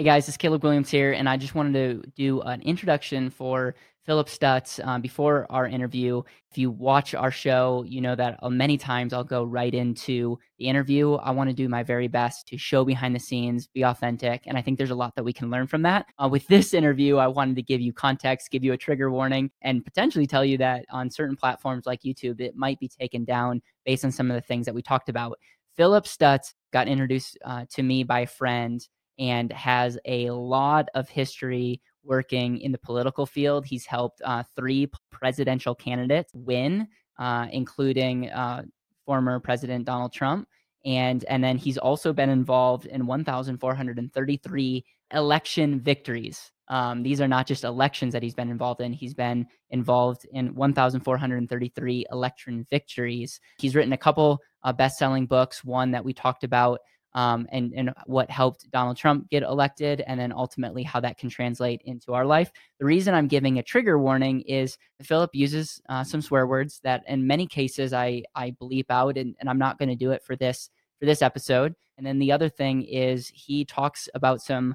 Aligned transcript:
Hey 0.00 0.04
guys, 0.04 0.26
it's 0.28 0.38
Caleb 0.38 0.64
Williams 0.64 0.88
here, 0.88 1.12
and 1.12 1.28
I 1.28 1.36
just 1.36 1.54
wanted 1.54 1.74
to 1.74 2.10
do 2.16 2.40
an 2.40 2.62
introduction 2.62 3.28
for 3.28 3.74
Philip 4.06 4.30
Stutts 4.30 4.80
um, 4.82 5.02
before 5.02 5.46
our 5.50 5.66
interview. 5.66 6.22
If 6.50 6.56
you 6.56 6.70
watch 6.70 7.14
our 7.14 7.30
show, 7.30 7.84
you 7.86 8.00
know 8.00 8.14
that 8.14 8.38
uh, 8.40 8.48
many 8.48 8.78
times 8.78 9.12
I'll 9.12 9.24
go 9.24 9.44
right 9.44 9.74
into 9.74 10.38
the 10.58 10.68
interview. 10.68 11.16
I 11.16 11.32
want 11.32 11.50
to 11.50 11.54
do 11.54 11.68
my 11.68 11.82
very 11.82 12.08
best 12.08 12.48
to 12.48 12.56
show 12.56 12.82
behind 12.82 13.14
the 13.14 13.20
scenes, 13.20 13.66
be 13.66 13.82
authentic, 13.82 14.44
and 14.46 14.56
I 14.56 14.62
think 14.62 14.78
there's 14.78 14.88
a 14.88 14.94
lot 14.94 15.14
that 15.16 15.22
we 15.22 15.34
can 15.34 15.50
learn 15.50 15.66
from 15.66 15.82
that. 15.82 16.06
Uh, 16.16 16.30
with 16.30 16.46
this 16.46 16.72
interview, 16.80 17.18
I 17.18 17.26
wanted 17.26 17.56
to 17.56 17.62
give 17.62 17.82
you 17.82 17.92
context, 17.92 18.50
give 18.50 18.64
you 18.64 18.72
a 18.72 18.78
trigger 18.78 19.10
warning, 19.10 19.50
and 19.60 19.84
potentially 19.84 20.26
tell 20.26 20.46
you 20.46 20.56
that 20.56 20.86
on 20.90 21.10
certain 21.10 21.36
platforms 21.36 21.84
like 21.84 22.00
YouTube, 22.00 22.40
it 22.40 22.56
might 22.56 22.80
be 22.80 22.88
taken 22.88 23.26
down 23.26 23.60
based 23.84 24.06
on 24.06 24.12
some 24.12 24.30
of 24.30 24.34
the 24.34 24.40
things 24.40 24.64
that 24.64 24.74
we 24.74 24.80
talked 24.80 25.10
about. 25.10 25.38
Philip 25.76 26.06
Stutts 26.06 26.54
got 26.72 26.88
introduced 26.88 27.36
uh, 27.44 27.66
to 27.68 27.82
me 27.82 28.02
by 28.02 28.20
a 28.20 28.26
friend 28.26 28.88
and 29.18 29.52
has 29.52 29.98
a 30.04 30.30
lot 30.30 30.88
of 30.94 31.08
history 31.08 31.80
working 32.02 32.58
in 32.58 32.72
the 32.72 32.78
political 32.78 33.26
field. 33.26 33.66
He's 33.66 33.86
helped 33.86 34.22
uh, 34.24 34.42
three 34.56 34.90
presidential 35.10 35.74
candidates 35.74 36.32
win, 36.34 36.88
uh, 37.18 37.46
including 37.52 38.30
uh, 38.30 38.62
former 39.04 39.38
President 39.40 39.84
Donald 39.84 40.12
Trump. 40.12 40.48
And, 40.84 41.24
and 41.26 41.44
then 41.44 41.58
he's 41.58 41.76
also 41.76 42.12
been 42.12 42.30
involved 42.30 42.86
in 42.86 43.06
1,433 43.06 44.84
election 45.12 45.80
victories. 45.80 46.52
Um, 46.68 47.02
these 47.02 47.20
are 47.20 47.28
not 47.28 47.46
just 47.46 47.64
elections 47.64 48.12
that 48.12 48.22
he's 48.22 48.34
been 48.34 48.48
involved 48.48 48.80
in. 48.80 48.92
He's 48.92 49.12
been 49.12 49.46
involved 49.70 50.24
in 50.32 50.54
1,433 50.54 52.06
election 52.12 52.66
victories. 52.70 53.40
He's 53.58 53.74
written 53.74 53.92
a 53.92 53.98
couple 53.98 54.38
uh, 54.62 54.72
best 54.72 54.96
selling 54.96 55.26
books, 55.26 55.64
one 55.64 55.90
that 55.90 56.04
we 56.04 56.14
talked 56.14 56.44
about 56.44 56.80
um, 57.14 57.46
and 57.50 57.72
and 57.74 57.92
what 58.06 58.30
helped 58.30 58.70
Donald 58.70 58.96
Trump 58.96 59.28
get 59.30 59.42
elected, 59.42 60.02
and 60.06 60.18
then 60.18 60.32
ultimately 60.32 60.82
how 60.82 61.00
that 61.00 61.18
can 61.18 61.28
translate 61.28 61.82
into 61.84 62.12
our 62.12 62.24
life. 62.24 62.52
The 62.78 62.84
reason 62.86 63.14
I'm 63.14 63.28
giving 63.28 63.58
a 63.58 63.62
trigger 63.62 63.98
warning 63.98 64.42
is 64.42 64.78
Philip 65.02 65.30
uses 65.34 65.80
uh, 65.88 66.04
some 66.04 66.22
swear 66.22 66.46
words 66.46 66.80
that, 66.84 67.02
in 67.08 67.26
many 67.26 67.46
cases, 67.46 67.92
I 67.92 68.22
I 68.34 68.52
bleep 68.52 68.86
out, 68.90 69.18
and, 69.18 69.34
and 69.40 69.48
I'm 69.48 69.58
not 69.58 69.78
going 69.78 69.88
to 69.88 69.96
do 69.96 70.12
it 70.12 70.22
for 70.22 70.36
this 70.36 70.70
for 70.98 71.06
this 71.06 71.22
episode. 71.22 71.74
And 71.98 72.06
then 72.06 72.18
the 72.18 72.32
other 72.32 72.48
thing 72.48 72.82
is 72.84 73.28
he 73.34 73.64
talks 73.64 74.08
about 74.14 74.40
some 74.40 74.74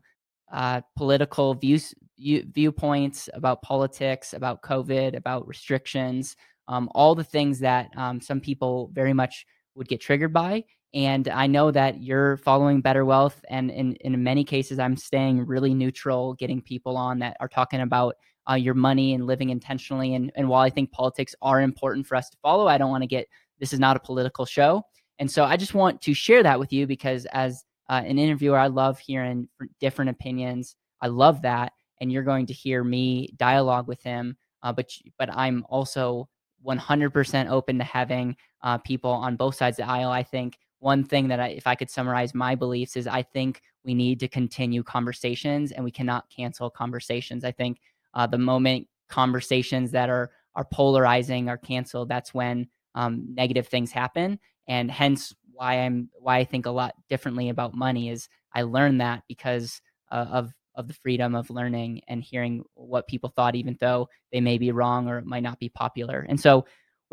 uh, 0.52 0.81
political 0.95 1.53
views 1.53 1.94
viewpoints 2.17 3.30
about 3.33 3.61
politics, 3.61 4.33
about 4.33 4.61
COVID, 4.61 5.16
about 5.16 5.47
restrictions, 5.47 6.36
um, 6.67 6.89
all 6.95 7.16
the 7.16 7.23
things 7.23 7.59
that 7.59 7.89
um, 7.97 8.22
some 8.22 8.39
people 8.39 8.89
very 8.94 9.14
much 9.14 9.45
would 9.75 9.88
get 9.88 10.02
triggered 10.02 10.31
by 10.33 10.64
and 10.95 11.27
I 11.27 11.45
know 11.45 11.71
that 11.71 12.01
you're 12.01 12.38
following 12.38 12.79
Better 12.79 13.03
Wealth. 13.03 13.43
And 13.49 13.69
in, 13.69 13.95
in 13.97 14.23
many 14.23 14.45
cases, 14.45 14.79
I'm 14.79 14.95
staying 14.95 15.45
really 15.45 15.73
neutral, 15.73 16.35
getting 16.35 16.61
people 16.61 16.95
on 16.95 17.19
that 17.19 17.35
are 17.41 17.49
talking 17.49 17.81
about 17.81 18.15
uh, 18.49 18.53
your 18.53 18.75
money 18.75 19.13
and 19.13 19.27
living 19.27 19.49
intentionally. 19.49 20.15
And, 20.15 20.31
and 20.35 20.47
while 20.47 20.61
I 20.61 20.69
think 20.69 20.93
politics 20.93 21.35
are 21.41 21.59
important 21.59 22.07
for 22.07 22.15
us 22.15 22.29
to 22.29 22.37
follow, 22.41 22.67
I 22.67 22.77
don't 22.77 22.91
want 22.91 23.03
to 23.03 23.07
get 23.07 23.27
this 23.59 23.73
is 23.73 23.79
not 23.79 23.97
a 23.97 23.99
political 23.99 24.45
show. 24.45 24.83
And 25.19 25.29
so 25.29 25.43
I 25.43 25.57
just 25.57 25.73
want 25.73 26.02
to 26.02 26.13
share 26.13 26.43
that 26.43 26.59
with 26.59 26.71
you 26.71 26.87
because 26.87 27.25
as 27.33 27.65
uh, 27.89 28.02
an 28.05 28.17
interviewer, 28.17 28.57
I 28.57 28.67
love 28.67 28.97
hearing 28.97 29.49
different 29.81 30.11
opinions. 30.11 30.77
I 31.02 31.07
love 31.07 31.41
that. 31.41 31.73
And 31.99 32.09
you're 32.09 32.23
going 32.23 32.45
to 32.45 32.53
hear 32.53 32.85
me 32.85 33.33
dialogue 33.35 33.89
with 33.89 34.02
him. 34.02 34.37
Uh, 34.63 34.71
but 34.71 34.89
but 35.19 35.30
I'm 35.33 35.65
also 35.69 36.30
100% 36.65 37.49
open 37.49 37.77
to 37.77 37.83
having 37.83 38.35
uh, 38.63 38.77
people 38.80 39.11
on 39.11 39.35
both 39.35 39.55
sides 39.55 39.77
of 39.77 39.85
the 39.85 39.91
aisle. 39.91 40.09
I 40.09 40.23
think 40.23 40.57
one 40.86 41.03
thing 41.03 41.30
that 41.30 41.39
I, 41.39 41.47
if 41.47 41.66
I 41.66 41.73
could 41.73 41.89
summarize 41.89 42.36
my 42.36 42.53
beliefs 42.53 42.95
is 42.95 43.08
I 43.08 43.23
think 43.23 43.64
we 43.83 43.95
need 43.95 44.19
to 44.19 44.28
continue 44.28 44.83
conversations 44.83 45.72
and 45.72 45.83
we 45.83 45.89
cannot 45.89 46.30
cancel 46.30 46.69
conversations. 46.69 47.44
I 47.44 47.52
think 47.52 47.81
uh, 48.14 48.27
the 48.27 48.38
moment 48.38 48.88
conversations 49.09 49.89
that 49.92 50.11
are 50.11 50.30
are 50.53 50.66
polarizing 50.72 51.50
are 51.50 51.58
canceled, 51.58 52.08
that's 52.08 52.36
when 52.36 52.67
um, 52.94 53.26
negative 53.33 53.67
things 53.67 53.92
happen. 53.92 54.39
And 54.67 54.92
hence 54.92 55.33
why 55.52 55.80
I'm 55.80 56.11
why 56.20 56.37
I 56.37 56.43
think 56.43 56.67
a 56.67 56.71
lot 56.71 56.93
differently 57.09 57.49
about 57.49 57.73
money 57.73 58.09
is 58.09 58.30
I 58.54 58.61
learned 58.61 59.02
that 59.02 59.23
because 59.27 59.82
uh, 60.11 60.27
of 60.30 60.54
of 60.76 60.88
the 60.88 60.93
freedom 60.93 61.33
of 61.33 61.49
learning 61.49 62.02
and 62.08 62.21
hearing 62.21 62.64
what 62.76 63.08
people 63.08 63.33
thought, 63.36 63.55
even 63.55 63.76
though 63.80 64.08
they 64.32 64.39
may 64.39 64.59
be 64.59 64.71
wrong 64.71 65.08
or 65.08 65.17
it 65.17 65.26
might 65.26 65.42
not 65.42 65.59
be 65.59 65.70
popular. 65.70 66.27
And 66.30 66.39
so 66.39 66.65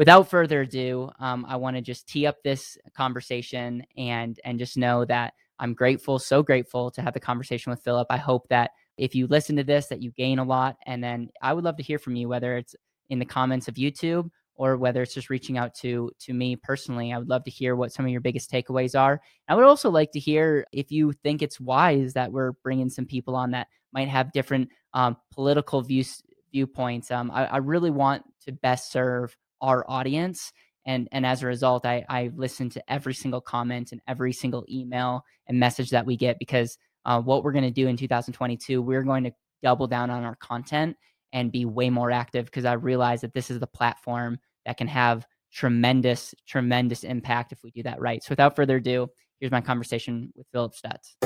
without 0.02 0.28
further 0.28 0.62
ado, 0.62 1.08
um, 1.20 1.46
I 1.48 1.54
want 1.54 1.76
to 1.76 1.80
just 1.80 2.08
tee 2.08 2.26
up 2.26 2.42
this 2.42 2.76
conversation 2.96 3.84
and 3.96 4.36
and 4.44 4.58
just 4.58 4.76
know 4.76 5.04
that 5.04 5.32
I'm 5.60 5.74
grateful, 5.74 6.18
so 6.18 6.42
grateful 6.42 6.90
to 6.90 7.02
have 7.02 7.14
the 7.14 7.20
conversation 7.20 7.70
with 7.70 7.84
Philip. 7.84 8.08
I 8.10 8.16
hope 8.16 8.48
that 8.48 8.72
if 8.96 9.14
you 9.14 9.28
listen 9.28 9.54
to 9.58 9.62
this, 9.62 9.86
that 9.86 10.02
you 10.02 10.10
gain 10.10 10.40
a 10.40 10.44
lot, 10.44 10.74
and 10.86 11.04
then 11.04 11.28
I 11.40 11.52
would 11.52 11.62
love 11.62 11.76
to 11.76 11.84
hear 11.84 12.00
from 12.00 12.16
you, 12.16 12.28
whether 12.28 12.56
it's 12.56 12.74
in 13.10 13.20
the 13.20 13.24
comments 13.24 13.68
of 13.68 13.76
YouTube 13.76 14.28
or 14.56 14.76
whether 14.76 15.02
it's 15.02 15.14
just 15.14 15.30
reaching 15.30 15.56
out 15.56 15.72
to 15.76 16.10
to 16.22 16.34
me 16.34 16.56
personally. 16.56 17.12
I 17.12 17.18
would 17.18 17.28
love 17.28 17.44
to 17.44 17.50
hear 17.52 17.76
what 17.76 17.92
some 17.92 18.04
of 18.04 18.10
your 18.10 18.20
biggest 18.20 18.50
takeaways 18.50 18.98
are. 18.98 19.20
I 19.46 19.54
would 19.54 19.64
also 19.64 19.88
like 19.88 20.10
to 20.14 20.18
hear 20.18 20.66
if 20.72 20.90
you 20.90 21.12
think 21.12 21.42
it's 21.42 21.60
wise 21.60 22.14
that 22.14 22.32
we're 22.32 22.54
bringing 22.64 22.90
some 22.90 23.06
people 23.06 23.36
on 23.36 23.52
that 23.52 23.68
might 23.92 24.08
have 24.08 24.32
different 24.32 24.70
um, 24.94 25.16
political 25.32 25.80
views 25.80 26.24
viewpoints. 26.50 27.12
Um, 27.12 27.30
I, 27.30 27.44
I 27.46 27.56
really 27.58 27.92
want 27.92 28.24
to 28.46 28.52
best 28.52 28.90
serve 28.90 29.36
our 29.62 29.84
audience 29.88 30.52
and 30.84 31.08
and 31.12 31.24
as 31.24 31.42
a 31.42 31.46
result 31.46 31.86
i 31.86 32.04
i 32.08 32.30
listen 32.36 32.68
to 32.68 32.82
every 32.92 33.14
single 33.14 33.40
comment 33.40 33.92
and 33.92 34.00
every 34.06 34.32
single 34.32 34.64
email 34.70 35.24
and 35.46 35.58
message 35.58 35.90
that 35.90 36.04
we 36.04 36.16
get 36.16 36.38
because 36.38 36.76
uh, 37.04 37.20
what 37.20 37.42
we're 37.42 37.52
going 37.52 37.64
to 37.64 37.70
do 37.70 37.88
in 37.88 37.96
2022 37.96 38.82
we're 38.82 39.02
going 39.02 39.24
to 39.24 39.32
double 39.62 39.86
down 39.86 40.10
on 40.10 40.24
our 40.24 40.36
content 40.36 40.96
and 41.32 41.52
be 41.52 41.64
way 41.64 41.88
more 41.88 42.10
active 42.10 42.44
because 42.46 42.64
i 42.64 42.72
realize 42.72 43.20
that 43.20 43.32
this 43.32 43.50
is 43.50 43.60
the 43.60 43.66
platform 43.66 44.38
that 44.66 44.76
can 44.76 44.88
have 44.88 45.26
tremendous 45.52 46.34
tremendous 46.46 47.04
impact 47.04 47.52
if 47.52 47.62
we 47.62 47.70
do 47.70 47.82
that 47.82 48.00
right. 48.00 48.22
So 48.22 48.28
without 48.30 48.56
further 48.56 48.76
ado 48.76 49.08
here's 49.40 49.52
my 49.52 49.60
conversation 49.60 50.32
with 50.34 50.46
philip 50.52 50.74
stutts 50.74 51.16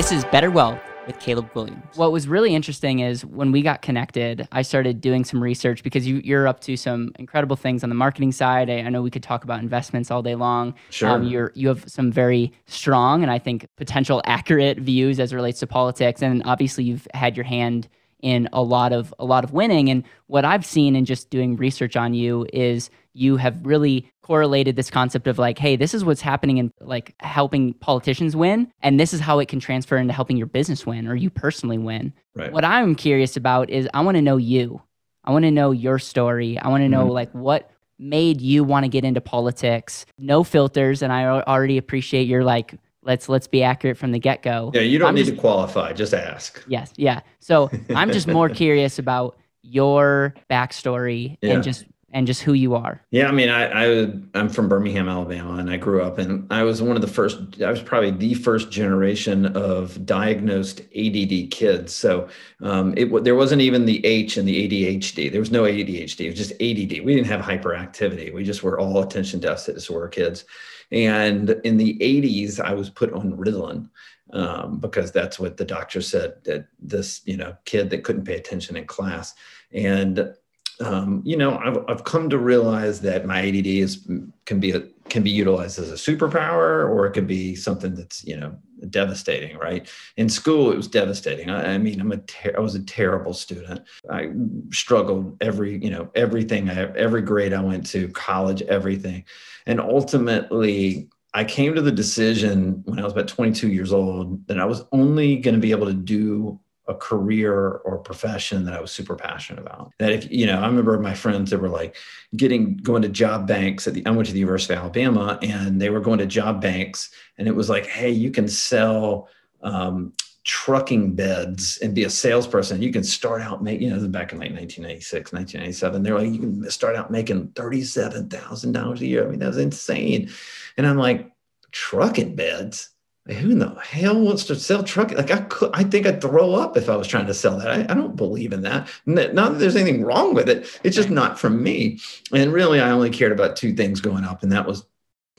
This 0.00 0.12
is 0.12 0.24
Better 0.24 0.50
Wealth 0.50 0.80
with 1.06 1.18
Caleb 1.20 1.50
Williams. 1.52 1.84
What 1.94 2.10
was 2.10 2.26
really 2.26 2.54
interesting 2.54 3.00
is 3.00 3.22
when 3.22 3.52
we 3.52 3.60
got 3.60 3.82
connected, 3.82 4.48
I 4.50 4.62
started 4.62 5.02
doing 5.02 5.26
some 5.26 5.42
research 5.42 5.82
because 5.82 6.06
you, 6.06 6.38
are 6.38 6.46
up 6.46 6.60
to 6.60 6.74
some 6.78 7.12
incredible 7.18 7.54
things 7.54 7.82
on 7.82 7.90
the 7.90 7.94
marketing 7.94 8.32
side. 8.32 8.70
I, 8.70 8.78
I 8.78 8.88
know 8.88 9.02
we 9.02 9.10
could 9.10 9.22
talk 9.22 9.44
about 9.44 9.60
investments 9.60 10.10
all 10.10 10.22
day 10.22 10.36
long. 10.36 10.74
Sure. 10.88 11.10
Um, 11.10 11.24
you're 11.24 11.52
you 11.54 11.68
have 11.68 11.86
some 11.86 12.10
very 12.10 12.50
strong 12.64 13.22
and 13.22 13.30
I 13.30 13.38
think 13.38 13.66
potential 13.76 14.22
accurate 14.24 14.78
views 14.78 15.20
as 15.20 15.34
relates 15.34 15.60
to 15.60 15.66
politics, 15.66 16.22
and 16.22 16.42
obviously 16.46 16.84
you've 16.84 17.06
had 17.12 17.36
your 17.36 17.44
hand 17.44 17.86
in 18.22 18.48
a 18.52 18.62
lot 18.62 18.92
of 18.92 19.14
a 19.18 19.24
lot 19.24 19.44
of 19.44 19.52
winning. 19.52 19.90
And 19.90 20.04
what 20.26 20.44
I've 20.44 20.64
seen 20.64 20.96
in 20.96 21.04
just 21.04 21.30
doing 21.30 21.56
research 21.56 21.96
on 21.96 22.14
you 22.14 22.46
is 22.52 22.90
you 23.12 23.36
have 23.36 23.64
really 23.66 24.10
correlated 24.22 24.76
this 24.76 24.90
concept 24.90 25.26
of 25.26 25.38
like, 25.38 25.58
hey, 25.58 25.74
this 25.74 25.92
is 25.92 26.04
what's 26.04 26.20
happening 26.20 26.58
in 26.58 26.72
like 26.80 27.14
helping 27.20 27.74
politicians 27.74 28.36
win, 28.36 28.72
and 28.80 29.00
this 29.00 29.12
is 29.12 29.20
how 29.20 29.38
it 29.40 29.48
can 29.48 29.58
transfer 29.58 29.96
into 29.96 30.12
helping 30.12 30.36
your 30.36 30.46
business 30.46 30.86
win 30.86 31.08
or 31.08 31.16
you 31.16 31.30
personally 31.30 31.78
win. 31.78 32.12
Right. 32.34 32.52
What 32.52 32.64
I'm 32.64 32.94
curious 32.94 33.36
about 33.36 33.70
is 33.70 33.88
I 33.92 34.02
want 34.02 34.16
to 34.16 34.22
know 34.22 34.36
you. 34.36 34.82
I 35.24 35.32
want 35.32 35.44
to 35.44 35.50
know 35.50 35.72
your 35.72 35.98
story. 35.98 36.58
I 36.58 36.68
want 36.68 36.82
to 36.82 36.88
know 36.88 37.04
mm-hmm. 37.04 37.12
like 37.12 37.30
what 37.32 37.70
made 37.98 38.40
you 38.40 38.64
want 38.64 38.84
to 38.84 38.88
get 38.88 39.04
into 39.04 39.20
politics. 39.20 40.06
No 40.18 40.44
filters, 40.44 41.02
and 41.02 41.12
I 41.12 41.24
already 41.26 41.76
appreciate 41.76 42.26
your 42.26 42.44
like 42.44 42.74
let's 43.02 43.28
let's 43.28 43.46
be 43.46 43.62
accurate 43.62 43.96
from 43.96 44.12
the 44.12 44.18
get-go. 44.18 44.70
Yeah 44.74 44.82
you 44.82 44.98
don't 44.98 45.08
I'm 45.08 45.14
need 45.14 45.24
just, 45.24 45.34
to 45.34 45.40
qualify 45.40 45.92
just 45.92 46.14
ask. 46.14 46.62
Yes 46.68 46.92
yeah. 46.96 47.20
So 47.40 47.70
i'm 47.94 48.12
just 48.12 48.28
more 48.28 48.48
curious 48.48 48.98
about 48.98 49.38
your 49.62 50.34
backstory 50.50 51.36
yeah. 51.42 51.54
and 51.54 51.62
just 51.62 51.84
and 52.12 52.26
just 52.26 52.42
who 52.42 52.54
you 52.54 52.74
are. 52.74 53.00
Yeah 53.10 53.28
i 53.28 53.32
mean 53.32 53.48
I, 53.48 53.84
I 53.84 54.12
i'm 54.34 54.48
from 54.48 54.68
birmingham 54.68 55.08
alabama 55.08 55.54
and 55.54 55.70
i 55.70 55.76
grew 55.76 56.02
up 56.02 56.18
and 56.18 56.46
i 56.52 56.62
was 56.62 56.82
one 56.82 56.96
of 56.96 57.02
the 57.02 57.08
first 57.08 57.62
i 57.62 57.70
was 57.70 57.82
probably 57.82 58.10
the 58.10 58.34
first 58.34 58.70
generation 58.70 59.46
of 59.56 60.04
diagnosed 60.04 60.80
add 60.80 61.50
kids. 61.50 61.94
So 61.94 62.28
um, 62.62 62.94
it 62.96 63.24
there 63.24 63.36
wasn't 63.36 63.62
even 63.62 63.84
the 63.86 64.04
h 64.04 64.36
in 64.36 64.44
the 64.44 64.68
adhd 64.68 65.30
there 65.30 65.40
was 65.40 65.52
no 65.52 65.62
adhd 65.62 66.20
it 66.20 66.28
was 66.28 66.36
just 66.36 66.52
add 66.52 67.04
we 67.04 67.14
didn't 67.14 67.26
have 67.26 67.40
hyperactivity. 67.40 68.32
We 68.34 68.44
just 68.44 68.62
were 68.62 68.78
all 68.78 69.02
attention 69.02 69.40
deficit 69.40 69.74
disorder 69.76 70.08
kids 70.08 70.44
and 70.92 71.50
in 71.64 71.76
the 71.76 71.96
80s, 71.98 72.60
I 72.60 72.74
was 72.74 72.90
put 72.90 73.12
on 73.12 73.36
Ritalin 73.36 73.88
um, 74.32 74.78
because 74.78 75.12
that's 75.12 75.38
what 75.38 75.56
the 75.56 75.64
doctor 75.64 76.00
said 76.00 76.34
that 76.44 76.66
this, 76.78 77.20
you 77.24 77.36
know, 77.36 77.56
kid 77.64 77.90
that 77.90 78.04
couldn't 78.04 78.24
pay 78.24 78.36
attention 78.36 78.76
in 78.76 78.86
class. 78.86 79.34
And 79.72 80.34
um, 80.80 81.22
you 81.26 81.36
know, 81.36 81.58
I've, 81.58 81.84
I've 81.88 82.04
come 82.04 82.30
to 82.30 82.38
realize 82.38 83.02
that 83.02 83.26
my 83.26 83.46
ADD 83.46 83.66
is 83.66 84.08
can 84.46 84.60
be 84.60 84.70
a, 84.70 84.80
can 85.10 85.22
be 85.22 85.30
utilized 85.30 85.78
as 85.78 85.90
a 85.90 85.94
superpower, 85.94 86.88
or 86.88 87.06
it 87.06 87.12
could 87.12 87.26
be 87.26 87.54
something 87.54 87.94
that's 87.94 88.24
you 88.24 88.36
know 88.36 88.56
devastating. 88.88 89.56
Right? 89.58 89.88
In 90.16 90.28
school, 90.28 90.72
it 90.72 90.76
was 90.76 90.88
devastating. 90.88 91.50
I, 91.50 91.74
I 91.74 91.78
mean, 91.78 92.00
I'm 92.00 92.12
a 92.12 92.18
ter- 92.18 92.54
I 92.56 92.60
was 92.60 92.74
a 92.74 92.82
terrible 92.82 93.34
student. 93.34 93.82
I 94.10 94.30
struggled 94.72 95.36
every 95.40 95.82
you 95.82 95.90
know 95.90 96.10
everything. 96.14 96.70
I, 96.70 96.92
every 96.96 97.22
grade 97.22 97.52
I 97.52 97.62
went 97.62 97.86
to, 97.88 98.08
college, 98.08 98.62
everything, 98.62 99.24
and 99.66 99.80
ultimately. 99.80 101.08
I 101.32 101.44
came 101.44 101.76
to 101.76 101.80
the 101.80 101.92
decision 101.92 102.82
when 102.86 102.98
I 102.98 103.04
was 103.04 103.12
about 103.12 103.28
22 103.28 103.68
years 103.68 103.92
old 103.92 104.44
that 104.48 104.58
I 104.58 104.64
was 104.64 104.82
only 104.90 105.36
going 105.36 105.54
to 105.54 105.60
be 105.60 105.70
able 105.70 105.86
to 105.86 105.94
do 105.94 106.58
a 106.90 106.94
career 106.94 107.54
or 107.54 107.94
a 107.94 108.02
profession 108.02 108.64
that 108.64 108.74
I 108.74 108.80
was 108.80 108.90
super 108.90 109.14
passionate 109.14 109.60
about. 109.60 109.92
That 109.98 110.12
if 110.12 110.30
you 110.30 110.46
know, 110.46 110.60
I 110.60 110.66
remember 110.66 110.98
my 110.98 111.14
friends 111.14 111.50
that 111.50 111.60
were 111.60 111.68
like 111.68 111.96
getting 112.36 112.76
going 112.76 113.02
to 113.02 113.08
job 113.08 113.46
banks 113.46 113.86
at 113.86 113.94
the 113.94 114.04
I 114.04 114.10
went 114.10 114.26
to 114.26 114.32
the 114.32 114.40
University 114.40 114.74
of 114.74 114.80
Alabama 114.80 115.38
and 115.42 115.80
they 115.80 115.90
were 115.90 116.00
going 116.00 116.18
to 116.18 116.26
job 116.26 116.60
banks 116.60 117.10
and 117.38 117.48
it 117.48 117.54
was 117.54 117.70
like, 117.70 117.86
hey, 117.86 118.10
you 118.10 118.30
can 118.30 118.48
sell 118.48 119.28
um, 119.62 120.12
trucking 120.44 121.14
beds 121.14 121.78
and 121.78 121.94
be 121.94 122.04
a 122.04 122.10
salesperson. 122.10 122.82
You 122.82 122.92
can 122.92 123.04
start 123.04 123.42
out 123.42 123.62
making, 123.62 123.88
you 123.88 123.94
know, 123.94 124.08
back 124.08 124.32
in 124.32 124.38
like 124.38 124.50
1996, 124.50 125.32
1997. 125.32 126.02
They're 126.02 126.18
like, 126.18 126.32
you 126.32 126.38
can 126.38 126.70
start 126.70 126.96
out 126.96 127.10
making 127.10 127.48
$37,000 127.48 129.00
a 129.00 129.06
year. 129.06 129.26
I 129.26 129.30
mean, 129.30 129.38
that 129.38 129.48
was 129.48 129.58
insane. 129.58 130.30
And 130.76 130.86
I'm 130.86 130.96
like, 130.96 131.30
trucking 131.72 132.34
beds? 132.34 132.90
Who 133.28 133.50
in 133.50 133.58
the 133.58 133.74
hell 133.80 134.18
wants 134.18 134.44
to 134.44 134.56
sell 134.56 134.82
truck? 134.82 135.12
Like 135.12 135.30
I 135.30 135.40
could, 135.42 135.70
I 135.74 135.84
think 135.84 136.06
I'd 136.06 136.20
throw 136.20 136.54
up 136.54 136.76
if 136.76 136.88
I 136.88 136.96
was 136.96 137.06
trying 137.06 137.26
to 137.26 137.34
sell 137.34 137.58
that. 137.58 137.70
I, 137.70 137.80
I, 137.82 137.94
don't 137.94 138.16
believe 138.16 138.52
in 138.52 138.62
that. 138.62 138.88
Not 139.06 139.34
that 139.34 139.58
there's 139.58 139.76
anything 139.76 140.04
wrong 140.04 140.34
with 140.34 140.48
it. 140.48 140.80
It's 140.82 140.96
just 140.96 141.10
not 141.10 141.38
for 141.38 141.50
me. 141.50 142.00
And 142.32 142.52
really, 142.52 142.80
I 142.80 142.90
only 142.90 143.10
cared 143.10 143.32
about 143.32 143.56
two 143.56 143.74
things 143.74 144.00
going 144.00 144.24
up, 144.24 144.42
and 144.42 144.50
that 144.52 144.66
was 144.66 144.86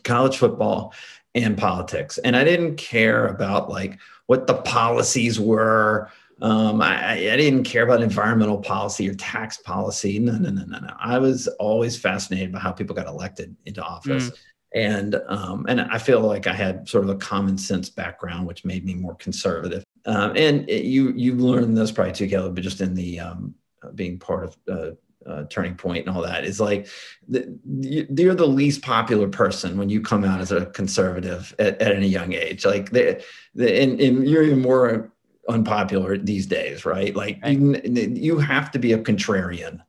college 0.04 0.38
football 0.38 0.94
and 1.33 1.57
politics. 1.57 2.18
And 2.19 2.36
I 2.36 2.44
didn't 2.44 2.75
care 2.78 3.28
about 3.28 3.69
like 3.69 4.00
what 4.27 4.48
the 4.48 4.56
policies 4.62 5.39
were. 5.39 6.10
Um, 6.42 6.81
I, 6.81 7.13
I 7.13 7.36
didn't 7.36 7.66
care 7.66 7.84
about 7.84 8.01
environmental 8.01 8.57
policy 8.60 9.10
or 9.10 9.13
tax 9.16 9.57
policy. 9.57 10.18
No, 10.18 10.34
no, 10.34 10.50
no, 10.50 10.66
no, 10.66 10.80
no. 10.80 10.94
I 11.00 11.19
was 11.19 11.48
always 11.60 11.98
fascinated 11.98 12.51
by 12.51 12.60
how 12.60 12.72
people 12.72 12.95
got 12.95 13.07
elected 13.07 13.56
into 13.66 13.81
office. 13.81 14.30
Mm 14.30 14.38
and 14.73 15.15
um, 15.27 15.65
and 15.68 15.81
I 15.81 15.97
feel 15.97 16.21
like 16.21 16.47
I 16.47 16.53
had 16.53 16.88
sort 16.88 17.03
of 17.03 17.09
a 17.09 17.15
common 17.15 17.57
sense 17.57 17.89
background, 17.89 18.47
which 18.47 18.65
made 18.65 18.85
me 18.85 18.94
more 18.94 19.15
conservative. 19.15 19.83
Um, 20.06 20.33
and 20.35 20.69
it, 20.69 20.85
you 20.85 21.12
you 21.12 21.35
learned 21.35 21.77
this 21.77 21.91
probably 21.91 22.13
too, 22.13 22.27
Caleb, 22.27 22.56
but 22.56 22.63
just 22.63 22.81
in 22.81 22.94
the 22.94 23.19
um, 23.19 23.56
being 23.95 24.18
part 24.18 24.45
of 24.45 24.57
uh, 24.69 25.29
uh, 25.29 25.44
Turning 25.50 25.75
Point 25.75 26.07
and 26.07 26.15
all 26.15 26.23
that 26.23 26.45
is 26.45 26.59
like 26.59 26.88
the, 27.27 27.57
you're 27.65 28.35
the 28.35 28.47
least 28.47 28.81
popular 28.81 29.27
person 29.27 29.77
when 29.77 29.89
you 29.89 30.01
come 30.01 30.23
out 30.23 30.41
as 30.41 30.51
a 30.51 30.68
conservative 30.68 31.53
at, 31.59 31.81
at 31.81 31.95
any 31.95 32.07
young 32.07 32.33
age. 32.33 32.65
Like 32.65 32.91
the, 32.91 33.24
the 33.53 33.81
and, 33.81 34.00
and 34.00 34.27
you're 34.27 34.44
even 34.44 34.62
more 34.62 35.12
unpopular 35.50 36.17
these 36.17 36.47
days, 36.47 36.85
right? 36.85 37.15
Like 37.15 37.39
right. 37.44 37.57
You, 37.57 37.81
you 38.13 38.39
have 38.39 38.71
to 38.71 38.79
be 38.79 38.94
a 38.94 38.97
contrarian 38.97 39.81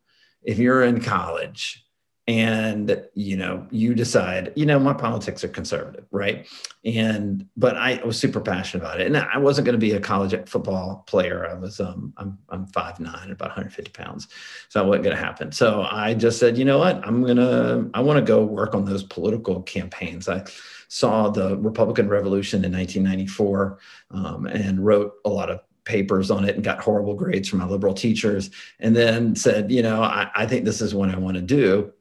if 0.42 0.58
you're 0.58 0.82
in 0.82 1.00
college 1.00 1.84
and 2.28 3.02
you 3.14 3.36
know 3.36 3.66
you 3.72 3.94
decide 3.94 4.52
you 4.54 4.64
know 4.64 4.78
my 4.78 4.92
politics 4.92 5.42
are 5.42 5.48
conservative 5.48 6.06
right? 6.12 6.46
And 6.84 7.48
but 7.56 7.76
i 7.76 8.00
was 8.04 8.18
super 8.18 8.40
passionate 8.40 8.84
about 8.84 9.00
it. 9.00 9.06
And 9.08 9.16
i 9.16 9.38
wasn't 9.38 9.64
going 9.64 9.74
to 9.74 9.78
be 9.78 9.92
a 9.92 10.00
college 10.00 10.34
football 10.48 11.04
player. 11.08 11.48
I 11.48 11.54
was 11.54 11.80
um 11.80 12.12
i'm 12.16 12.38
i'm 12.48 12.66
five 12.66 13.00
nine 13.00 13.30
about 13.30 13.48
150 13.48 13.90
pounds. 13.90 14.28
So 14.68 14.78
that 14.78 14.86
wasn't 14.86 15.04
going 15.04 15.16
to 15.16 15.22
happen. 15.22 15.50
So 15.50 15.82
i 15.90 16.14
just 16.14 16.38
said 16.38 16.56
you 16.56 16.64
know 16.64 16.78
what? 16.78 17.04
I'm 17.04 17.24
gonna 17.24 17.90
i 17.94 18.00
want 18.00 18.18
to 18.18 18.24
go 18.24 18.44
work 18.44 18.74
on 18.74 18.84
those 18.84 19.02
political 19.02 19.62
campaigns. 19.62 20.28
I 20.28 20.44
saw 20.88 21.28
the 21.28 21.56
republican 21.56 22.08
revolution 22.08 22.64
in 22.64 22.72
1994 22.72 23.78
um, 24.10 24.46
and 24.46 24.84
wrote 24.84 25.14
a 25.24 25.28
lot 25.28 25.50
of 25.50 25.60
papers 25.84 26.30
on 26.30 26.44
it 26.44 26.54
and 26.54 26.62
got 26.62 26.80
horrible 26.80 27.14
grades 27.14 27.48
from 27.48 27.58
my 27.58 27.66
liberal 27.66 27.94
teachers 27.94 28.50
and 28.78 28.94
then 28.94 29.34
said 29.34 29.72
you 29.72 29.82
know 29.82 30.02
i, 30.02 30.30
I 30.34 30.46
think 30.46 30.64
this 30.64 30.80
is 30.80 30.94
what 30.94 31.08
i 31.08 31.18
want 31.18 31.36
to 31.36 31.42
do 31.42 31.92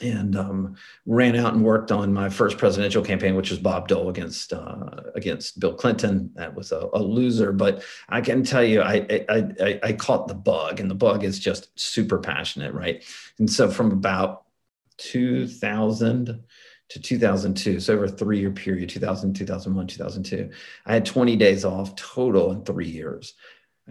and 0.00 0.36
um, 0.36 0.76
ran 1.06 1.36
out 1.36 1.54
and 1.54 1.64
worked 1.64 1.92
on 1.92 2.12
my 2.12 2.28
first 2.28 2.58
presidential 2.58 3.02
campaign, 3.02 3.34
which 3.34 3.50
was 3.50 3.58
Bob 3.58 3.88
Dole 3.88 4.08
against 4.08 4.52
uh, 4.52 5.02
against 5.14 5.60
Bill 5.60 5.74
Clinton. 5.74 6.30
That 6.34 6.54
was 6.54 6.72
a, 6.72 6.88
a, 6.92 7.02
loser, 7.02 7.52
but 7.52 7.82
I 8.08 8.20
can 8.20 8.42
tell 8.42 8.64
you, 8.64 8.82
I, 8.82 9.24
I, 9.28 9.48
I 9.60 9.80
I 9.82 9.92
caught 9.92 10.28
the 10.28 10.34
bug, 10.34 10.80
and 10.80 10.90
the 10.90 10.94
bug 10.94 11.24
is 11.24 11.38
just 11.38 11.78
super 11.78 12.18
passionate, 12.18 12.72
right? 12.74 13.04
And 13.38 13.50
so 13.50 13.70
from 13.70 13.92
about 13.92 14.44
2000 14.98 16.42
to 16.90 17.00
2002, 17.00 17.80
so 17.80 17.94
over 17.94 18.04
a 18.04 18.08
three 18.08 18.40
year 18.40 18.50
period, 18.50 18.88
2000, 18.88 19.34
2001, 19.34 19.86
2002, 19.86 20.50
I 20.86 20.94
had 20.94 21.04
20 21.04 21.36
days 21.36 21.64
off 21.64 21.94
total 21.94 22.52
in 22.52 22.64
three 22.64 22.88
years 22.88 23.34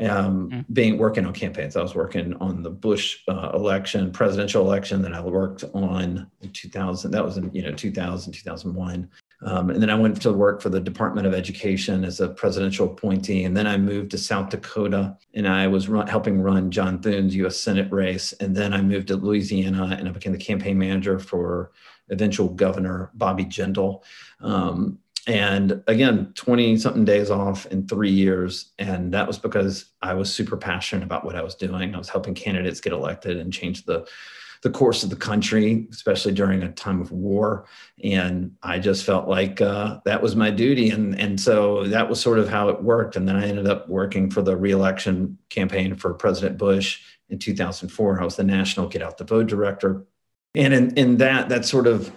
um, 0.08 0.50
mm-hmm. 0.50 0.74
being 0.74 0.98
working 0.98 1.26
on 1.26 1.34
campaigns. 1.34 1.76
I 1.76 1.82
was 1.82 1.96
working 1.96 2.34
on 2.36 2.64
the 2.64 2.70
Bush 2.70 3.20
uh, 3.28 3.52
election, 3.54 4.12
presidential 4.12 4.66
election 4.66 5.02
that 5.02 5.14
I 5.14 5.22
worked 5.22 5.64
on 5.74 6.30
in 6.42 6.52
2000. 6.52 7.12
That 7.12 7.24
was 7.24 7.38
in 7.38 7.52
you 7.54 7.64
know 7.64 7.72
2000, 7.72 8.34
2001. 8.34 9.10
Um, 9.42 9.70
and 9.70 9.82
then 9.82 9.90
I 9.90 9.96
went 9.96 10.22
to 10.22 10.34
work 10.34 10.62
for 10.62 10.70
the 10.70 10.82
Department 10.82 11.26
of 11.26 11.34
Education 11.34 12.04
as 12.04 12.20
a 12.20 12.28
presidential 12.28 12.88
appointee. 12.88 13.46
And 13.46 13.56
then 13.56 13.68
I 13.68 13.78
moved 13.78 14.12
to 14.12 14.18
South 14.18 14.50
Dakota 14.50 15.16
and 15.34 15.48
I 15.48 15.68
was 15.68 15.88
run, 15.88 16.08
helping 16.08 16.42
run 16.42 16.72
John 16.72 17.02
Thune's 17.02 17.36
US 17.38 17.58
Senate 17.58 17.90
race. 17.90 18.34
And 18.34 18.56
then 18.56 18.74
I 18.74 18.82
moved 18.82 19.08
to 19.08 19.16
Louisiana 19.16 19.96
and 19.98 20.10
I 20.10 20.12
became 20.12 20.34
the 20.34 20.38
campaign 20.38 20.78
manager 20.78 21.20
for 21.20 21.72
eventual 22.10 22.50
Governor 22.50 23.12
Bobby 23.14 23.46
Jindal. 23.46 24.04
Um, 24.42 25.00
and 25.28 25.84
again 25.88 26.32
20 26.36 26.78
something 26.78 27.06
days 27.06 27.30
off 27.30 27.66
in 27.68 27.88
three 27.88 28.12
years. 28.12 28.72
And 28.80 29.14
that 29.14 29.28
was 29.28 29.38
because 29.38 29.86
i 30.02 30.14
was 30.14 30.34
super 30.34 30.58
passionate 30.58 31.04
about 31.04 31.26
what 31.26 31.36
i 31.36 31.42
was 31.42 31.56
doing. 31.56 31.96
I 31.96 31.98
was 31.98 32.10
helping 32.10 32.34
candidates 32.34 32.82
get 32.82 32.94
elected 32.94 33.38
and 33.38 33.54
change 33.54 33.86
the 33.86 34.08
the 34.62 34.70
course 34.70 35.04
of 35.04 35.10
the 35.10 35.16
country 35.16 35.88
especially 35.90 36.34
during 36.34 36.64
a 36.64 36.72
time 36.72 37.02
of 37.02 37.12
war. 37.12 37.66
And 38.04 38.56
i 38.64 38.80
just 38.80 39.06
felt 39.06 39.28
like 39.28 39.62
uh, 39.62 40.00
that 40.06 40.22
was 40.22 40.36
my 40.36 40.52
duty. 40.52 40.90
And 40.90 41.20
and 41.20 41.40
so 41.40 41.86
that 41.88 42.10
was 42.10 42.20
sort 42.20 42.40
of 42.40 42.50
how 42.50 42.70
it 42.70 42.84
worked. 42.84 43.16
And 43.16 43.28
then 43.28 43.36
i 43.36 43.48
ended 43.48 43.68
up 43.68 43.88
working 43.90 44.30
for 44.30 44.42
the 44.42 44.58
reelection 44.58 45.38
campaign 45.50 45.96
for 45.96 46.14
president 46.14 46.58
bush 46.58 47.02
in 47.30 47.38
2004 47.38 48.20
i 48.20 48.24
was 48.24 48.36
the 48.36 48.44
national 48.44 48.88
get 48.88 49.04
out 49.04 49.18
the 49.18 49.24
vote 49.24 49.48
director 49.48 50.06
and 50.56 50.74
in, 50.74 50.98
in 50.98 51.18
that 51.18 51.50
that 51.50 51.66
sort 51.66 51.88
of 51.88 52.12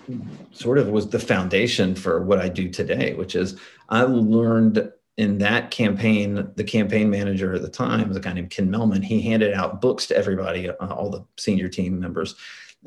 sort 0.53 0.79
of 0.79 0.89
was 0.89 1.09
the 1.09 1.19
foundation 1.19 1.95
for 1.95 2.23
what 2.23 2.39
i 2.39 2.49
do 2.49 2.69
today 2.69 3.15
which 3.15 3.35
is 3.35 3.59
i 3.89 4.03
learned 4.03 4.91
in 5.19 5.39
that 5.39 5.71
campaign 5.71 6.51
the 6.57 6.65
campaign 6.65 7.11
manager 7.11 7.55
at 7.55 7.63
the 7.63 7.69
time 7.69 8.09
was 8.09 8.17
a 8.17 8.21
guy 8.21 8.33
named 8.33 8.51
ken 8.51 8.71
mehlman 8.71 9.05
he 9.05 9.21
handed 9.21 9.53
out 9.53 9.81
books 9.81 10.07
to 10.07 10.17
everybody 10.17 10.69
uh, 10.69 10.75
all 10.89 11.11
the 11.11 11.25
senior 11.37 11.69
team 11.69 12.01
members 12.01 12.35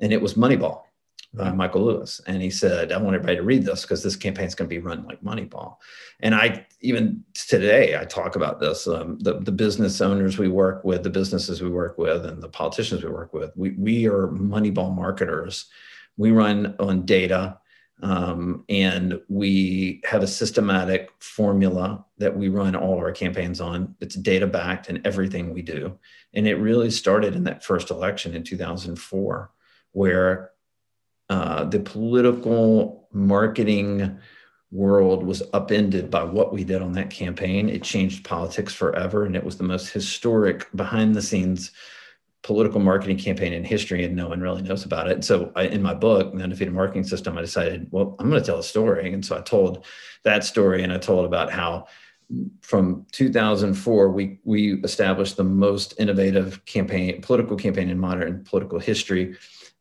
and 0.02 0.12
it 0.12 0.22
was 0.22 0.34
moneyball 0.34 0.85
by 1.36 1.52
Michael 1.52 1.86
Lewis. 1.86 2.22
And 2.28 2.42
he 2.42 2.50
said, 2.50 2.92
I 2.92 2.98
want 2.98 3.16
everybody 3.16 3.38
to 3.38 3.44
read 3.44 3.64
this 3.64 3.82
because 3.82 4.04
this 4.04 4.16
campaign 4.16 4.46
is 4.46 4.56
going 4.56 4.70
to 4.70 4.76
be 4.76 4.82
run 4.82 5.06
like 5.06 5.22
Moneyball. 5.22 5.78
And 6.22 6.34
I, 6.34 6.66
even 6.82 7.24
today, 7.34 7.98
I 7.98 8.06
talk 8.06 8.36
about 8.36 8.60
this. 8.60 8.88
Um, 8.88 9.20
the, 9.20 9.40
the 9.40 9.52
business 9.52 10.02
owners 10.02 10.38
we 10.38 10.48
work 10.48 10.84
with, 10.84 11.04
the 11.04 11.10
businesses 11.10 11.62
we 11.62 11.70
work 11.70 11.98
with, 11.98 12.26
and 12.26 12.42
the 12.42 12.50
politicians 12.50 13.04
we 13.04 13.10
work 13.10 13.34
with, 13.34 13.52
we, 13.56 13.72
we 13.72 14.08
are 14.08 14.28
Moneyball 14.28 14.96
marketers. 14.96 15.66
We 16.18 16.32
run 16.32 16.76
on 16.80 17.06
data 17.06 17.60
um, 18.02 18.66
and 18.68 19.20
we 19.30 20.02
have 20.06 20.22
a 20.22 20.28
systematic 20.28 21.12
formula 21.20 22.06
that 22.18 22.36
we 22.36 22.50
run 22.50 22.76
all 22.76 22.98
our 22.98 23.12
campaigns 23.12 23.62
on. 23.62 23.96
It's 24.02 24.16
data 24.16 24.48
backed 24.48 24.90
in 24.90 25.06
everything 25.06 25.54
we 25.54 25.62
do. 25.62 25.98
And 26.34 26.48
it 26.48 26.56
really 26.56 26.92
started 26.92 27.36
in 27.36 27.46
that 27.46 27.64
first 27.64 27.92
election 27.92 28.36
in 28.36 28.44
2004, 28.44 29.52
where 29.94 30.52
uh, 31.30 31.64
the 31.66 31.80
political 31.80 33.08
marketing 33.12 34.18
world 34.72 35.24
was 35.24 35.42
upended 35.54 36.12
by 36.12 36.24
what 36.24 36.54
we 36.54 36.64
did 36.64 36.82
on 36.82 36.94
that 36.94 37.10
campaign. 37.10 37.70
It 37.70 37.84
changed 37.84 38.26
politics 38.26 38.74
forever, 38.74 39.26
and 39.26 39.36
it 39.36 39.44
was 39.44 39.58
the 39.58 39.64
most 39.64 39.90
historic 39.90 40.68
behind 40.76 41.16
the 41.16 41.22
scenes 41.22 41.72
political 42.44 42.80
marketing 42.80 43.18
campaign 43.18 43.54
in 43.54 43.64
history, 43.64 44.06
and 44.06 44.16
no 44.16 44.28
one 44.28 44.40
really 44.40 44.62
knows 44.62 44.86
about 44.86 45.10
it. 45.10 45.24
So, 45.24 45.52
I, 45.56 45.64
in 45.64 45.82
my 45.82 45.96
book, 45.96 46.32
The 46.32 46.44
Undefeated 46.44 46.74
Marketing 46.74 47.04
System, 47.04 47.36
I 47.38 47.42
decided, 47.42 47.88
well, 47.90 48.16
I'm 48.20 48.30
going 48.30 48.40
to 48.40 48.46
tell 48.46 48.60
a 48.60 48.64
story. 48.64 49.12
And 49.14 49.26
so 49.26 49.36
I 49.36 49.42
told 49.42 49.86
that 50.24 50.44
story, 50.44 50.84
and 50.84 50.94
I 50.94 51.00
told 51.00 51.26
about 51.26 51.52
how 51.52 51.88
from 52.62 53.06
2004 53.12 54.10
we 54.10 54.40
we 54.44 54.82
established 54.82 55.38
the 55.38 55.44
most 55.44 55.94
innovative 56.00 56.66
campaign 56.66 57.22
political 57.22 57.56
campaign 57.56 57.90
in 57.90 58.00
modern 58.00 58.44
political 58.44 58.80
history 58.80 59.36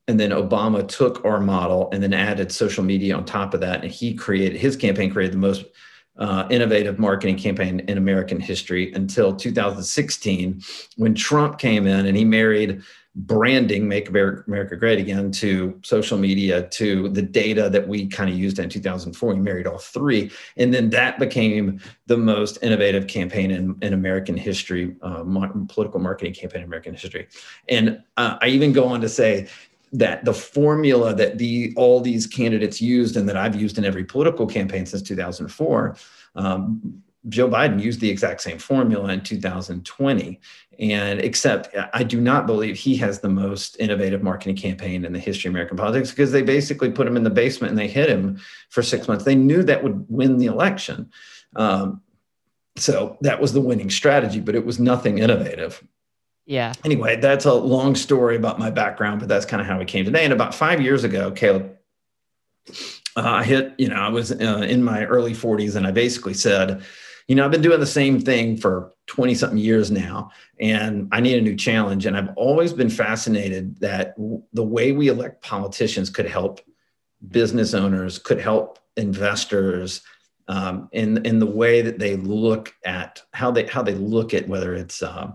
and 0.07 0.21
then 0.21 0.31
Obama 0.31 0.87
took 0.87 1.25
our 1.25 1.41
model 1.41 1.89
and 1.93 2.03
then 2.03 2.13
added 2.13 2.53
social 2.53 2.85
media 2.85 3.17
on 3.17 3.25
top 3.25 3.55
of 3.55 3.61
that. 3.61 3.83
And 3.83 3.91
he 3.91 4.15
created 4.15 4.61
his 4.61 4.77
campaign 4.77 5.11
created 5.11 5.33
the 5.33 5.39
most 5.39 5.65
uh, 6.17 6.47
innovative 6.51 6.99
marketing 6.99 7.37
campaign 7.37 7.81
in 7.81 7.99
American 7.99 8.39
history 8.39 8.93
until 8.93 9.35
2016, 9.35 10.63
when 10.97 11.15
Trump 11.15 11.59
came 11.59 11.87
in 11.87 12.07
and 12.07 12.17
he 12.17 12.25
married 12.25 12.83
branding, 13.17 13.87
make 13.87 14.09
America 14.09 14.77
great 14.77 14.99
again, 14.99 15.31
to 15.31 15.79
social 15.85 16.19
media, 16.19 16.69
to 16.69 17.09
the 17.11 17.23
data 17.23 17.71
that 17.71 17.87
we 17.87 18.07
kind 18.09 18.29
of 18.29 18.37
used 18.37 18.59
in 18.59 18.69
2004. 18.69 19.35
He 19.35 19.41
married 19.41 19.69
all 19.69 19.79
three. 19.79 20.33
And 20.57 20.75
then 20.75 20.91
that 20.91 21.21
became 21.21 21.81
the 22.07 22.17
most 22.17 22.59
innovative 22.61 23.07
campaign 23.07 23.53
in, 23.53 23.77
in 23.83 23.93
American 23.93 24.37
history, 24.37 24.97
uh, 25.03 25.23
political 25.69 26.01
marketing 26.01 26.35
campaign 26.35 26.63
in 26.63 26.67
American 26.67 26.95
history. 26.95 27.29
And 27.69 28.03
uh, 28.17 28.37
I 28.43 28.49
even 28.49 28.73
go 28.73 28.87
on 28.87 29.01
to 29.01 29.09
say, 29.09 29.49
that 29.95 30.25
the 30.25 30.35
formula 30.35 31.15
that 31.15 31.39
the 31.39 31.73
all 31.77 32.01
these 32.01 32.27
candidates 32.27 32.81
used 32.81 33.17
and 33.17 33.29
that 33.29 33.37
I've 33.37 33.55
used 33.55 33.79
in 33.79 33.85
every 33.85 34.05
political 34.05 34.47
campaign 34.47 34.85
since 34.87 35.03
2004 35.03 35.97
um, 36.37 37.03
Joe 37.29 37.49
Biden 37.49 37.83
used 37.83 38.01
the 38.01 38.11
exact 38.11 38.43
same 38.43 38.59
formula 38.59 39.13
in 39.13 39.23
2020. 39.23 40.41
And 40.79 41.21
except 41.21 41.75
I 41.95 42.03
do 42.03 42.21
not 42.21 42.47
believe 42.47 42.77
he 42.77 42.97
has 42.97 43.21
the 43.21 43.29
most 43.29 43.79
innovative 43.81 44.23
marketing 44.23 44.57
campaign 44.57 45.05
in 45.05 45.13
the 45.13 45.19
history 45.19 45.49
of 45.49 45.53
American 45.53 45.77
politics 45.77 46.11
because 46.11 46.33
they 46.33 46.43
basically 46.43 46.91
put 46.91 47.07
him 47.07 47.17
in 47.17 47.25
the 47.25 47.31
basement 47.31 47.71
and 47.71 47.79
they 47.79 47.89
hit 47.89 48.11
him 48.11 48.39
for 48.69 48.83
six 48.83 49.09
months. 49.09 49.25
They 49.25 49.37
knew 49.37 49.63
that 49.63 49.83
would 49.83 50.05
win 50.09 50.39
the 50.39 50.47
election. 50.47 51.11
Um, 51.57 52.03
so 52.77 53.17
that 53.21 53.41
was 53.41 53.53
the 53.53 53.61
winning 53.61 53.89
strategy, 53.89 54.41
but 54.41 54.57
it 54.57 54.67
was 54.67 54.81
nothing 54.81 55.19
innovative. 55.19 55.83
Yeah. 56.47 56.73
Anyway, 56.85 57.17
that's 57.17 57.47
a 57.47 57.55
long 57.55 57.95
story 57.95 58.37
about 58.37 58.59
my 58.59 58.71
background, 58.71 59.21
but 59.21 59.29
that's 59.29 59.47
kind 59.47 59.61
of 59.61 59.67
how 59.67 59.79
we 59.79 59.85
came 59.85 60.05
today. 60.05 60.25
And 60.25 60.33
about 60.33 60.55
five 60.55 60.81
years 60.81 61.05
ago, 61.05 61.31
Caleb, 61.31 61.77
uh, 63.17 63.23
I 63.23 63.45
hit, 63.45 63.75
you 63.79 63.89
know, 63.89 63.97
I 63.97 64.09
was 64.09 64.33
uh, 64.33 64.67
in 64.69 64.83
my 64.83 65.05
early 65.07 65.33
40s 65.33 65.77
and 65.77 65.87
I 65.87 65.91
basically 65.91 66.35
said, 66.35 66.85
you 67.29 67.35
know, 67.35 67.45
I've 67.45 67.51
been 67.51 67.63
doing 67.63 67.81
the 67.81 67.87
same 67.87 68.21
thing 68.21 68.57
for 68.57 68.93
20 69.07 69.35
something 69.35 69.59
years 69.59 69.91
now, 69.91 70.31
and 70.61 71.09
I 71.11 71.21
need 71.21 71.39
a 71.39 71.41
new 71.41 71.57
challenge. 71.57 72.05
And 72.05 72.17
I've 72.17 72.37
always 72.37 72.73
been 72.73 72.91
fascinated 72.91 73.79
that 73.81 74.17
w- 74.17 74.43
the 74.53 74.63
way 74.63 74.93
we 74.93 75.09
elect 75.09 75.43
politicians 75.43 76.11
could 76.11 76.27
help 76.27 76.61
business 77.27 77.73
owners, 77.73 78.19
could 78.19 78.41
help 78.41 78.79
investors. 78.97 80.03
Um, 80.47 80.91
in 80.93 81.25
in 81.25 81.39
the 81.39 81.47
way 81.47 81.81
that 81.81 81.99
they 81.99 82.17
look 82.17 82.75
at 82.85 83.23
how 83.33 83.51
they 83.51 83.65
how 83.65 83.81
they 83.81 83.95
look 83.95 84.35
at 84.35 84.47
whether 84.47 84.75
it's 84.75 85.03
uh, 85.03 85.33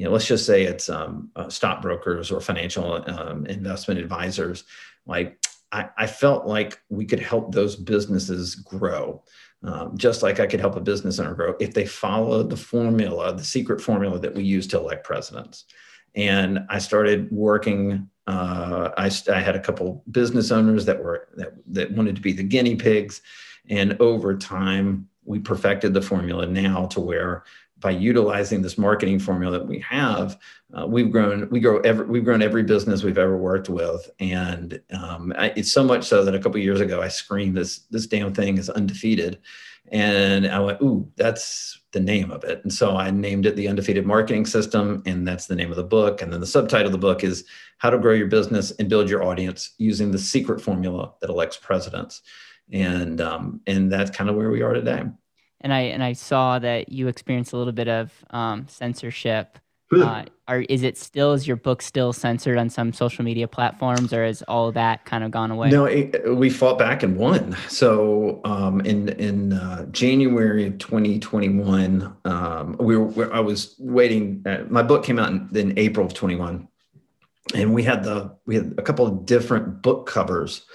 you 0.00 0.06
know 0.06 0.12
let's 0.12 0.26
just 0.26 0.46
say 0.46 0.62
it's 0.62 0.88
um, 0.88 1.30
uh, 1.36 1.50
stockbrokers 1.50 2.30
or 2.30 2.40
financial 2.40 3.04
um, 3.06 3.44
investment 3.44 4.00
advisors 4.00 4.64
like 5.04 5.38
I, 5.72 5.90
I, 5.98 6.06
felt 6.06 6.46
like 6.46 6.80
we 6.88 7.04
could 7.04 7.20
help 7.20 7.52
those 7.52 7.76
businesses 7.76 8.54
grow 8.54 9.22
um, 9.62 9.98
just 9.98 10.22
like 10.22 10.40
I 10.40 10.46
could 10.46 10.60
help 10.60 10.76
a 10.76 10.80
business 10.80 11.18
owner 11.18 11.34
grow 11.34 11.54
if 11.60 11.74
they 11.74 11.84
followed 11.84 12.48
the 12.48 12.56
formula, 12.56 13.34
the 13.36 13.44
secret 13.44 13.80
formula 13.80 14.18
that 14.18 14.34
we 14.34 14.42
use 14.42 14.66
to 14.68 14.78
elect 14.78 15.04
presidents. 15.04 15.66
And 16.14 16.60
I 16.70 16.78
started 16.78 17.30
working. 17.30 18.08
Uh, 18.26 18.90
I, 18.96 19.10
I 19.30 19.40
had 19.40 19.56
a 19.56 19.60
couple 19.60 20.02
business 20.10 20.50
owners 20.50 20.86
that 20.86 21.02
were 21.02 21.28
that, 21.36 21.52
that 21.66 21.92
wanted 21.92 22.16
to 22.16 22.22
be 22.22 22.32
the 22.32 22.42
guinea 22.42 22.76
pigs, 22.76 23.20
and 23.68 24.00
over 24.00 24.36
time 24.36 25.08
we 25.24 25.38
perfected 25.38 25.94
the 25.94 26.02
formula 26.02 26.46
now 26.46 26.86
to 26.86 27.00
where 27.00 27.44
by 27.80 27.90
utilizing 27.90 28.62
this 28.62 28.78
marketing 28.78 29.18
formula 29.18 29.58
that 29.58 29.66
we 29.66 29.78
have, 29.80 30.38
uh, 30.74 30.86
we've 30.86 31.10
grown. 31.10 31.48
We 31.50 31.60
grow 31.60 31.80
every. 31.80 32.06
We've 32.06 32.24
grown 32.24 32.42
every 32.42 32.62
business 32.62 33.02
we've 33.02 33.18
ever 33.18 33.36
worked 33.36 33.68
with, 33.68 34.08
and 34.20 34.80
um, 34.92 35.32
I, 35.36 35.52
it's 35.56 35.72
so 35.72 35.82
much 35.82 36.04
so 36.04 36.24
that 36.24 36.34
a 36.34 36.38
couple 36.38 36.60
years 36.60 36.80
ago 36.80 37.00
I 37.00 37.08
screamed, 37.08 37.56
"This 37.56 37.80
this 37.90 38.06
damn 38.06 38.32
thing 38.32 38.58
is 38.58 38.70
undefeated," 38.70 39.38
and 39.88 40.46
I 40.46 40.60
went, 40.60 40.80
"Ooh, 40.82 41.10
that's 41.16 41.80
the 41.92 42.00
name 42.00 42.30
of 42.30 42.44
it." 42.44 42.60
And 42.62 42.72
so 42.72 42.96
I 42.96 43.10
named 43.10 43.46
it 43.46 43.56
the 43.56 43.66
Undefeated 43.66 44.06
Marketing 44.06 44.46
System, 44.46 45.02
and 45.06 45.26
that's 45.26 45.46
the 45.46 45.56
name 45.56 45.70
of 45.70 45.76
the 45.76 45.82
book. 45.82 46.22
And 46.22 46.32
then 46.32 46.40
the 46.40 46.46
subtitle 46.46 46.86
of 46.86 46.92
the 46.92 46.98
book 46.98 47.24
is 47.24 47.44
"How 47.78 47.90
to 47.90 47.98
Grow 47.98 48.14
Your 48.14 48.28
Business 48.28 48.70
and 48.72 48.88
Build 48.88 49.10
Your 49.10 49.24
Audience 49.24 49.74
Using 49.78 50.10
the 50.10 50.18
Secret 50.18 50.60
Formula 50.60 51.12
That 51.20 51.30
Elects 51.30 51.56
Presidents," 51.56 52.22
and 52.70 53.20
um, 53.20 53.60
and 53.66 53.90
that's 53.90 54.10
kind 54.10 54.30
of 54.30 54.36
where 54.36 54.50
we 54.50 54.62
are 54.62 54.74
today 54.74 55.04
and 55.60 55.72
I 55.72 55.80
and 55.80 56.02
I 56.02 56.12
saw 56.12 56.58
that 56.58 56.90
you 56.90 57.08
experienced 57.08 57.52
a 57.52 57.56
little 57.56 57.72
bit 57.72 57.88
of 57.88 58.12
um, 58.30 58.66
censorship. 58.68 59.58
Uh, 59.92 60.24
are 60.46 60.60
is 60.60 60.84
it 60.84 60.96
still 60.96 61.32
is 61.32 61.48
your 61.48 61.56
book 61.56 61.82
still 61.82 62.12
censored 62.12 62.56
on 62.56 62.70
some 62.70 62.92
social 62.92 63.24
media 63.24 63.48
platforms, 63.48 64.12
or 64.12 64.24
has 64.24 64.40
all 64.42 64.70
that 64.70 65.04
kind 65.04 65.24
of 65.24 65.32
gone 65.32 65.50
away? 65.50 65.68
No, 65.68 65.84
it, 65.84 66.36
we 66.36 66.48
fought 66.48 66.78
back 66.78 67.02
and 67.02 67.16
won. 67.16 67.56
So 67.68 68.40
um, 68.44 68.80
in 68.82 69.08
in 69.08 69.52
uh, 69.52 69.86
January 69.86 70.66
of 70.66 70.78
2021, 70.78 72.16
um, 72.24 72.76
we 72.78 72.96
were 72.96 73.34
I 73.34 73.40
was 73.40 73.74
waiting. 73.80 74.44
Uh, 74.46 74.64
my 74.68 74.82
book 74.82 75.04
came 75.04 75.18
out 75.18 75.30
in, 75.30 75.48
in 75.56 75.76
April 75.76 76.06
of 76.06 76.14
21, 76.14 76.68
and 77.54 77.74
we 77.74 77.82
had 77.82 78.04
the 78.04 78.36
we 78.46 78.54
had 78.54 78.74
a 78.78 78.82
couple 78.82 79.08
of 79.08 79.26
different 79.26 79.82
book 79.82 80.06
covers 80.06 80.66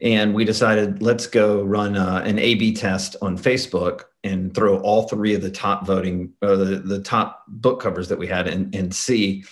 and 0.00 0.34
we 0.34 0.44
decided 0.44 1.02
let's 1.02 1.26
go 1.26 1.62
run 1.62 1.96
uh, 1.96 2.22
an 2.24 2.38
A/B 2.38 2.72
test 2.74 3.16
on 3.20 3.36
Facebook 3.36 4.04
and 4.24 4.54
throw 4.54 4.78
all 4.78 5.08
three 5.08 5.34
of 5.34 5.42
the 5.42 5.50
top 5.50 5.86
voting, 5.86 6.32
uh, 6.40 6.56
the 6.56 6.76
the 6.76 7.00
top 7.00 7.44
book 7.48 7.80
covers 7.80 8.08
that 8.08 8.18
we 8.18 8.26
had, 8.26 8.48
and 8.48 8.74
and 8.74 8.94
see, 8.94 9.44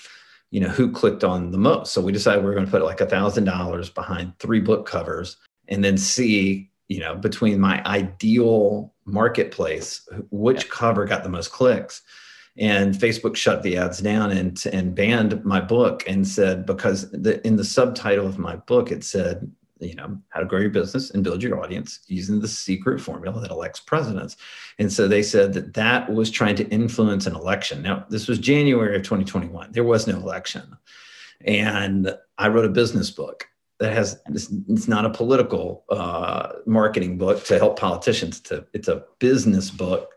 you 0.50 0.60
know, 0.60 0.68
who 0.68 0.90
clicked 0.90 1.24
on 1.24 1.50
the 1.50 1.58
most. 1.58 1.92
So 1.92 2.00
we 2.00 2.12
decided 2.12 2.42
we 2.42 2.50
are 2.50 2.54
going 2.54 2.66
to 2.66 2.70
put 2.70 2.82
like 2.82 3.00
a 3.00 3.06
thousand 3.06 3.44
dollars 3.44 3.90
behind 3.90 4.38
three 4.38 4.60
book 4.60 4.86
covers, 4.86 5.36
and 5.68 5.84
then 5.84 5.98
see, 5.98 6.70
you 6.88 7.00
know, 7.00 7.14
between 7.14 7.60
my 7.60 7.84
ideal 7.84 8.94
marketplace, 9.04 10.08
which 10.30 10.64
yeah. 10.64 10.70
cover 10.70 11.04
got 11.04 11.22
the 11.22 11.28
most 11.28 11.52
clicks 11.52 12.02
and 12.58 12.94
Facebook 12.94 13.36
shut 13.36 13.62
the 13.62 13.76
ads 13.76 14.00
down 14.00 14.30
and 14.30 14.62
and 14.72 14.94
banned 14.94 15.44
my 15.44 15.60
book 15.60 16.02
and 16.08 16.26
said 16.26 16.66
because 16.66 17.10
the, 17.10 17.44
in 17.46 17.56
the 17.56 17.64
subtitle 17.64 18.26
of 18.26 18.38
my 18.38 18.56
book 18.56 18.90
it 18.90 19.04
said 19.04 19.50
you 19.80 19.94
know 19.94 20.18
how 20.28 20.40
to 20.40 20.46
grow 20.46 20.60
your 20.60 20.70
business 20.70 21.10
and 21.10 21.24
build 21.24 21.42
your 21.42 21.62
audience 21.62 22.00
using 22.06 22.40
the 22.40 22.48
secret 22.48 23.00
formula 23.00 23.40
that 23.40 23.50
elects 23.50 23.80
presidents. 23.80 24.36
And 24.78 24.92
so 24.92 25.08
they 25.08 25.22
said 25.22 25.52
that 25.54 25.74
that 25.74 26.12
was 26.12 26.30
trying 26.30 26.56
to 26.56 26.68
influence 26.68 27.26
an 27.26 27.34
election. 27.34 27.82
Now 27.82 28.04
this 28.08 28.28
was 28.28 28.38
january 28.38 28.96
of 28.96 29.02
2021 29.02 29.72
there 29.72 29.84
was 29.84 30.06
no 30.06 30.16
election. 30.16 30.76
And 31.42 32.16
i 32.38 32.48
wrote 32.48 32.64
a 32.64 32.70
business 32.70 33.10
book 33.10 33.46
that 33.80 33.94
has 33.94 34.20
it's 34.28 34.86
not 34.86 35.06
a 35.06 35.10
political 35.10 35.84
uh, 35.88 36.52
marketing 36.66 37.16
book 37.16 37.42
to 37.44 37.58
help 37.58 37.78
politicians. 37.78 38.38
To 38.42 38.66
it's 38.74 38.88
a 38.88 39.04
business 39.18 39.70
book 39.70 40.12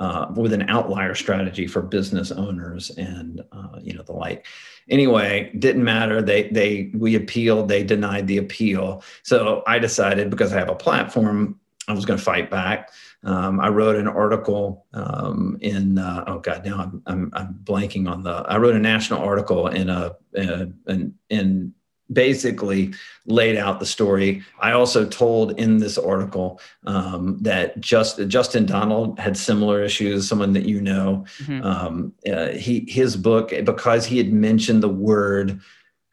uh, 0.00 0.26
with 0.34 0.52
an 0.52 0.68
outlier 0.68 1.14
strategy 1.14 1.66
for 1.66 1.82
business 1.82 2.30
owners 2.30 2.90
and 2.90 3.42
uh, 3.52 3.78
you 3.80 3.94
know 3.94 4.02
the 4.02 4.12
like. 4.12 4.46
Anyway, 4.88 5.50
didn't 5.58 5.84
matter. 5.84 6.22
They 6.22 6.48
they 6.48 6.90
we 6.94 7.14
appealed. 7.14 7.68
They 7.68 7.82
denied 7.82 8.26
the 8.26 8.38
appeal. 8.38 9.02
So 9.22 9.62
I 9.66 9.78
decided 9.78 10.30
because 10.30 10.52
I 10.52 10.58
have 10.58 10.70
a 10.70 10.74
platform, 10.74 11.58
I 11.88 11.92
was 11.92 12.04
going 12.04 12.18
to 12.18 12.24
fight 12.24 12.50
back. 12.50 12.90
Um, 13.22 13.60
I 13.60 13.68
wrote 13.68 13.96
an 13.96 14.08
article 14.08 14.86
um, 14.92 15.58
in 15.60 15.98
uh, 15.98 16.24
oh 16.26 16.38
god 16.38 16.64
now 16.64 16.78
I'm, 16.78 17.02
I'm, 17.06 17.30
I'm 17.32 17.58
blanking 17.64 18.08
on 18.08 18.22
the 18.22 18.30
I 18.30 18.58
wrote 18.58 18.76
a 18.76 18.80
national 18.80 19.22
article 19.22 19.68
in 19.68 19.88
a 19.88 20.14
in, 20.34 20.74
in, 20.86 21.14
in 21.30 21.74
basically 22.12 22.94
laid 23.26 23.56
out 23.56 23.80
the 23.80 23.86
story. 23.86 24.42
I 24.60 24.72
also 24.72 25.04
told 25.06 25.58
in 25.58 25.78
this 25.78 25.98
article 25.98 26.60
um, 26.86 27.38
that 27.40 27.80
just 27.80 28.20
Justin 28.28 28.66
Donald 28.66 29.18
had 29.18 29.36
similar 29.36 29.82
issues. 29.82 30.28
Someone 30.28 30.52
that 30.52 30.66
you 30.66 30.80
know, 30.80 31.24
mm-hmm. 31.38 31.62
um, 31.64 32.12
uh, 32.30 32.48
he 32.48 32.86
his 32.88 33.16
book 33.16 33.52
because 33.64 34.06
he 34.06 34.18
had 34.18 34.32
mentioned 34.32 34.82
the 34.82 34.88
word 34.88 35.60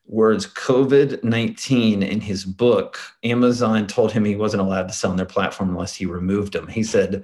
words 0.05 0.47
COVID 0.47 1.23
nineteen 1.23 2.01
in 2.01 2.21
his 2.21 2.45
book. 2.45 2.99
Amazon 3.23 3.87
told 3.87 4.11
him 4.11 4.25
he 4.25 4.35
wasn't 4.35 4.61
allowed 4.61 4.87
to 4.87 4.93
sell 4.93 5.11
on 5.11 5.17
their 5.17 5.25
platform 5.25 5.69
unless 5.69 5.95
he 5.95 6.05
removed 6.05 6.53
them. 6.53 6.67
He 6.67 6.83
said. 6.83 7.23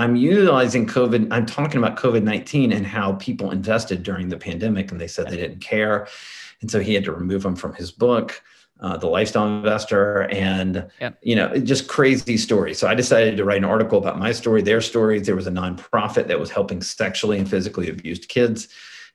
I'm 0.00 0.14
utilizing 0.14 0.86
COVID. 0.86 1.26
I'm 1.32 1.44
talking 1.44 1.78
about 1.78 1.98
COVID 1.98 2.22
19 2.22 2.70
and 2.70 2.86
how 2.86 3.14
people 3.14 3.50
invested 3.50 4.04
during 4.04 4.28
the 4.28 4.36
pandemic, 4.36 4.92
and 4.92 5.00
they 5.00 5.08
said 5.08 5.26
they 5.26 5.36
didn't 5.36 5.58
care 5.58 6.06
and 6.60 6.70
so 6.70 6.80
he 6.80 6.94
had 6.94 7.04
to 7.04 7.12
remove 7.12 7.42
them 7.42 7.56
from 7.56 7.74
his 7.74 7.90
book 7.90 8.42
uh, 8.80 8.96
the 8.96 9.08
lifestyle 9.08 9.46
investor 9.46 10.22
and 10.30 10.88
yep. 11.00 11.18
you 11.22 11.34
know 11.34 11.56
just 11.58 11.88
crazy 11.88 12.36
stories. 12.36 12.78
So 12.78 12.86
i 12.86 12.94
decided 12.94 13.36
to 13.36 13.44
write 13.44 13.58
an 13.58 13.64
article 13.64 13.98
about 13.98 14.18
my 14.18 14.32
story 14.32 14.62
their 14.62 14.80
stories 14.80 15.26
there 15.26 15.36
was 15.36 15.46
a 15.46 15.52
nonprofit 15.52 16.28
that 16.28 16.38
was 16.38 16.50
helping 16.50 16.80
sexually 16.82 17.38
and 17.38 17.48
physically 17.48 17.88
abused 17.88 18.28
kids 18.28 18.68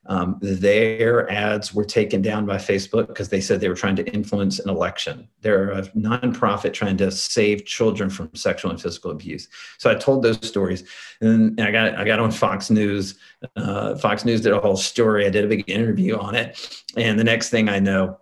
um, 0.06 0.38
their 0.42 1.30
ads 1.30 1.72
were 1.72 1.84
taken 1.84 2.20
down 2.20 2.44
by 2.44 2.56
Facebook 2.56 3.08
because 3.08 3.30
they 3.30 3.40
said 3.40 3.60
they 3.60 3.68
were 3.68 3.74
trying 3.74 3.96
to 3.96 4.06
influence 4.12 4.58
an 4.58 4.68
election. 4.68 5.28
They're 5.40 5.70
a 5.70 5.82
nonprofit 5.92 6.74
trying 6.74 6.98
to 6.98 7.10
save 7.10 7.64
children 7.64 8.10
from 8.10 8.30
sexual 8.34 8.70
and 8.70 8.80
physical 8.80 9.10
abuse. 9.10 9.48
So 9.78 9.90
I 9.90 9.94
told 9.94 10.22
those 10.22 10.46
stories, 10.46 10.84
and 11.20 11.58
I 11.60 11.70
got 11.70 11.94
I 11.96 12.04
got 12.04 12.20
on 12.20 12.30
Fox 12.30 12.70
News. 12.70 13.16
Uh, 13.56 13.96
Fox 13.96 14.24
News 14.24 14.42
did 14.42 14.52
a 14.52 14.60
whole 14.60 14.76
story. 14.76 15.26
I 15.26 15.30
did 15.30 15.44
a 15.44 15.48
big 15.48 15.68
interview 15.68 16.18
on 16.18 16.34
it, 16.34 16.84
and 16.96 17.18
the 17.18 17.24
next 17.24 17.48
thing 17.48 17.70
I 17.70 17.78
know, 17.78 18.18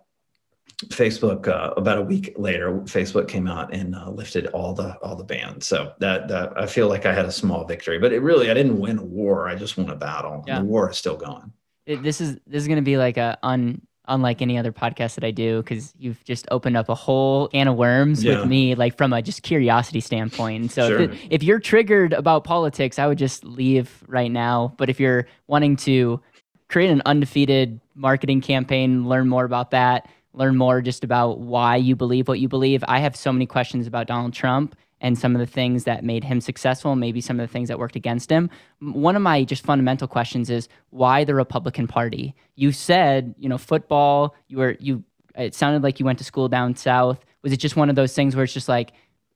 Facebook 0.85 1.49
uh, 1.49 1.73
about 1.75 1.97
a 1.97 2.03
week 2.03 2.33
later, 2.37 2.71
Facebook 2.85 3.27
came 3.27 3.47
out 3.47 3.73
and 3.73 3.93
uh, 3.93 4.09
lifted 4.09 4.47
all 4.47 4.73
the 4.73 4.97
all 4.99 5.17
the 5.17 5.25
bans. 5.25 5.67
So 5.67 5.93
that 5.99 6.29
that 6.29 6.57
I 6.57 6.65
feel 6.65 6.87
like 6.87 7.05
I 7.05 7.13
had 7.13 7.25
a 7.25 7.31
small 7.31 7.65
victory, 7.65 7.99
but 7.99 8.13
it 8.13 8.19
really 8.19 8.49
I 8.49 8.53
didn't 8.53 8.79
win 8.79 8.99
a 8.99 9.03
war. 9.03 9.49
I 9.49 9.55
just 9.55 9.77
won 9.77 9.89
a 9.89 9.95
battle. 9.97 10.45
Yeah. 10.47 10.59
The 10.59 10.65
war 10.65 10.89
is 10.89 10.97
still 10.97 11.17
going. 11.17 11.51
It, 11.85 12.03
this 12.03 12.21
is 12.21 12.35
this 12.47 12.61
is 12.61 12.67
going 12.67 12.77
to 12.77 12.83
be 12.83 12.97
like 12.97 13.17
a 13.17 13.37
un 13.43 13.81
unlike 14.07 14.41
any 14.41 14.57
other 14.57 14.73
podcast 14.73 15.15
that 15.15 15.23
I 15.23 15.31
do 15.31 15.61
because 15.61 15.93
you've 15.97 16.21
just 16.25 16.45
opened 16.51 16.75
up 16.75 16.89
a 16.89 16.95
whole 16.95 17.47
can 17.49 17.69
of 17.69 17.77
worms 17.77 18.21
yeah. 18.21 18.39
with 18.39 18.49
me, 18.49 18.75
like 18.75 18.97
from 18.97 19.13
a 19.13 19.21
just 19.21 19.43
curiosity 19.43 20.01
standpoint. 20.01 20.61
And 20.61 20.71
so, 20.71 20.89
sure. 20.89 20.99
if, 20.99 21.11
it, 21.11 21.19
if 21.29 21.43
you're 21.43 21.59
triggered 21.59 22.11
about 22.11 22.43
politics, 22.43 22.99
I 22.99 23.07
would 23.07 23.17
just 23.17 23.45
leave 23.45 24.03
right 24.07 24.31
now. 24.31 24.73
But 24.77 24.89
if 24.89 24.99
you're 24.99 25.27
wanting 25.47 25.77
to 25.77 26.21
create 26.67 26.89
an 26.89 27.01
undefeated 27.05 27.79
marketing 27.95 28.41
campaign, 28.41 29.07
learn 29.07 29.29
more 29.29 29.45
about 29.45 29.71
that 29.71 30.09
learn 30.33 30.57
more 30.57 30.81
just 30.81 31.03
about 31.03 31.39
why 31.39 31.75
you 31.75 31.95
believe 31.95 32.27
what 32.27 32.39
you 32.39 32.47
believe. 32.47 32.83
I 32.87 32.99
have 32.99 33.15
so 33.15 33.31
many 33.31 33.45
questions 33.45 33.87
about 33.87 34.07
Donald 34.07 34.33
Trump 34.33 34.75
and 35.03 35.19
some 35.19 35.35
of 35.35 35.39
the 35.39 35.45
things 35.45 35.83
that 35.83 36.03
made 36.03 36.23
him 36.23 36.39
successful, 36.39 36.95
maybe 36.95 37.19
some 37.19 37.37
of 37.37 37.47
the 37.47 37.51
things 37.51 37.67
that 37.67 37.77
worked 37.77 37.97
against 37.97 38.31
him. 38.31 38.49
One 38.79 39.17
of 39.17 39.21
my 39.21 39.43
just 39.43 39.63
fundamental 39.63 40.07
questions 40.07 40.49
is 40.49 40.69
why 40.91 41.25
the 41.25 41.35
Republican 41.35 41.87
Party? 41.87 42.33
You 42.55 42.71
said, 42.71 43.35
you 43.37 43.49
know, 43.49 43.57
football, 43.57 44.33
you 44.47 44.57
were 44.57 44.77
you 44.79 45.03
it 45.35 45.53
sounded 45.53 45.83
like 45.83 45.99
you 45.99 46.05
went 46.05 46.19
to 46.19 46.25
school 46.25 46.47
down 46.47 46.75
south. 46.75 47.23
Was 47.41 47.51
it 47.51 47.57
just 47.57 47.75
one 47.75 47.89
of 47.89 47.95
those 47.95 48.15
things 48.15 48.35
where 48.35 48.45
it's 48.45 48.53
just 48.53 48.69
like 48.69 48.93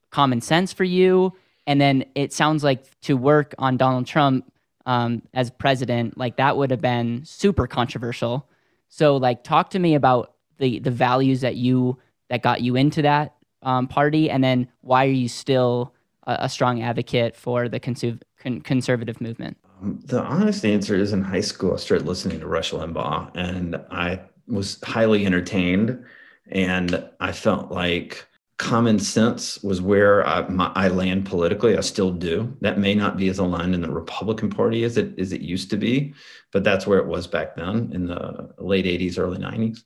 common 0.10 0.40
sense 0.42 0.72
for 0.72 0.86
you? 0.86 1.34
And 1.68 1.82
then 1.82 2.06
it 2.16 2.32
sounds 2.32 2.64
like 2.64 2.86
to 3.02 3.18
work 3.18 3.54
on 3.60 3.76
Donald 3.76 4.08
Trump 4.08 4.52
um, 4.86 5.22
as 5.34 5.52
president, 5.52 6.18
like 6.18 6.38
that 6.38 6.56
would 6.56 6.72
have 6.72 6.80
been 6.80 7.26
super 7.26 7.68
controversial. 7.68 8.48
So, 8.88 9.18
like, 9.18 9.44
talk 9.44 9.72
to 9.72 9.80
me 9.80 9.96
about 9.96 10.34
the 10.60 10.80
the 10.80 10.92
values 10.92 11.42
that 11.42 11.58
you 11.58 11.98
that 12.30 12.42
got 12.42 12.62
you 12.62 12.78
into 12.78 13.02
that 13.02 13.37
um, 13.64 13.88
party, 13.88 14.30
and 14.30 14.44
then 14.44 14.68
why 14.82 15.06
are 15.06 15.12
you 15.12 15.28
still 15.28 15.94
a, 16.26 16.38
a 16.42 16.50
strong 16.50 16.82
advocate 16.82 17.36
for 17.36 17.70
the 17.70 17.80
consu- 17.80 18.22
con- 18.40 18.62
conservative 18.62 19.20
movement? 19.22 19.58
Um, 19.82 20.00
the 20.06 20.22
honest 20.22 20.66
answer 20.66 20.96
is 20.96 21.14
in 21.14 21.24
high 21.24 21.42
school, 21.42 21.74
I 21.74 21.78
started 21.78 22.08
listening 22.08 22.40
to 22.40 22.48
Rush 22.48 22.72
Limbaugh, 22.72 23.32
and 23.36 23.76
I 23.92 24.22
was 24.48 24.80
highly 24.84 25.26
entertained, 25.26 26.04
and 26.50 27.04
I 27.20 27.32
felt 27.32 27.72
like 27.72 28.26
common 28.58 28.98
sense 28.98 29.62
was 29.62 29.82
where 29.82 30.26
I, 30.26 30.48
my, 30.48 30.72
I, 30.74 30.88
land 30.88 31.28
politically. 31.28 31.78
I 31.78 31.82
still 31.82 32.12
do. 32.12 32.58
That 32.62 32.80
may 32.80 32.96
not 32.96 33.16
be 33.16 33.30
as 33.30 33.38
aligned 33.38 33.76
in 33.76 33.82
the 33.82 33.92
Republican 33.92 34.50
Party 34.50 34.84
as 34.84 34.98
it 34.98 35.18
as 35.20 35.32
it 35.32 35.42
used 35.42 35.70
to 35.72 35.78
be, 35.78 36.14
but 36.52 36.64
that's 36.64 36.88
where 36.88 36.98
it 37.00 37.06
was 37.06 37.28
back 37.28 37.56
then 37.56 37.92
in 37.94 38.08
the 38.08 38.54
late 38.58 38.86
'80s, 38.86 39.20
early 39.20 39.38
'90s 39.38 39.84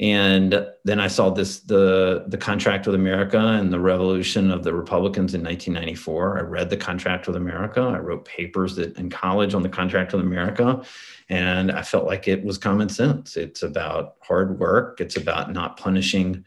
and 0.00 0.66
then 0.84 1.00
I 1.00 1.08
saw 1.08 1.30
this 1.30 1.60
the 1.60 2.24
the 2.28 2.38
contract 2.38 2.86
with 2.86 2.94
America 2.94 3.38
and 3.38 3.72
the 3.72 3.80
revolution 3.80 4.50
of 4.50 4.62
the 4.62 4.72
Republicans 4.72 5.34
in 5.34 5.42
1994. 5.42 6.38
I 6.38 6.42
read 6.42 6.70
the 6.70 6.76
contract 6.76 7.26
with 7.26 7.34
America. 7.34 7.80
I 7.80 7.98
wrote 7.98 8.24
papers 8.24 8.76
that 8.76 8.96
in 8.96 9.10
college 9.10 9.54
on 9.54 9.62
the 9.62 9.68
contract 9.68 10.12
with 10.12 10.22
America, 10.22 10.84
and 11.28 11.72
I 11.72 11.82
felt 11.82 12.06
like 12.06 12.28
it 12.28 12.44
was 12.44 12.58
common 12.58 12.88
sense. 12.88 13.36
It's 13.36 13.62
about 13.62 14.16
hard 14.20 14.60
work. 14.60 15.00
It's 15.00 15.16
about 15.16 15.52
not 15.52 15.78
punishing 15.78 16.44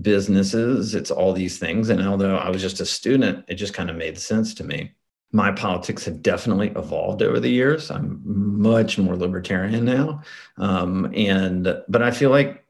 businesses. 0.00 0.94
It's 0.94 1.10
all 1.10 1.32
these 1.32 1.58
things. 1.58 1.88
And 1.88 2.06
although 2.06 2.36
I 2.36 2.50
was 2.50 2.60
just 2.60 2.80
a 2.80 2.86
student, 2.86 3.44
it 3.48 3.54
just 3.54 3.74
kind 3.74 3.90
of 3.90 3.96
made 3.96 4.18
sense 4.18 4.54
to 4.54 4.64
me. 4.64 4.92
My 5.32 5.50
politics 5.50 6.04
have 6.04 6.20
definitely 6.20 6.68
evolved 6.76 7.22
over 7.22 7.40
the 7.40 7.48
years. 7.48 7.90
I'm 7.90 8.20
much 8.24 8.98
more 8.98 9.16
libertarian 9.16 9.86
now, 9.86 10.22
um, 10.58 11.10
and 11.14 11.82
but 11.88 12.02
I 12.02 12.10
feel 12.10 12.28
like 12.28 12.61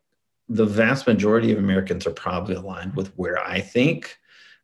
the 0.52 0.66
vast 0.66 1.06
majority 1.06 1.50
of 1.52 1.58
Americans 1.58 2.06
are 2.06 2.12
probably 2.12 2.54
aligned 2.54 2.94
with 2.94 3.08
where 3.16 3.42
I 3.42 3.60
think, 3.60 4.18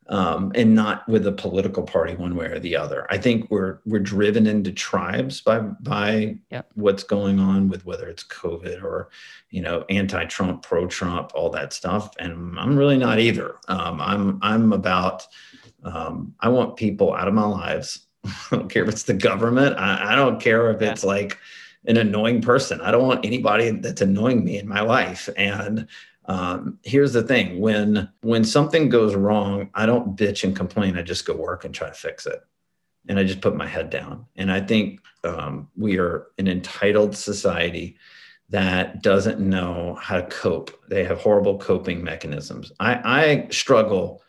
um, 0.07 0.51
and 0.55 0.75
not 0.75 1.07
with 1.07 1.25
a 1.25 1.31
political 1.31 1.83
party 1.83 2.15
one 2.15 2.35
way 2.35 2.47
or 2.47 2.59
the 2.59 2.75
other. 2.75 3.07
I 3.09 3.17
think 3.17 3.49
we're 3.49 3.79
we're 3.85 3.99
driven 3.99 4.45
into 4.45 4.71
tribes 4.71 5.41
by 5.41 5.59
by 5.59 6.37
yep. 6.51 6.69
what's 6.75 7.03
going 7.03 7.39
on 7.39 7.69
with 7.69 7.85
whether 7.85 8.07
it's 8.07 8.23
COVID 8.23 8.83
or 8.83 9.09
you 9.49 9.61
know 9.61 9.85
anti-Trump, 9.89 10.63
pro-Trump, 10.63 11.31
all 11.33 11.49
that 11.51 11.73
stuff. 11.73 12.13
And 12.19 12.57
I'm 12.59 12.77
really 12.77 12.97
not 12.97 13.19
either. 13.19 13.55
Um, 13.67 13.99
I'm 13.99 14.39
I'm 14.41 14.73
about 14.73 15.25
um, 15.83 16.35
I 16.39 16.49
want 16.49 16.75
people 16.75 17.13
out 17.13 17.27
of 17.27 17.33
my 17.33 17.45
lives. 17.45 18.05
I 18.25 18.31
don't 18.51 18.69
care 18.69 18.83
if 18.83 18.89
it's 18.89 19.03
the 19.03 19.13
government. 19.13 19.77
I, 19.77 20.13
I 20.13 20.15
don't 20.15 20.39
care 20.39 20.71
if 20.71 20.81
yeah. 20.81 20.91
it's 20.91 21.03
like 21.03 21.37
an 21.85 21.97
annoying 21.97 22.41
person. 22.41 22.81
I 22.81 22.91
don't 22.91 23.07
want 23.07 23.25
anybody 23.25 23.71
that's 23.71 24.01
annoying 24.01 24.43
me 24.43 24.59
in 24.59 24.67
my 24.67 24.81
life. 24.81 25.29
And 25.37 25.87
um, 26.25 26.77
here's 26.83 27.13
the 27.13 27.23
thing: 27.23 27.59
when 27.59 28.09
when 28.21 28.43
something 28.43 28.89
goes 28.89 29.15
wrong, 29.15 29.69
I 29.73 29.85
don't 29.85 30.15
bitch 30.15 30.43
and 30.43 30.55
complain. 30.55 30.97
I 30.97 31.01
just 31.01 31.25
go 31.25 31.35
work 31.35 31.65
and 31.65 31.73
try 31.73 31.87
to 31.87 31.93
fix 31.93 32.25
it, 32.25 32.41
and 33.07 33.17
I 33.17 33.23
just 33.23 33.41
put 33.41 33.55
my 33.55 33.67
head 33.67 33.89
down. 33.89 34.25
And 34.35 34.51
I 34.51 34.61
think 34.61 35.01
um, 35.23 35.69
we 35.77 35.97
are 35.97 36.27
an 36.37 36.47
entitled 36.47 37.15
society 37.15 37.97
that 38.49 39.03
doesn't 39.03 39.39
know 39.39 39.95
how 40.01 40.17
to 40.17 40.27
cope. 40.27 40.71
They 40.89 41.03
have 41.03 41.19
horrible 41.19 41.57
coping 41.57 42.03
mechanisms. 42.03 42.71
I, 42.79 43.01
I 43.03 43.47
struggle 43.51 44.23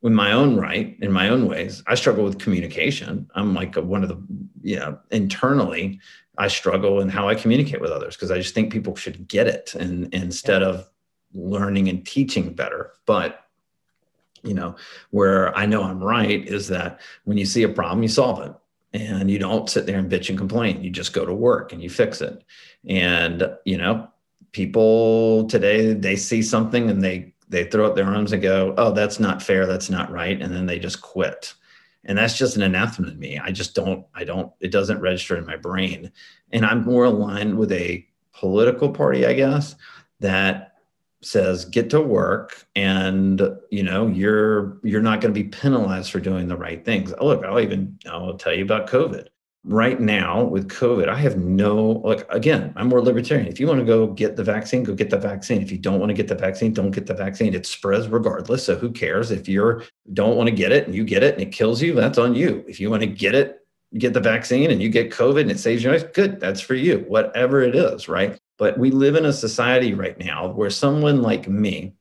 with 0.00 0.12
my 0.12 0.32
own 0.32 0.56
right 0.56 0.96
in 1.00 1.12
my 1.12 1.28
own 1.28 1.46
ways. 1.46 1.82
I 1.86 1.94
struggle 1.94 2.24
with 2.24 2.38
communication. 2.38 3.30
I'm 3.34 3.54
like 3.54 3.76
a, 3.76 3.82
one 3.82 4.02
of 4.02 4.08
the, 4.08 4.22
you 4.62 4.76
know, 4.76 4.98
internally 5.10 6.00
I 6.38 6.48
struggle 6.48 7.00
in 7.00 7.08
how 7.08 7.28
I 7.28 7.34
communicate 7.34 7.80
with 7.80 7.90
others 7.90 8.16
because 8.16 8.30
I 8.30 8.38
just 8.38 8.54
think 8.54 8.72
people 8.72 8.96
should 8.96 9.28
get 9.28 9.46
it 9.46 9.74
and, 9.74 10.12
instead 10.14 10.62
of 10.62 10.88
learning 11.34 11.88
and 11.88 12.06
teaching 12.06 12.52
better. 12.52 12.92
But 13.06 13.46
you 14.42 14.54
know, 14.54 14.76
where 15.10 15.56
I 15.56 15.66
know 15.66 15.82
I'm 15.82 16.02
right 16.02 16.46
is 16.46 16.68
that 16.68 17.00
when 17.24 17.36
you 17.36 17.44
see 17.44 17.64
a 17.64 17.68
problem, 17.68 18.02
you 18.02 18.08
solve 18.08 18.42
it. 18.42 18.54
And 18.92 19.30
you 19.30 19.38
don't 19.38 19.68
sit 19.68 19.84
there 19.84 19.98
and 19.98 20.10
bitch 20.10 20.30
and 20.30 20.38
complain. 20.38 20.82
You 20.82 20.88
just 20.88 21.12
go 21.12 21.26
to 21.26 21.34
work 21.34 21.72
and 21.72 21.82
you 21.82 21.90
fix 21.90 22.22
it. 22.22 22.42
And, 22.88 23.50
you 23.66 23.76
know, 23.76 24.08
people 24.52 25.46
today, 25.48 25.92
they 25.92 26.16
see 26.16 26.40
something 26.40 26.88
and 26.88 27.02
they 27.02 27.34
they 27.48 27.64
throw 27.64 27.86
up 27.86 27.94
their 27.94 28.06
arms 28.06 28.32
and 28.32 28.42
go, 28.42 28.74
oh, 28.76 28.92
that's 28.92 29.20
not 29.20 29.42
fair, 29.42 29.66
that's 29.66 29.90
not 29.90 30.10
right. 30.10 30.40
And 30.40 30.52
then 30.52 30.66
they 30.66 30.78
just 30.78 31.00
quit 31.00 31.54
and 32.06 32.16
that's 32.16 32.38
just 32.38 32.56
an 32.56 32.62
anathema 32.62 33.10
to 33.10 33.16
me. 33.16 33.38
I 33.38 33.50
just 33.50 33.74
don't 33.74 34.06
i 34.14 34.24
don't 34.24 34.52
it 34.60 34.70
doesn't 34.70 35.00
register 35.00 35.36
in 35.36 35.46
my 35.46 35.56
brain. 35.56 36.10
And 36.52 36.64
i'm 36.64 36.84
more 36.84 37.04
aligned 37.04 37.58
with 37.58 37.72
a 37.72 38.06
political 38.32 38.90
party 38.90 39.26
i 39.26 39.32
guess 39.32 39.74
that 40.20 40.74
says 41.22 41.64
get 41.64 41.90
to 41.90 42.00
work 42.00 42.66
and 42.76 43.40
you 43.70 43.82
know 43.82 44.06
you're 44.06 44.78
you're 44.82 45.02
not 45.02 45.20
going 45.20 45.32
to 45.34 45.42
be 45.42 45.48
penalized 45.48 46.10
for 46.10 46.20
doing 46.20 46.46
the 46.48 46.56
right 46.56 46.84
things. 46.84 47.12
Look 47.20 47.44
i'll 47.44 47.60
even 47.60 47.98
i'll 48.06 48.36
tell 48.36 48.54
you 48.54 48.62
about 48.62 48.88
covid 48.88 49.28
right 49.66 50.00
now 50.00 50.44
with 50.44 50.68
COVID, 50.68 51.08
I 51.08 51.16
have 51.16 51.36
no, 51.36 51.76
like, 52.04 52.24
again, 52.32 52.72
I'm 52.76 52.88
more 52.88 53.02
libertarian. 53.02 53.48
If 53.48 53.58
you 53.58 53.66
want 53.66 53.80
to 53.80 53.84
go 53.84 54.06
get 54.06 54.36
the 54.36 54.44
vaccine, 54.44 54.84
go 54.84 54.94
get 54.94 55.10
the 55.10 55.18
vaccine. 55.18 55.60
If 55.60 55.72
you 55.72 55.78
don't 55.78 55.98
want 55.98 56.10
to 56.10 56.14
get 56.14 56.28
the 56.28 56.36
vaccine, 56.36 56.72
don't 56.72 56.92
get 56.92 57.06
the 57.06 57.14
vaccine. 57.14 57.52
It 57.52 57.66
spreads 57.66 58.06
regardless. 58.06 58.64
So 58.64 58.76
who 58.76 58.92
cares 58.92 59.32
if 59.32 59.48
you 59.48 59.82
don't 60.12 60.36
want 60.36 60.48
to 60.48 60.54
get 60.54 60.70
it 60.70 60.86
and 60.86 60.94
you 60.94 61.04
get 61.04 61.24
it 61.24 61.34
and 61.34 61.42
it 61.42 61.52
kills 61.52 61.82
you, 61.82 61.94
that's 61.94 62.16
on 62.16 62.34
you. 62.34 62.64
If 62.68 62.78
you 62.78 62.90
want 62.90 63.02
to 63.02 63.08
get 63.08 63.34
it, 63.34 63.66
get 63.98 64.12
the 64.12 64.20
vaccine 64.20 64.70
and 64.70 64.80
you 64.80 64.88
get 64.88 65.10
COVID 65.10 65.42
and 65.42 65.50
it 65.50 65.58
saves 65.58 65.82
your 65.82 65.92
life, 65.92 66.12
good, 66.12 66.38
that's 66.38 66.60
for 66.60 66.74
you, 66.74 67.04
whatever 67.08 67.62
it 67.62 67.74
is, 67.74 68.08
right? 68.08 68.38
But 68.58 68.78
we 68.78 68.90
live 68.90 69.16
in 69.16 69.26
a 69.26 69.32
society 69.32 69.94
right 69.94 70.18
now 70.18 70.48
where 70.48 70.70
someone 70.70 71.22
like 71.22 71.48
me 71.48 71.94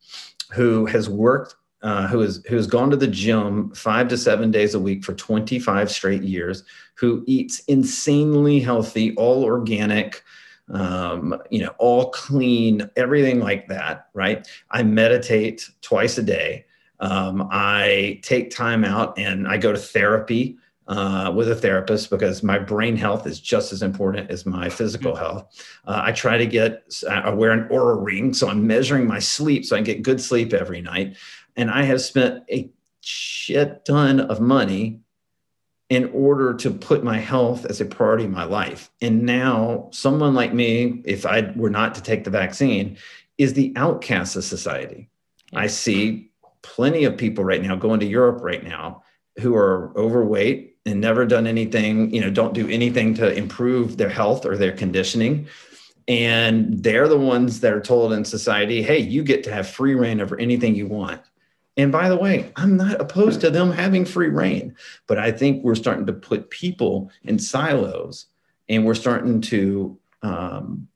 who 0.52 0.86
has 0.86 1.10
worked 1.10 1.56
uh, 1.82 2.08
who 2.08 2.20
has 2.20 2.44
who 2.48 2.56
has 2.56 2.68
gone 2.68 2.90
to 2.90 2.98
the 2.98 3.08
gym 3.08 3.72
five 3.76 4.08
to 4.08 4.18
seven 4.18 4.52
days 4.52 4.74
a 4.74 4.80
week 4.80 5.04
for 5.04 5.14
25 5.14 5.92
straight 5.92 6.24
years, 6.24 6.64
who 6.96 7.24
eats 7.28 7.60
insanely 7.66 8.60
healthy, 8.60 9.16
all 9.16 9.44
organic, 9.44 10.24
um, 10.70 11.40
you 11.50 11.60
know, 11.60 11.74
all 11.78 12.10
clean, 12.10 12.90
everything 12.96 13.40
like 13.40 13.68
that. 13.68 14.08
Right? 14.14 14.48
I 14.72 14.84
meditate 14.84 15.70
twice 15.82 16.18
a 16.18 16.24
day. 16.24 16.66
Um, 17.00 17.48
I 17.52 18.20
take 18.24 18.52
time 18.52 18.86
out 18.86 19.20
and 19.20 19.48
I 19.48 19.58
go 19.58 19.72
to 19.72 19.78
therapy 19.78 20.58
uh, 20.88 21.32
with 21.36 21.50
a 21.50 21.56
therapist 21.56 22.10
because 22.10 22.44
my 22.44 22.60
brain 22.60 22.96
health 22.96 23.26
is 23.26 23.40
just 23.40 23.74
as 23.74 23.82
important 23.82 24.30
as 24.30 24.46
my 24.46 24.70
physical 24.70 25.14
mm-hmm. 25.14 25.24
health. 25.24 25.66
Uh, 25.86 26.02
I 26.04 26.12
try 26.12 26.38
to 26.38 26.46
get, 26.46 26.84
I 27.10 27.30
wear 27.32 27.52
an 27.52 27.68
Oura 27.70 28.04
ring, 28.04 28.34
so 28.34 28.50
I'm 28.50 28.66
measuring 28.66 29.08
my 29.08 29.20
sleep 29.20 29.66
so 29.66 29.76
I 29.76 29.82
get 29.82 30.04
good 30.04 30.22
sleep 30.22 30.54
every 30.54 30.82
night 30.82 31.18
and 31.56 31.70
I 31.70 31.84
have 31.84 32.02
spent 32.02 32.44
a 32.50 32.70
shit 33.02 33.86
ton 33.86 34.20
of 34.20 34.40
money 34.40 35.02
in 35.90 36.10
order 36.14 36.54
to 36.56 36.72
put 36.72 37.04
my 37.04 37.20
health 37.20 37.66
as 37.66 37.80
a 37.80 37.86
priority 37.86 38.26
in 38.26 38.32
my 38.32 38.44
life. 38.44 38.90
And 39.02 39.24
now, 39.24 39.90
someone 39.92 40.34
like 40.34 40.54
me, 40.54 41.02
if 41.06 41.26
I 41.26 41.52
were 41.56 41.70
not 41.70 41.94
to 41.96 42.02
take 42.02 42.24
the 42.24 42.32
vaccine, 42.32 42.98
is 43.38 43.54
the 43.54 43.74
outcast 43.76 44.36
of 44.36 44.44
society. 44.44 45.10
I 45.54 45.68
see 45.68 46.32
plenty 46.64 47.04
of 47.04 47.18
people 47.18 47.44
right 47.44 47.62
now 47.62 47.76
going 47.76 48.00
to 48.00 48.06
Europe 48.08 48.42
right 48.42 48.64
now 48.64 49.04
who 49.40 49.56
are 49.56 49.96
overweight 49.96 50.78
and 50.88 51.00
never 51.00 51.26
done 51.26 51.46
anything, 51.46 52.12
you 52.14 52.22
know, 52.22 52.32
don't 52.32 52.54
do 52.54 52.68
anything 52.68 53.14
to 53.16 53.32
improve 53.32 53.98
their 53.98 54.10
health 54.10 54.46
or 54.46 54.58
their 54.58 54.72
conditioning 54.72 55.48
and 56.08 56.84
they're 56.84 57.08
the 57.08 57.18
ones 57.18 57.62
that 57.62 57.74
are 57.74 57.82
told 57.82 58.14
in 58.14 58.26
society, 58.26 58.84
hey, 58.84 59.00
you 59.00 59.24
get 59.24 59.44
to 59.46 59.54
have 59.54 59.68
free 59.68 59.96
reign 59.96 60.22
over 60.22 60.38
anything 60.38 60.76
you 60.76 60.88
want. 60.88 61.22
And 61.78 61.92
by 61.92 62.08
the 62.10 62.16
way, 62.16 62.52
I'm 62.56 62.78
not 62.78 63.02
opposed 63.02 63.42
to 63.42 63.50
them 63.50 63.72
having 63.72 64.06
free 64.06 64.30
reign, 64.30 64.76
but 65.08 65.18
I 65.18 65.32
think 65.32 65.64
we're 65.64 65.76
starting 65.76 66.06
to 66.06 66.14
put 66.14 66.50
people 66.50 67.12
in 67.24 67.38
silos 67.38 68.28
and 68.70 68.86
we're 68.86 68.96
starting 68.96 69.42
to 69.42 69.98
um, 70.22 70.88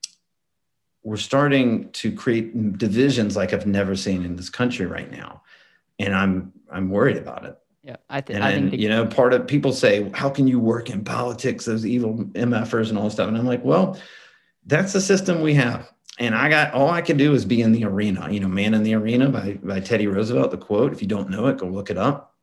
we're 1.03 1.17
starting 1.17 1.89
to 1.91 2.11
create 2.11 2.77
divisions 2.77 3.35
like 3.35 3.53
I've 3.53 3.67
never 3.67 3.95
seen 3.95 4.25
in 4.25 4.35
this 4.35 4.49
country 4.49 4.85
right 4.85 5.09
now, 5.11 5.43
and 5.97 6.15
I'm 6.15 6.51
I'm 6.71 6.89
worried 6.89 7.17
about 7.17 7.45
it. 7.45 7.57
Yeah, 7.83 7.95
I, 8.09 8.21
th- 8.21 8.35
and, 8.35 8.43
I 8.43 8.53
think 8.53 8.71
the- 8.71 8.79
you 8.79 8.89
know 8.89 9.05
part 9.05 9.33
of 9.33 9.47
people 9.47 9.71
say, 9.71 10.09
how 10.13 10.29
can 10.29 10.47
you 10.47 10.59
work 10.59 10.89
in 10.89 11.03
politics? 11.03 11.65
Those 11.65 11.85
evil 11.85 12.15
mfers 12.33 12.89
and 12.89 12.97
all 12.97 13.05
this 13.05 13.13
stuff, 13.13 13.27
and 13.27 13.37
I'm 13.37 13.45
like, 13.45 13.63
well, 13.63 13.97
that's 14.65 14.93
the 14.93 15.01
system 15.01 15.41
we 15.41 15.53
have. 15.55 15.89
And 16.19 16.35
I 16.35 16.49
got 16.49 16.73
all 16.73 16.89
I 16.89 17.01
can 17.01 17.17
do 17.17 17.33
is 17.33 17.45
be 17.45 17.61
in 17.61 17.71
the 17.71 17.85
arena. 17.85 18.29
You 18.29 18.41
know, 18.41 18.47
"Man 18.47 18.73
in 18.73 18.83
the 18.83 18.93
Arena" 18.93 19.29
by 19.29 19.57
by 19.63 19.79
Teddy 19.79 20.05
Roosevelt. 20.07 20.51
The 20.51 20.57
quote. 20.57 20.91
If 20.91 21.01
you 21.01 21.07
don't 21.07 21.29
know 21.29 21.47
it, 21.47 21.57
go 21.57 21.67
look 21.67 21.89
it 21.89 21.97
up. 21.97 22.35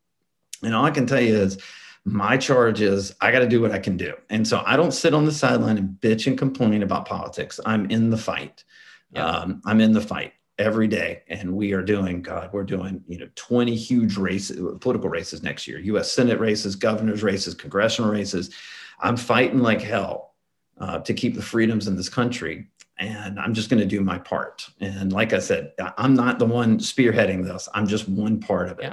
And 0.62 0.74
all 0.74 0.84
I 0.84 0.90
can 0.90 1.06
tell 1.06 1.20
you 1.20 1.36
is 1.36 1.58
my 2.06 2.36
charge 2.36 2.80
is 2.80 3.14
I 3.20 3.32
got 3.32 3.40
to 3.40 3.48
do 3.48 3.60
what 3.60 3.72
I 3.72 3.78
can 3.78 3.96
do. 3.96 4.14
And 4.30 4.46
so 4.46 4.62
I 4.64 4.76
don't 4.76 4.92
sit 4.92 5.12
on 5.12 5.24
the 5.24 5.32
sideline 5.32 5.76
and 5.76 6.00
bitch 6.00 6.26
and 6.26 6.38
complain 6.38 6.82
about 6.82 7.04
politics. 7.04 7.58
I'm 7.66 7.90
in 7.90 8.10
the 8.10 8.16
fight. 8.16 8.64
Yeah. 9.10 9.26
Um, 9.26 9.60
I'm 9.64 9.80
in 9.80 9.92
the 9.92 10.00
fight 10.00 10.32
every 10.58 10.86
day. 10.86 11.22
And 11.28 11.54
we 11.54 11.72
are 11.72 11.82
doing, 11.82 12.22
God, 12.22 12.50
we're 12.52 12.64
doing, 12.64 13.02
you 13.08 13.18
know, 13.18 13.28
20 13.34 13.74
huge 13.74 14.16
races, 14.16 14.56
political 14.80 15.10
races 15.10 15.42
next 15.42 15.66
year, 15.66 15.78
US 15.80 16.12
Senate 16.12 16.38
races, 16.38 16.76
governor's 16.76 17.22
races, 17.24 17.54
congressional 17.54 18.10
races. 18.10 18.54
I'm 19.00 19.16
fighting 19.16 19.58
like 19.58 19.82
hell 19.82 20.34
uh, 20.78 21.00
to 21.00 21.12
keep 21.12 21.34
the 21.34 21.42
freedoms 21.42 21.88
in 21.88 21.96
this 21.96 22.08
country. 22.08 22.68
And 22.98 23.38
I'm 23.38 23.52
just 23.52 23.68
going 23.68 23.80
to 23.80 23.86
do 23.86 24.00
my 24.00 24.18
part. 24.18 24.68
And 24.80 25.12
like 25.12 25.32
I 25.32 25.38
said, 25.38 25.72
I'm 25.98 26.14
not 26.14 26.38
the 26.38 26.46
one 26.46 26.78
spearheading 26.78 27.44
this. 27.44 27.68
I'm 27.74 27.86
just 27.86 28.08
one 28.08 28.40
part 28.40 28.68
of 28.68 28.78
it. 28.78 28.84
Yeah 28.84 28.92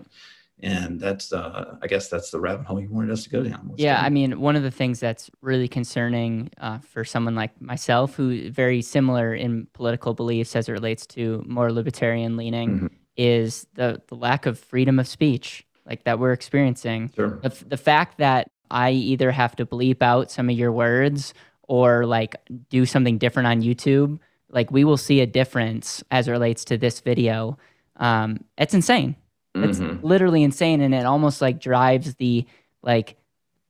and 0.64 1.00
that's 1.00 1.34
uh, 1.34 1.76
i 1.82 1.88
guess 1.88 2.08
that's 2.08 2.32
the 2.32 2.40
rabbit 2.40 2.66
hole 2.66 2.80
you 2.80 2.90
wanted 2.90 3.12
us 3.12 3.24
to 3.24 3.30
go 3.30 3.44
down 3.44 3.68
What's 3.68 3.82
yeah 3.82 4.02
i 4.02 4.10
mean 4.10 4.40
one 4.40 4.56
of 4.56 4.64
the 4.64 4.72
things 4.72 5.00
that's 5.00 5.30
really 5.42 5.68
concerning 5.68 6.50
uh, 6.60 6.80
for 6.80 7.04
someone 7.04 7.36
like 7.36 7.62
myself 7.62 8.16
who 8.16 8.50
very 8.50 8.82
similar 8.82 9.36
in 9.36 9.68
political 9.74 10.14
beliefs 10.14 10.56
as 10.56 10.70
it 10.70 10.72
relates 10.72 11.06
to 11.08 11.44
more 11.46 11.72
libertarian 11.72 12.38
leaning 12.38 12.70
mm-hmm. 12.70 12.88
is 13.18 13.68
the, 13.76 14.02
the 14.08 14.16
lack 14.16 14.46
of 14.46 14.58
freedom 14.58 15.00
of 15.00 15.08
speech 15.08 15.66
like 15.86 16.04
that 16.06 16.18
we're 16.18 16.34
experiencing 16.34 17.12
sure. 17.16 17.40
the, 17.44 17.50
the 17.68 17.78
fact 17.78 18.18
that 18.18 18.50
i 18.72 18.90
either 18.92 19.32
have 19.32 19.56
to 19.56 19.66
bleep 19.66 20.02
out 20.02 20.32
some 20.32 20.50
of 20.50 20.56
your 20.56 20.72
words 20.72 21.34
or 21.74 22.06
like 22.06 22.36
do 22.70 22.86
something 22.86 23.18
different 23.18 23.48
on 23.48 23.62
youtube 23.62 24.20
like 24.50 24.70
we 24.72 24.84
will 24.84 24.98
see 24.98 25.20
a 25.22 25.26
difference 25.26 26.04
as 26.12 26.28
it 26.28 26.32
relates 26.32 26.64
to 26.66 26.78
this 26.78 27.00
video 27.00 27.58
um, 27.98 28.44
it's 28.58 28.74
insane 28.74 29.16
it's 29.56 29.80
mm-hmm. 29.80 30.06
literally 30.06 30.42
insane, 30.42 30.82
and 30.82 30.96
it 30.96 31.06
almost 31.06 31.42
like 31.42 31.62
drives 31.62 32.16
the 32.16 32.46
like 32.82 33.18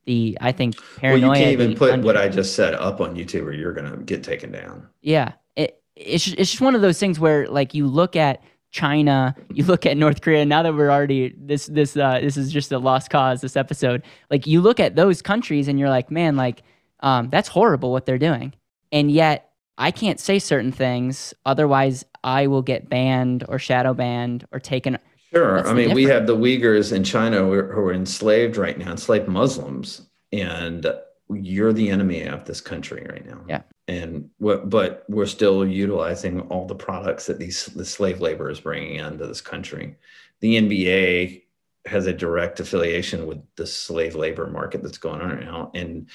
the 0.06 0.38
I 0.40 0.54
think 0.54 0.76
paranoia. 0.98 1.30
Well, 1.30 1.38
you 1.38 1.44
can't 1.44 1.62
even 1.62 1.76
put 1.76 1.92
under- 1.92 2.06
what 2.06 2.16
I 2.16 2.30
just 2.30 2.56
said 2.56 2.74
up 2.74 3.02
on 3.02 3.16
YouTube, 3.16 3.44
or 3.44 3.52
you're 3.52 3.74
gonna 3.74 3.98
get 3.98 4.24
taken 4.24 4.52
down. 4.52 4.88
Yeah, 5.02 5.34
it 5.58 5.82
it's 5.96 6.28
it's 6.28 6.52
just 6.52 6.62
one 6.62 6.76
of 6.76 6.82
those 6.82 7.00
things 7.00 7.20
where 7.20 7.48
like 7.48 7.74
you 7.74 7.86
look 7.88 8.16
at 8.16 8.42
China, 8.72 9.36
you 9.54 9.66
look 9.66 9.86
at 9.86 9.98
North 9.98 10.22
Korea. 10.22 10.46
Now 10.46 10.64
that 10.64 10.74
we're 10.74 10.90
already 10.90 11.36
this 11.38 11.66
this 11.66 11.98
uh, 11.98 12.22
this 12.22 12.38
is 12.38 12.50
just 12.50 12.72
a 12.72 12.80
lost 12.80 13.10
cause. 13.10 13.42
This 13.42 13.58
episode, 13.58 14.04
like 14.32 14.48
you 14.48 14.62
look 14.62 14.80
at 14.80 14.96
those 14.96 15.22
countries, 15.22 15.68
and 15.68 15.78
you're 15.78 15.90
like, 15.90 16.10
man, 16.10 16.38
like 16.38 16.64
um, 17.04 17.30
that's 17.30 17.48
horrible 17.50 17.92
what 17.92 18.08
they're 18.08 18.18
doing, 18.18 18.54
and 18.92 19.12
yet 19.12 19.52
I 19.78 19.92
can't 19.92 20.20
say 20.20 20.40
certain 20.40 20.72
things, 20.72 21.34
otherwise 21.46 22.06
I 22.24 22.48
will 22.48 22.62
get 22.64 22.90
banned 22.90 23.44
or 23.48 23.60
shadow 23.60 23.94
banned 23.94 24.48
or 24.52 24.60
taken 24.60 24.98
Sure. 25.34 25.68
I 25.68 25.74
mean, 25.74 25.96
we 25.96 26.04
have 26.04 26.28
the 26.28 26.38
Uyghurs 26.38 26.94
in 26.94 27.04
China 27.04 27.38
who 27.40 27.54
are 27.54 27.92
enslaved 27.94 28.56
right 28.56 28.78
now, 28.78 28.92
enslaved 28.92 29.28
Muslims, 29.28 30.08
and 30.32 30.86
you're 31.32 31.74
the 31.74 31.90
enemy 31.90 32.24
of 32.24 32.46
this 32.46 32.62
country 32.62 33.08
right 33.10 33.26
now. 33.26 33.42
Yeah. 33.50 33.62
And 33.88 34.30
what, 34.38 34.70
but 34.70 35.06
we're 35.10 35.26
still 35.26 35.66
utilizing 35.66 36.42
all 36.42 36.68
the 36.68 36.76
products 36.76 37.26
that 37.26 37.40
these 37.40 37.66
the 37.66 37.84
slave 37.84 38.22
labor 38.22 38.50
is 38.52 38.60
bringing 38.60 38.98
into 38.98 39.26
this 39.26 39.42
country. 39.42 39.96
The 40.42 40.62
NBA 40.62 41.42
has 41.86 42.06
a 42.06 42.14
direct 42.14 42.60
affiliation 42.60 43.26
with 43.26 43.42
the 43.56 43.66
slave 43.66 44.16
labor 44.16 44.48
market 44.48 44.84
that's 44.84 45.00
going 45.00 45.20
on 45.20 45.30
right 45.30 45.46
now, 45.46 45.72
and 45.74 46.08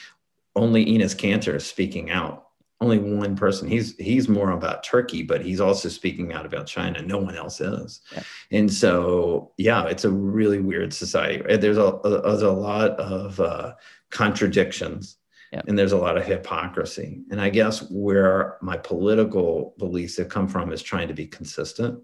only 0.59 0.85
Enes 0.87 1.16
Kanter 1.16 1.55
is 1.55 1.66
speaking 1.66 2.11
out 2.11 2.49
only 2.81 2.99
one 2.99 3.35
person. 3.37 3.68
He's 3.68 3.97
he's 3.97 4.29
more 4.29 4.53
about 4.53 4.85
Turkey, 4.85 5.23
but 5.23 5.44
he's 5.44 5.61
also 5.61 5.88
speaking 5.88 6.33
out 6.33 6.47
about 6.47 6.66
China. 6.66 7.03
No 7.03 7.18
one 7.18 7.37
else 7.37 7.61
is, 7.61 8.01
yeah. 8.12 8.23
and 8.53 8.73
so 8.73 9.53
yeah, 9.57 9.87
it's 9.87 10.05
a 10.05 10.11
really 10.11 10.61
weird 10.61 10.94
society. 10.94 11.42
There's 11.57 11.79
a, 11.79 11.99
there's 12.05 12.42
a 12.42 12.53
lot 12.53 12.92
of 13.01 13.40
uh, 13.40 13.75
contradictions, 14.11 15.16
yeah. 15.53 15.62
and 15.66 15.77
there's 15.77 15.92
a 15.92 15.99
lot 15.99 16.16
of 16.16 16.25
hypocrisy. 16.25 17.23
And 17.31 17.40
I 17.40 17.51
guess 17.51 17.83
where 17.90 18.59
my 18.62 18.77
political 18.77 19.75
beliefs 19.79 20.16
have 20.18 20.29
come 20.29 20.47
from 20.47 20.73
is 20.73 20.83
trying 20.83 21.09
to 21.09 21.14
be 21.14 21.27
consistent. 21.27 22.01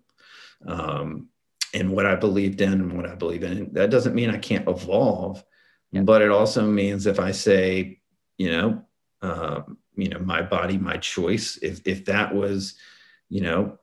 Um, 0.66 1.28
and 1.72 1.90
what 1.90 2.06
I 2.06 2.14
believed 2.14 2.60
in 2.60 2.72
and 2.72 2.96
what 2.96 3.06
I 3.06 3.16
believe 3.16 3.42
in. 3.42 3.72
That 3.72 3.90
doesn't 3.90 4.14
mean 4.14 4.30
I 4.30 4.38
can't 4.38 4.68
evolve, 4.68 5.44
yeah. 5.90 6.02
but 6.02 6.22
it 6.22 6.30
also 6.30 6.64
means 6.64 7.06
if 7.06 7.18
I 7.18 7.32
say, 7.32 8.00
you 8.38 8.50
know, 8.50 8.82
uh, 9.22 9.62
you 9.96 10.08
know 10.08 10.18
my 10.18 10.42
body 10.42 10.78
my 10.78 10.96
choice. 10.96 11.56
If 11.58 11.86
if 11.86 12.04
that 12.06 12.34
was 12.34 12.74
you 13.28 13.40
know 13.40 13.78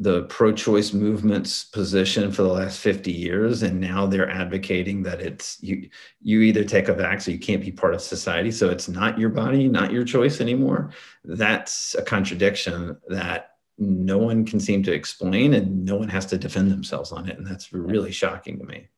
the 0.00 0.22
pro-choice 0.24 0.94
movement's 0.94 1.64
position 1.64 2.32
for 2.32 2.42
the 2.42 2.48
last 2.48 2.80
50 2.80 3.12
years 3.12 3.62
and 3.62 3.78
now 3.78 4.06
they're 4.06 4.30
advocating 4.30 5.02
that 5.02 5.20
it's 5.20 5.62
you 5.62 5.90
you 6.22 6.40
either 6.40 6.64
take 6.64 6.88
a 6.88 6.94
vax 6.94 7.28
or 7.28 7.32
you 7.32 7.38
can't 7.38 7.60
be 7.60 7.70
part 7.70 7.92
of 7.92 8.00
society 8.00 8.50
so 8.50 8.70
it's 8.70 8.88
not 8.88 9.18
your 9.18 9.28
body 9.28 9.68
not 9.68 9.92
your 9.92 10.04
choice 10.04 10.40
anymore 10.40 10.90
that's 11.24 11.94
a 11.96 12.02
contradiction 12.02 12.96
that 13.08 13.50
no 13.76 14.16
one 14.16 14.46
can 14.46 14.58
seem 14.58 14.82
to 14.82 14.92
explain 14.92 15.52
and 15.52 15.84
no 15.84 15.96
one 15.96 16.08
has 16.08 16.24
to 16.26 16.38
defend 16.38 16.70
themselves 16.70 17.12
on 17.12 17.28
it 17.28 17.36
and 17.36 17.46
that's 17.46 17.72
really 17.72 18.12
shocking 18.12 18.58
to 18.58 18.64
me. 18.64 18.88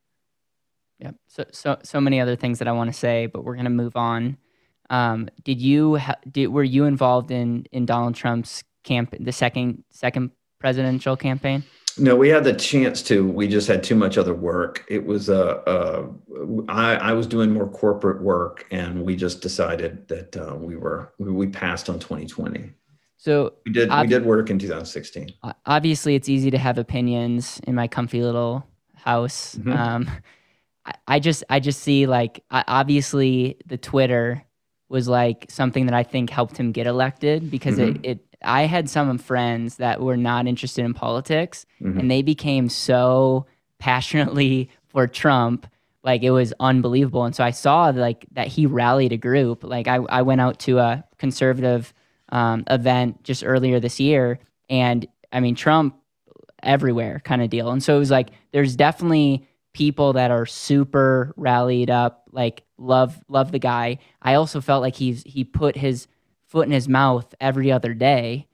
Yeah. 0.99 1.11
So 1.27 1.45
so 1.51 1.77
so 1.83 1.99
many 1.99 2.21
other 2.21 2.35
things 2.37 2.59
that 2.59 2.67
i 2.67 2.71
want 2.71 2.89
to 2.89 2.97
say 2.97 3.25
but 3.25 3.43
we're 3.43 3.55
going 3.55 3.65
to 3.65 3.71
move 3.71 3.97
on 3.97 4.37
um, 4.93 5.27
did 5.43 5.59
you 5.59 5.95
ha- 5.95 6.19
did 6.29 6.47
were 6.47 6.63
you 6.63 6.85
involved 6.85 7.31
in 7.31 7.65
in 7.71 7.85
Donald 7.85 8.13
Trump's 8.13 8.63
camp 8.83 9.15
the 9.19 9.31
second 9.31 9.83
second 9.89 10.29
presidential 10.59 11.17
campaign? 11.17 11.63
No, 11.97 12.15
we 12.15 12.29
had 12.29 12.43
the 12.43 12.53
chance 12.53 13.01
to. 13.03 13.27
We 13.27 13.47
just 13.47 13.67
had 13.67 13.83
too 13.83 13.95
much 13.95 14.17
other 14.19 14.35
work. 14.35 14.85
It 14.87 15.05
was 15.05 15.29
uh, 15.29 15.61
uh 15.65 16.07
I, 16.69 16.95
I 16.95 17.13
was 17.13 17.25
doing 17.25 17.51
more 17.51 17.67
corporate 17.67 18.21
work, 18.21 18.67
and 18.69 19.03
we 19.03 19.15
just 19.15 19.41
decided 19.41 20.07
that 20.09 20.37
uh, 20.37 20.55
we 20.55 20.75
were 20.75 21.11
we, 21.17 21.31
we 21.31 21.47
passed 21.47 21.89
on 21.89 21.97
2020. 21.97 22.69
So 23.17 23.53
we 23.65 23.71
did 23.71 23.89
ob- 23.89 24.05
we 24.05 24.09
did 24.09 24.25
work 24.25 24.51
in 24.51 24.59
2016. 24.59 25.33
Obviously, 25.65 26.13
it's 26.13 26.29
easy 26.29 26.51
to 26.51 26.57
have 26.59 26.77
opinions 26.77 27.59
in 27.65 27.73
my 27.73 27.87
comfy 27.87 28.21
little 28.21 28.67
house. 28.93 29.55
Mm-hmm. 29.55 29.73
Um, 29.73 30.11
I, 30.85 30.93
I 31.07 31.19
just 31.19 31.43
I 31.49 31.59
just 31.59 31.81
see 31.81 32.05
like 32.05 32.43
obviously 32.51 33.57
the 33.65 33.77
Twitter 33.77 34.43
was 34.93 35.09
like 35.09 35.47
something 35.49 35.87
that 35.87 35.95
I 35.95 36.03
think 36.03 36.29
helped 36.29 36.55
him 36.55 36.71
get 36.71 36.85
elected 36.85 37.49
because 37.49 37.79
mm-hmm. 37.79 37.95
it, 38.03 38.19
it 38.19 38.37
I 38.43 38.67
had 38.67 38.89
some 38.89 39.17
friends 39.17 39.77
that 39.77 39.99
were 39.99 40.15
not 40.15 40.45
interested 40.45 40.85
in 40.85 40.93
politics 40.93 41.65
mm-hmm. 41.81 41.99
and 41.99 42.11
they 42.11 42.21
became 42.21 42.69
so 42.69 43.47
passionately 43.79 44.69
for 44.87 45.07
Trump 45.07 45.65
like 46.03 46.21
it 46.21 46.29
was 46.29 46.53
unbelievable 46.59 47.25
and 47.25 47.35
so 47.35 47.43
I 47.43 47.49
saw 47.49 47.87
like 47.87 48.27
that 48.33 48.47
he 48.47 48.67
rallied 48.67 49.11
a 49.11 49.17
group 49.17 49.63
like 49.63 49.87
I, 49.87 49.95
I 49.95 50.21
went 50.21 50.41
out 50.41 50.59
to 50.59 50.77
a 50.77 51.03
conservative 51.17 51.91
um, 52.29 52.63
event 52.69 53.23
just 53.23 53.43
earlier 53.43 53.79
this 53.79 53.99
year 53.99 54.39
and 54.69 55.07
I 55.31 55.39
mean 55.39 55.55
Trump 55.55 55.95
everywhere 56.61 57.19
kind 57.25 57.41
of 57.41 57.49
deal 57.49 57.71
and 57.71 57.81
so 57.83 57.95
it 57.95 57.99
was 57.99 58.11
like 58.11 58.29
there's 58.51 58.75
definitely 58.75 59.47
people 59.73 60.13
that 60.13 60.31
are 60.31 60.45
super 60.45 61.33
rallied 61.35 61.89
up, 61.89 62.23
like 62.31 62.63
love 62.77 63.23
love 63.27 63.51
the 63.51 63.59
guy. 63.59 63.99
I 64.21 64.35
also 64.35 64.61
felt 64.61 64.81
like 64.81 64.95
he's 64.95 65.23
he 65.23 65.43
put 65.43 65.75
his 65.75 66.07
foot 66.47 66.67
in 66.67 66.71
his 66.71 66.87
mouth 66.87 67.33
every 67.41 67.71
other 67.71 67.93
day. 67.93 68.47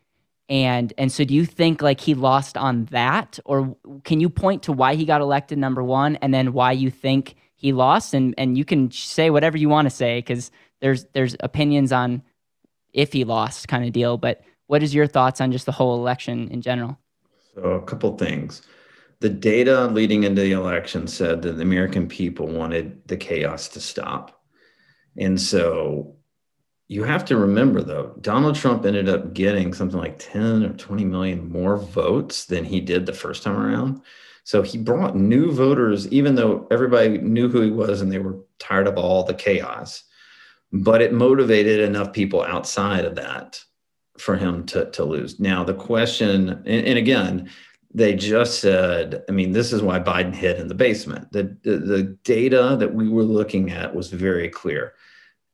And 0.47 0.91
and 0.97 1.11
so 1.11 1.23
do 1.25 1.33
you 1.33 1.45
think 1.45 1.81
like 1.81 1.99
he 1.99 2.15
lost 2.15 2.57
on 2.57 2.85
that 2.85 3.37
or 3.45 3.75
can 4.03 4.19
you 4.19 4.29
point 4.29 4.63
to 4.63 4.71
why 4.71 4.95
he 4.95 5.05
got 5.05 5.21
elected 5.21 5.59
number 5.59 5.83
1 5.83 6.15
and 6.17 6.33
then 6.33 6.53
why 6.53 6.71
you 6.71 6.89
think 6.89 7.35
he 7.55 7.71
lost 7.71 8.13
and 8.13 8.33
and 8.37 8.57
you 8.57 8.65
can 8.65 8.89
say 8.89 9.29
whatever 9.29 9.57
you 9.57 9.69
want 9.69 9.85
to 9.85 9.95
say 9.95 10.21
cuz 10.21 10.49
there's 10.79 11.05
there's 11.13 11.35
opinions 11.41 11.91
on 11.91 12.23
if 12.93 13.13
he 13.13 13.23
lost 13.23 13.67
kind 13.67 13.85
of 13.85 13.91
deal, 13.91 14.17
but 14.17 14.41
what 14.65 14.81
is 14.81 14.95
your 14.95 15.05
thoughts 15.05 15.41
on 15.41 15.51
just 15.51 15.65
the 15.65 15.71
whole 15.71 15.95
election 15.95 16.47
in 16.49 16.61
general? 16.61 16.97
So 17.53 17.61
a 17.61 17.81
couple 17.81 18.17
things 18.17 18.63
the 19.21 19.29
data 19.29 19.87
leading 19.87 20.23
into 20.23 20.41
the 20.41 20.53
election 20.53 21.07
said 21.07 21.41
that 21.41 21.53
the 21.53 21.61
American 21.61 22.07
people 22.07 22.47
wanted 22.47 23.05
the 23.07 23.17
chaos 23.17 23.67
to 23.69 23.81
stop. 23.81 24.41
And 25.17 25.39
so 25.39 26.15
you 26.87 27.03
have 27.03 27.25
to 27.25 27.37
remember 27.37 27.81
though, 27.81 28.15
Donald 28.21 28.55
Trump 28.55 28.85
ended 28.85 29.09
up 29.09 29.33
getting 29.33 29.73
something 29.73 29.99
like 29.99 30.19
10 30.19 30.63
or 30.63 30.73
20 30.73 31.05
million 31.05 31.49
more 31.51 31.77
votes 31.77 32.45
than 32.45 32.63
he 32.63 32.79
did 32.79 33.05
the 33.05 33.13
first 33.13 33.43
time 33.43 33.57
around. 33.57 34.01
So 34.45 34.63
he 34.63 34.77
brought 34.77 35.15
new 35.15 35.51
voters, 35.51 36.07
even 36.07 36.35
though 36.35 36.67
everybody 36.71 37.19
knew 37.19 37.49
who 37.49 37.61
he 37.61 37.69
was 37.69 38.01
and 38.01 38.11
they 38.11 38.19
were 38.19 38.39
tired 38.57 38.87
of 38.87 38.97
all 38.97 39.23
the 39.23 39.33
chaos. 39.33 40.03
But 40.71 41.01
it 41.01 41.13
motivated 41.13 41.81
enough 41.81 42.13
people 42.13 42.41
outside 42.41 43.05
of 43.05 43.15
that 43.15 43.63
for 44.17 44.35
him 44.35 44.65
to, 44.67 44.89
to 44.91 45.03
lose. 45.03 45.39
Now, 45.39 45.63
the 45.63 45.73
question, 45.73 46.49
and, 46.49 46.67
and 46.67 46.97
again, 46.97 47.49
they 47.91 48.13
just 48.13 48.59
said, 48.59 49.23
I 49.27 49.31
mean, 49.31 49.51
this 49.51 49.73
is 49.73 49.81
why 49.81 49.99
Biden 49.99 50.33
hid 50.33 50.59
in 50.59 50.67
the 50.67 50.75
basement. 50.75 51.31
The, 51.31 51.57
the, 51.63 51.77
the 51.77 52.03
data 52.23 52.77
that 52.79 52.93
we 52.93 53.09
were 53.09 53.23
looking 53.23 53.71
at 53.71 53.95
was 53.95 54.09
very 54.09 54.49
clear. 54.49 54.93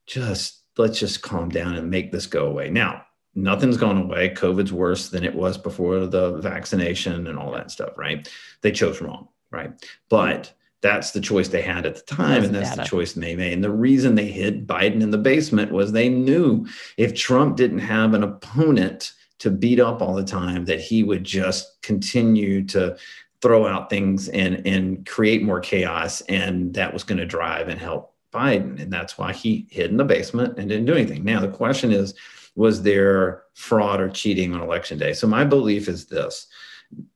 Just 0.06 0.64
let's 0.78 1.00
just 1.00 1.22
calm 1.22 1.50
down 1.50 1.76
and 1.76 1.90
make 1.90 2.12
this 2.12 2.26
go 2.26 2.48
away. 2.48 2.70
Now, 2.70 3.06
nothing's 3.36 3.78
gone 3.78 3.98
away. 3.98 4.30
COVID's 4.30 4.74
worse 4.74 5.10
than 5.10 5.24
it 5.24 5.34
was 5.34 5.58
before 5.58 6.06
the 6.08 6.38
vaccination 6.38 7.28
and 7.28 7.40
all 7.40 7.52
that 7.52 7.72
stuff, 7.72 7.98
right? 7.98 8.30
They 8.62 8.72
chose 8.72 9.02
wrong, 9.02 9.30
right? 9.52 9.72
But 10.10 10.54
that's 10.82 11.12
the 11.12 11.22
choice 11.22 11.48
they 11.48 11.62
had 11.62 11.86
at 11.86 11.96
the 11.96 12.02
time, 12.02 12.28
that's 12.28 12.46
and 12.46 12.56
that's 12.56 12.70
data. 12.72 12.82
the 12.82 12.88
choice 12.88 13.14
they 13.14 13.36
made. 13.36 13.54
And 13.54 13.64
the 13.64 13.72
reason 13.72 14.16
they 14.16 14.28
hid 14.28 14.68
Biden 14.68 15.02
in 15.02 15.12
the 15.12 15.18
basement 15.18 15.72
was 15.72 15.92
they 15.92 16.10
knew 16.10 16.68
if 16.98 17.16
Trump 17.16 17.56
didn't 17.56 17.80
have 17.80 18.14
an 18.14 18.24
opponent 18.24 19.14
to 19.40 19.52
beat 19.52 19.80
up 19.80 20.02
all 20.02 20.16
the 20.16 20.24
time, 20.24 20.66
that 20.66 20.80
he 20.80 21.04
would 21.04 21.24
just 21.24 21.82
continue 21.82 22.64
to 22.66 22.98
throw 23.42 23.68
out 23.68 23.90
things 23.90 24.28
and 24.30 24.66
and 24.66 25.06
create 25.06 25.44
more 25.44 25.60
chaos, 25.60 26.22
and 26.22 26.74
that 26.74 26.94
was 26.94 27.04
going 27.04 27.20
to 27.20 27.26
drive 27.26 27.68
and 27.68 27.80
help 27.80 28.14
Biden. 28.34 28.82
And 28.82 28.92
that's 28.92 29.18
why 29.18 29.34
he 29.34 29.68
hid 29.70 29.92
in 29.92 29.98
the 29.98 30.04
basement 30.04 30.58
and 30.58 30.70
didn't 30.70 30.86
do 30.86 30.94
anything. 30.94 31.24
Now, 31.24 31.40
the 31.40 31.48
question 31.48 31.92
is 31.92 32.14
was 32.56 32.84
there 32.84 33.44
fraud 33.54 34.00
or 34.00 34.10
cheating 34.10 34.54
on 34.54 34.62
election 34.62 34.98
day? 34.98 35.14
So, 35.14 35.28
my 35.28 35.44
belief 35.44 35.88
is 35.88 36.06
this 36.06 36.48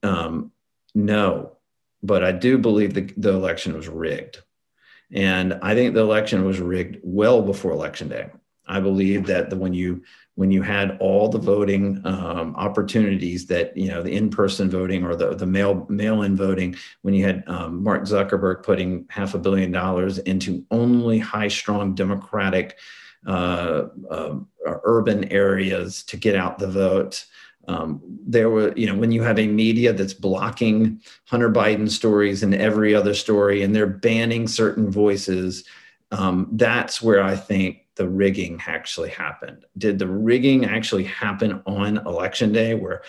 um, 0.02 0.52
no, 0.94 1.56
but 2.02 2.24
I 2.24 2.32
do 2.32 2.58
believe 2.58 2.94
the, 2.94 3.12
the 3.16 3.30
election 3.30 3.74
was 3.74 3.88
rigged. 3.88 4.42
And 5.12 5.58
I 5.62 5.74
think 5.74 5.94
the 5.94 6.00
election 6.00 6.44
was 6.44 6.60
rigged 6.60 6.98
well 7.02 7.42
before 7.42 7.72
election 7.72 8.08
day. 8.08 8.30
I 8.70 8.80
believe 8.80 9.26
that 9.26 9.50
the, 9.50 9.56
when 9.56 9.74
you 9.74 10.02
when 10.36 10.50
you 10.50 10.62
had 10.62 10.96
all 11.00 11.28
the 11.28 11.38
voting 11.38 12.00
um, 12.06 12.54
opportunities 12.56 13.46
that 13.46 13.76
you 13.76 13.88
know 13.88 14.02
the 14.02 14.12
in-person 14.12 14.70
voting 14.70 15.04
or 15.04 15.14
the 15.16 15.34
the 15.34 15.46
mail 15.46 15.86
mail-in 15.88 16.36
voting, 16.36 16.76
when 17.02 17.14
you 17.14 17.26
had 17.26 17.44
um, 17.46 17.82
Mark 17.82 18.04
Zuckerberg 18.04 18.62
putting 18.62 19.06
half 19.10 19.34
a 19.34 19.38
billion 19.38 19.70
dollars 19.72 20.18
into 20.18 20.64
only 20.70 21.18
high-strung 21.18 21.94
Democratic 21.94 22.78
uh, 23.26 23.88
uh, 24.10 24.36
urban 24.64 25.24
areas 25.30 26.02
to 26.04 26.16
get 26.16 26.34
out 26.34 26.58
the 26.58 26.68
vote. 26.68 27.26
Um, 27.68 28.00
there 28.26 28.48
were, 28.48 28.72
you 28.76 28.86
know, 28.86 28.96
when 28.96 29.12
you 29.12 29.22
have 29.22 29.38
a 29.38 29.46
media 29.46 29.92
that's 29.92 30.14
blocking 30.14 31.00
Hunter 31.26 31.50
Biden 31.50 31.88
stories 31.90 32.42
and 32.42 32.54
every 32.54 32.94
other 32.94 33.14
story, 33.14 33.62
and 33.62 33.76
they're 33.76 33.86
banning 33.86 34.48
certain 34.48 34.90
voices, 34.90 35.64
um, 36.10 36.48
that's 36.52 37.02
where 37.02 37.22
I 37.22 37.36
think 37.36 37.84
the 38.00 38.08
rigging 38.08 38.58
actually 38.66 39.10
happened. 39.10 39.66
Did 39.76 39.98
the 39.98 40.06
rigging 40.06 40.64
actually 40.64 41.04
happen 41.04 41.60
on 41.66 41.98
election 42.06 42.50
day 42.50 42.72
where 42.72 43.02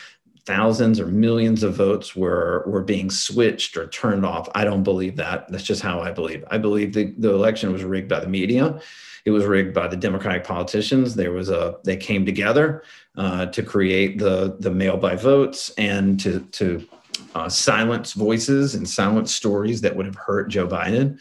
thousands 0.43 0.99
or 0.99 1.05
millions 1.05 1.63
of 1.63 1.77
votes 1.77 2.13
were 2.13 2.65
were 2.67 2.83
being 2.83 3.09
switched 3.09 3.77
or 3.77 3.87
turned 3.87 4.25
off? 4.25 4.49
I 4.53 4.65
don't 4.65 4.83
believe 4.83 5.15
that. 5.15 5.47
That's 5.47 5.63
just 5.63 5.81
how 5.81 6.01
I 6.01 6.11
believe. 6.11 6.43
I 6.51 6.57
believe 6.57 6.91
the, 6.91 7.13
the 7.17 7.33
election 7.33 7.71
was 7.71 7.85
rigged 7.85 8.09
by 8.09 8.19
the 8.19 8.27
media. 8.27 8.81
It 9.23 9.31
was 9.31 9.45
rigged 9.45 9.73
by 9.73 9.87
the 9.87 9.95
Democratic 9.95 10.43
politicians. 10.43 11.15
There 11.15 11.31
was 11.31 11.49
a 11.49 11.77
they 11.85 11.95
came 11.95 12.25
together 12.25 12.83
uh, 13.15 13.45
to 13.45 13.63
create 13.63 14.19
the 14.19 14.57
the 14.59 14.71
mail 14.71 14.97
by 14.97 15.15
votes 15.15 15.71
and 15.77 16.19
to 16.19 16.41
to 16.59 16.85
uh, 17.33 17.47
silence 17.47 18.11
voices 18.11 18.75
and 18.75 18.89
silence 18.89 19.33
stories 19.33 19.79
that 19.79 19.95
would 19.95 20.05
have 20.05 20.15
hurt 20.17 20.49
Joe 20.49 20.67
Biden. 20.67 21.17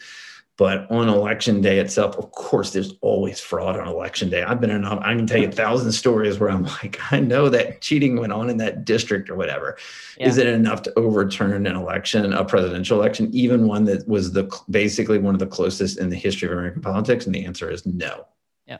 But 0.61 0.91
on 0.91 1.09
election 1.09 1.59
day 1.59 1.79
itself, 1.79 2.15
of 2.17 2.33
course, 2.33 2.69
there's 2.69 2.93
always 3.01 3.39
fraud 3.39 3.79
on 3.79 3.87
election 3.87 4.29
day. 4.29 4.43
I've 4.43 4.61
been 4.61 4.69
in, 4.69 4.85
I 4.85 5.15
can 5.15 5.25
tell 5.25 5.41
you 5.41 5.47
a 5.47 5.51
thousand 5.51 5.91
stories 5.91 6.39
where 6.39 6.51
I'm 6.51 6.65
like, 6.83 6.99
I 7.11 7.19
know 7.19 7.49
that 7.49 7.81
cheating 7.81 8.19
went 8.19 8.31
on 8.31 8.47
in 8.47 8.57
that 8.57 8.85
district 8.85 9.31
or 9.31 9.35
whatever. 9.35 9.75
Yeah. 10.19 10.27
Is 10.27 10.37
it 10.37 10.45
enough 10.45 10.83
to 10.83 10.93
overturn 10.99 11.65
an 11.65 11.75
election, 11.75 12.31
a 12.31 12.45
presidential 12.45 12.99
election, 12.99 13.31
even 13.33 13.65
one 13.65 13.85
that 13.85 14.07
was 14.07 14.33
the 14.33 14.55
basically 14.69 15.17
one 15.17 15.33
of 15.33 15.39
the 15.39 15.47
closest 15.47 15.97
in 15.97 16.09
the 16.11 16.15
history 16.15 16.47
of 16.47 16.51
American 16.51 16.83
politics? 16.83 17.25
And 17.25 17.33
the 17.33 17.43
answer 17.43 17.71
is 17.71 17.83
no. 17.87 18.27
Yeah. 18.67 18.77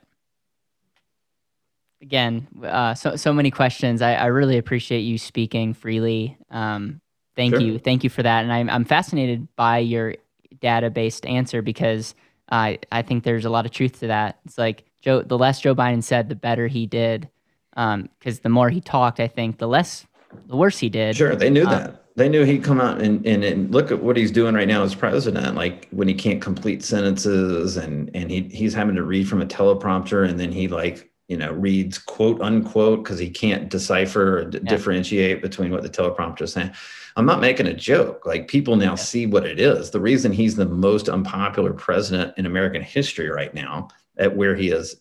Again, 1.99 2.47
uh, 2.63 2.93
so 2.93 3.15
so 3.15 3.33
many 3.33 3.49
questions. 3.49 4.03
I, 4.03 4.13
I 4.13 4.25
really 4.27 4.59
appreciate 4.59 4.99
you 4.99 5.17
speaking 5.17 5.73
freely. 5.73 6.37
Um, 6.51 7.01
thank 7.35 7.55
sure. 7.55 7.59
you, 7.59 7.79
thank 7.79 8.03
you 8.03 8.11
for 8.11 8.21
that. 8.21 8.43
And 8.43 8.53
I'm 8.53 8.69
I'm 8.69 8.85
fascinated 8.85 9.47
by 9.55 9.79
your 9.79 10.13
data 10.61 10.89
based 10.89 11.25
answer 11.25 11.61
because 11.61 12.15
I 12.49 12.79
I 12.91 13.01
think 13.01 13.23
there's 13.23 13.45
a 13.45 13.49
lot 13.49 13.65
of 13.65 13.71
truth 13.71 13.99
to 13.99 14.07
that. 14.07 14.39
It's 14.45 14.57
like 14.57 14.85
Joe, 15.01 15.21
the 15.21 15.37
less 15.37 15.61
Joe 15.61 15.75
Biden 15.75 16.03
said, 16.03 16.29
the 16.29 16.35
better 16.35 16.67
he 16.67 16.85
did. 16.85 17.29
Because 17.71 17.95
um, 17.95 18.39
the 18.43 18.49
more 18.49 18.69
he 18.69 18.81
talked, 18.81 19.19
I 19.19 19.27
think 19.27 19.57
the 19.57 19.67
less, 19.67 20.05
the 20.47 20.57
worse 20.57 20.77
he 20.77 20.89
did. 20.89 21.15
Sure, 21.15 21.35
they 21.35 21.49
knew 21.49 21.63
um, 21.65 21.71
that. 21.71 21.97
They 22.15 22.27
knew 22.27 22.43
he'd 22.43 22.63
come 22.63 22.81
out 22.81 23.01
and, 23.01 23.25
and, 23.25 23.41
and 23.43 23.73
look 23.73 23.89
at 23.89 24.03
what 24.03 24.17
he's 24.17 24.31
doing 24.31 24.53
right 24.53 24.67
now 24.67 24.83
as 24.83 24.93
president. 24.93 25.55
Like 25.55 25.87
when 25.91 26.09
he 26.09 26.13
can't 26.13 26.41
complete 26.41 26.83
sentences 26.83 27.77
and 27.77 28.11
and 28.13 28.29
he 28.29 28.41
he's 28.51 28.73
having 28.73 28.95
to 28.95 29.03
read 29.03 29.27
from 29.27 29.41
a 29.41 29.45
teleprompter 29.45 30.27
and 30.27 30.39
then 30.39 30.51
he 30.51 30.67
like 30.67 31.09
you 31.29 31.37
know 31.37 31.53
reads 31.53 31.97
quote 31.97 32.41
unquote 32.41 33.03
because 33.03 33.17
he 33.17 33.29
can't 33.29 33.69
decipher 33.69 34.39
or 34.39 34.45
d- 34.45 34.59
yeah. 34.61 34.69
differentiate 34.69 35.41
between 35.41 35.71
what 35.71 35.83
the 35.83 35.89
teleprompter 35.89 36.41
is 36.41 36.51
saying 36.51 36.71
I'm 37.15 37.25
not 37.25 37.41
making 37.41 37.67
a 37.67 37.73
joke. 37.73 38.25
Like 38.25 38.47
people 38.47 38.75
now 38.75 38.91
yeah. 38.91 38.95
see 38.95 39.25
what 39.25 39.45
it 39.45 39.59
is. 39.59 39.91
The 39.91 39.99
reason 39.99 40.31
he's 40.31 40.55
the 40.55 40.65
most 40.65 41.09
unpopular 41.09 41.73
president 41.73 42.37
in 42.37 42.45
American 42.45 42.81
history 42.81 43.29
right 43.29 43.53
now, 43.53 43.89
at 44.17 44.35
where 44.35 44.55
he 44.55 44.69
is, 44.69 44.97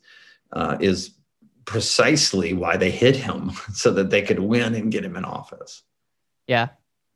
uh, 0.52 0.76
is 0.80 1.12
precisely 1.64 2.52
why 2.52 2.76
they 2.76 2.90
hit 2.90 3.16
him 3.16 3.52
so 3.72 3.90
that 3.92 4.10
they 4.10 4.22
could 4.22 4.40
win 4.40 4.74
and 4.74 4.92
get 4.92 5.04
him 5.04 5.16
in 5.16 5.24
office. 5.24 5.82
Yeah. 6.46 6.68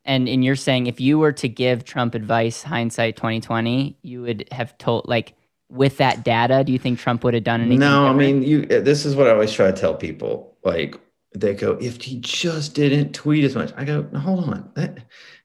And 0.04 0.28
and 0.28 0.44
you're 0.44 0.56
saying 0.56 0.86
if 0.86 1.00
you 1.00 1.18
were 1.18 1.32
to 1.32 1.48
give 1.48 1.84
Trump 1.84 2.14
advice, 2.14 2.62
hindsight 2.62 3.16
2020, 3.16 3.96
you 4.02 4.22
would 4.22 4.46
have 4.52 4.76
told 4.76 5.08
like 5.08 5.34
with 5.70 5.96
that 5.96 6.24
data, 6.24 6.62
do 6.64 6.72
you 6.72 6.78
think 6.78 6.98
Trump 6.98 7.24
would 7.24 7.34
have 7.34 7.44
done 7.44 7.60
anything? 7.60 7.80
No, 7.80 8.12
different? 8.12 8.14
I 8.14 8.18
mean, 8.18 8.42
you. 8.42 8.62
This 8.66 9.04
is 9.04 9.16
what 9.16 9.26
I 9.26 9.30
always 9.30 9.52
try 9.52 9.66
to 9.66 9.72
tell 9.72 9.94
people. 9.94 10.56
Like, 10.62 10.98
they 11.34 11.54
go, 11.54 11.72
if 11.80 12.00
he 12.00 12.20
just 12.20 12.74
didn't 12.74 13.12
tweet 13.12 13.44
as 13.44 13.54
much. 13.54 13.72
I 13.76 13.84
go, 13.84 14.04
hold 14.16 14.44
on. 14.48 14.70
That, 14.76 14.98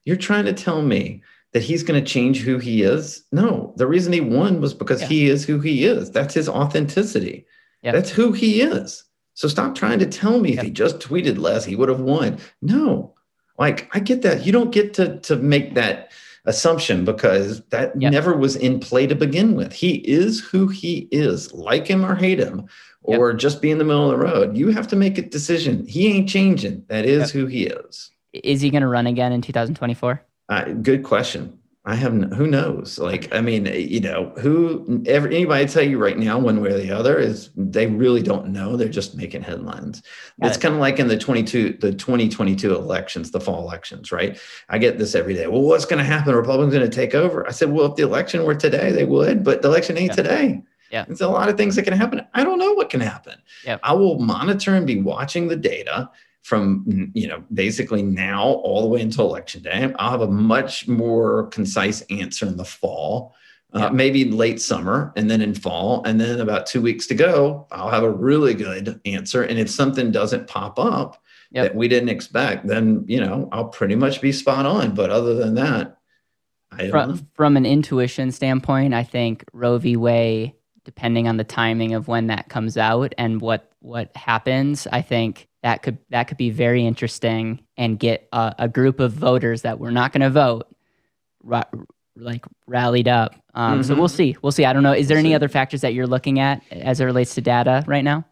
you're 0.06 0.16
trying 0.16 0.46
to 0.46 0.54
tell 0.54 0.82
me 0.82 1.24
that 1.54 1.64
he's 1.64 1.84
going 1.84 2.02
to 2.02 2.08
change 2.08 2.42
who 2.42 2.60
he 2.60 2.84
is? 2.84 3.24
No, 3.32 3.74
the 3.76 3.88
reason 3.88 4.14
he 4.14 4.22
won 4.22 4.62
was 4.62 4.74
because 4.74 5.02
yeah. 5.02 5.08
he 5.08 5.30
is 5.30 5.46
who 5.46 5.60
he 5.60 5.86
is. 5.86 6.12
That's 6.12 6.34
his 6.34 6.48
authenticity. 6.48 7.46
Yeah. 7.82 7.92
That's 7.92 8.12
who 8.12 8.32
he 8.32 8.62
is. 8.62 9.04
So 9.34 9.48
stop 9.48 9.74
trying 9.74 10.00
to 10.00 10.06
tell 10.06 10.40
me 10.40 10.54
yeah. 10.54 10.60
if 10.60 10.66
he 10.66 10.72
just 10.72 11.00
tweeted 11.00 11.38
less, 11.38 11.66
he 11.66 11.76
would 11.76 11.90
have 11.90 12.02
won. 12.02 12.38
No, 12.62 13.16
like 13.58 13.90
I 13.96 14.00
get 14.00 14.22
that. 14.24 14.46
You 14.46 14.52
don't 14.52 14.72
get 14.72 14.94
to 14.96 15.18
to 15.22 15.38
make 15.38 15.76
that 15.76 16.12
assumption 16.46 17.06
because 17.06 17.62
that 17.68 17.96
never 17.96 18.36
was 18.36 18.56
in 18.56 18.80
play 18.80 19.08
to 19.08 19.16
begin 19.16 19.56
with. 19.56 19.72
He 19.72 19.96
is 19.98 20.42
who 20.42 20.68
he 20.68 21.08
is, 21.12 21.54
like 21.54 21.88
him 21.88 22.06
or 22.06 22.16
hate 22.16 22.40
him 22.40 22.68
or 23.02 23.32
yep. 23.32 23.40
just 23.40 23.62
be 23.62 23.72
in 23.72 23.78
the 23.78 23.84
middle 23.84 24.12
of 24.12 24.18
the 24.18 24.24
road. 24.24 24.58
You 24.58 24.70
have 24.70 24.88
to 24.90 24.96
make 24.96 25.18
a 25.18 25.22
decision. 25.22 25.86
He 25.88 26.08
ain't 26.08 26.30
changing. 26.30 26.86
That 26.88 27.06
is 27.06 27.22
yep. 27.22 27.30
who 27.30 27.46
he 27.48 27.66
is. 27.66 28.12
Is 28.34 28.62
he 28.62 28.70
going 28.70 28.82
to 28.82 28.88
run 28.88 29.08
again 29.08 29.32
in 29.32 29.42
2024? 29.42 30.24
Uh, 30.50 30.64
good 30.66 31.04
question. 31.04 31.60
I 31.86 31.96
have 31.96 32.14
who 32.34 32.46
knows. 32.46 33.00
Like, 33.00 33.34
I 33.34 33.42
mean, 33.42 33.66
you 33.66 34.02
know, 34.02 34.34
who 34.40 35.02
ever 35.08 35.28
anybody 35.28 35.66
tell 35.66 35.82
you 35.82 35.98
right 35.98 36.18
now, 36.18 36.38
one 36.38 36.62
way 36.62 36.72
or 36.72 36.78
the 36.78 36.92
other, 36.92 37.18
is 37.18 37.50
they 37.56 37.88
really 37.88 38.22
don't 38.22 38.50
know. 38.50 38.76
They're 38.76 38.90
just 38.90 39.16
making 39.16 39.44
headlines. 39.44 40.04
Got 40.40 40.50
it's 40.50 40.58
it. 40.58 40.62
kind 40.62 40.76
of 40.76 40.82
like 40.82 41.00
in 41.00 41.08
the 41.08 41.18
22, 41.18 41.78
the 41.80 41.94
2022 41.94 42.76
elections, 42.76 43.32
the 43.32 43.40
fall 43.40 43.64
elections, 43.64 44.12
right? 44.12 44.38
I 44.68 44.78
get 44.78 45.00
this 45.00 45.16
every 45.16 45.34
day. 45.34 45.48
Well, 45.48 45.62
what's 45.62 45.86
going 45.86 45.98
to 45.98 46.04
happen? 46.04 46.36
Republicans 46.36 46.74
going 46.74 46.88
to 46.88 46.96
take 46.96 47.16
over. 47.16 47.48
I 47.48 47.52
said, 47.52 47.72
well, 47.72 47.86
if 47.86 47.96
the 47.96 48.04
election 48.04 48.44
were 48.44 48.56
today, 48.56 48.92
they 48.92 49.06
would, 49.06 49.44
but 49.44 49.62
the 49.62 49.70
election 49.70 49.98
ain't 49.98 50.10
yeah. 50.10 50.16
today. 50.16 50.64
Yeah. 50.92 51.06
There's 51.06 51.22
a 51.22 51.28
lot 51.28 51.50
of 51.50 51.58
things 51.58 51.76
that 51.76 51.84
can 51.84 51.94
happen. 51.94 52.26
I 52.34 52.44
don't 52.44 52.60
know 52.60 52.74
what 52.74 52.90
can 52.90 53.02
happen. 53.02 53.36
Yeah. 53.64 53.78
I 53.84 53.94
will 53.94 54.20
monitor 54.20 54.76
and 54.76 54.88
be 54.88 55.02
watching 55.02 55.48
the 55.48 55.56
data 55.56 56.10
from 56.44 57.12
you 57.14 57.28
know 57.28 57.44
basically 57.54 58.02
now 58.02 58.44
all 58.44 58.82
the 58.82 58.88
way 58.88 59.02
until 59.02 59.28
election 59.28 59.62
day. 59.62 59.94
I'll 60.00 60.12
have 60.12 60.22
a 60.22 60.28
much 60.28 60.88
more 60.88 61.48
concise 61.48 62.02
answer 62.10 62.48
in 62.48 62.58
the 62.58 62.66
fall. 62.66 63.36
Uh, 63.72 63.88
maybe 63.92 64.26
late 64.26 64.60
summer 64.60 65.14
and 65.16 65.30
then 65.30 65.44
in 65.44 65.54
fall 65.54 66.02
and 66.04 66.20
then 66.20 66.42
about 66.42 66.66
two 66.66 66.82
weeks 66.82 67.06
to 67.06 67.14
go 67.14 67.68
i'll 67.72 67.92
have 67.92 68.02
a 68.02 68.10
really 68.10 68.56
good 68.56 69.00
answer 69.06 69.44
and 69.44 69.60
if 69.60 69.70
something 69.70 70.12
doesn't 70.12 70.48
pop 70.48 70.80
up 70.80 71.22
yep. 71.52 71.66
that 71.66 71.76
we 71.76 71.88
didn't 71.88 72.10
expect 72.10 72.66
then 72.66 73.06
you 73.08 73.20
know 73.20 73.48
i'll 73.52 73.68
pretty 73.68 73.94
much 73.94 74.22
be 74.22 74.32
spot 74.32 74.66
on 74.66 74.96
but 74.96 75.12
other 75.12 75.36
than 75.36 75.54
that 75.54 76.00
from, 76.90 77.28
from, 77.36 77.56
an 77.58 77.66
intuition 77.68 78.32
standpoint 78.32 78.96
i 78.96 79.04
think 79.04 79.46
roe 79.54 79.78
v 79.78 79.96
wade 79.96 80.52
depending 80.90 81.28
on 81.28 81.38
the 81.38 81.44
timing 81.44 81.94
of 81.94 82.08
when 82.08 82.26
that 82.26 82.50
comes 82.50 82.76
out 82.76 83.14
and 83.20 83.42
what 83.42 83.72
what 83.80 84.10
happens, 84.18 84.88
I 84.92 85.04
think 85.04 85.48
that 85.62 85.84
could 85.84 86.00
that 86.10 86.24
could 86.24 86.38
be 86.38 86.50
very 86.50 86.84
interesting 86.84 87.64
and 87.78 88.00
get 88.00 88.28
a, 88.34 88.56
a 88.58 88.68
group 88.68 89.00
of 89.00 89.14
voters 89.14 89.62
that 89.62 89.78
were 89.78 89.92
not 89.92 90.14
going 90.14 90.22
to 90.22 90.32
vote 90.32 90.68
ra- 91.44 91.62
like 92.16 92.44
rallied 92.66 93.08
up. 93.08 93.36
Um, 93.54 93.74
mm-hmm. 93.74 93.84
So 93.84 93.94
we'll 93.94 94.08
see. 94.08 94.36
We'll 94.42 94.52
see. 94.52 94.66
I 94.66 94.74
don't 94.74 94.82
know. 94.82 94.92
Is 94.92 95.08
there 95.08 95.20
any 95.20 95.36
other 95.36 95.48
factors 95.48 95.82
that 95.82 95.94
you're 95.94 96.08
looking 96.08 96.40
at 96.40 96.64
as 96.72 97.00
it 97.00 97.06
relates 97.06 97.36
to 97.36 97.42
data 97.42 97.84
right 97.86 98.04
now? 98.04 98.26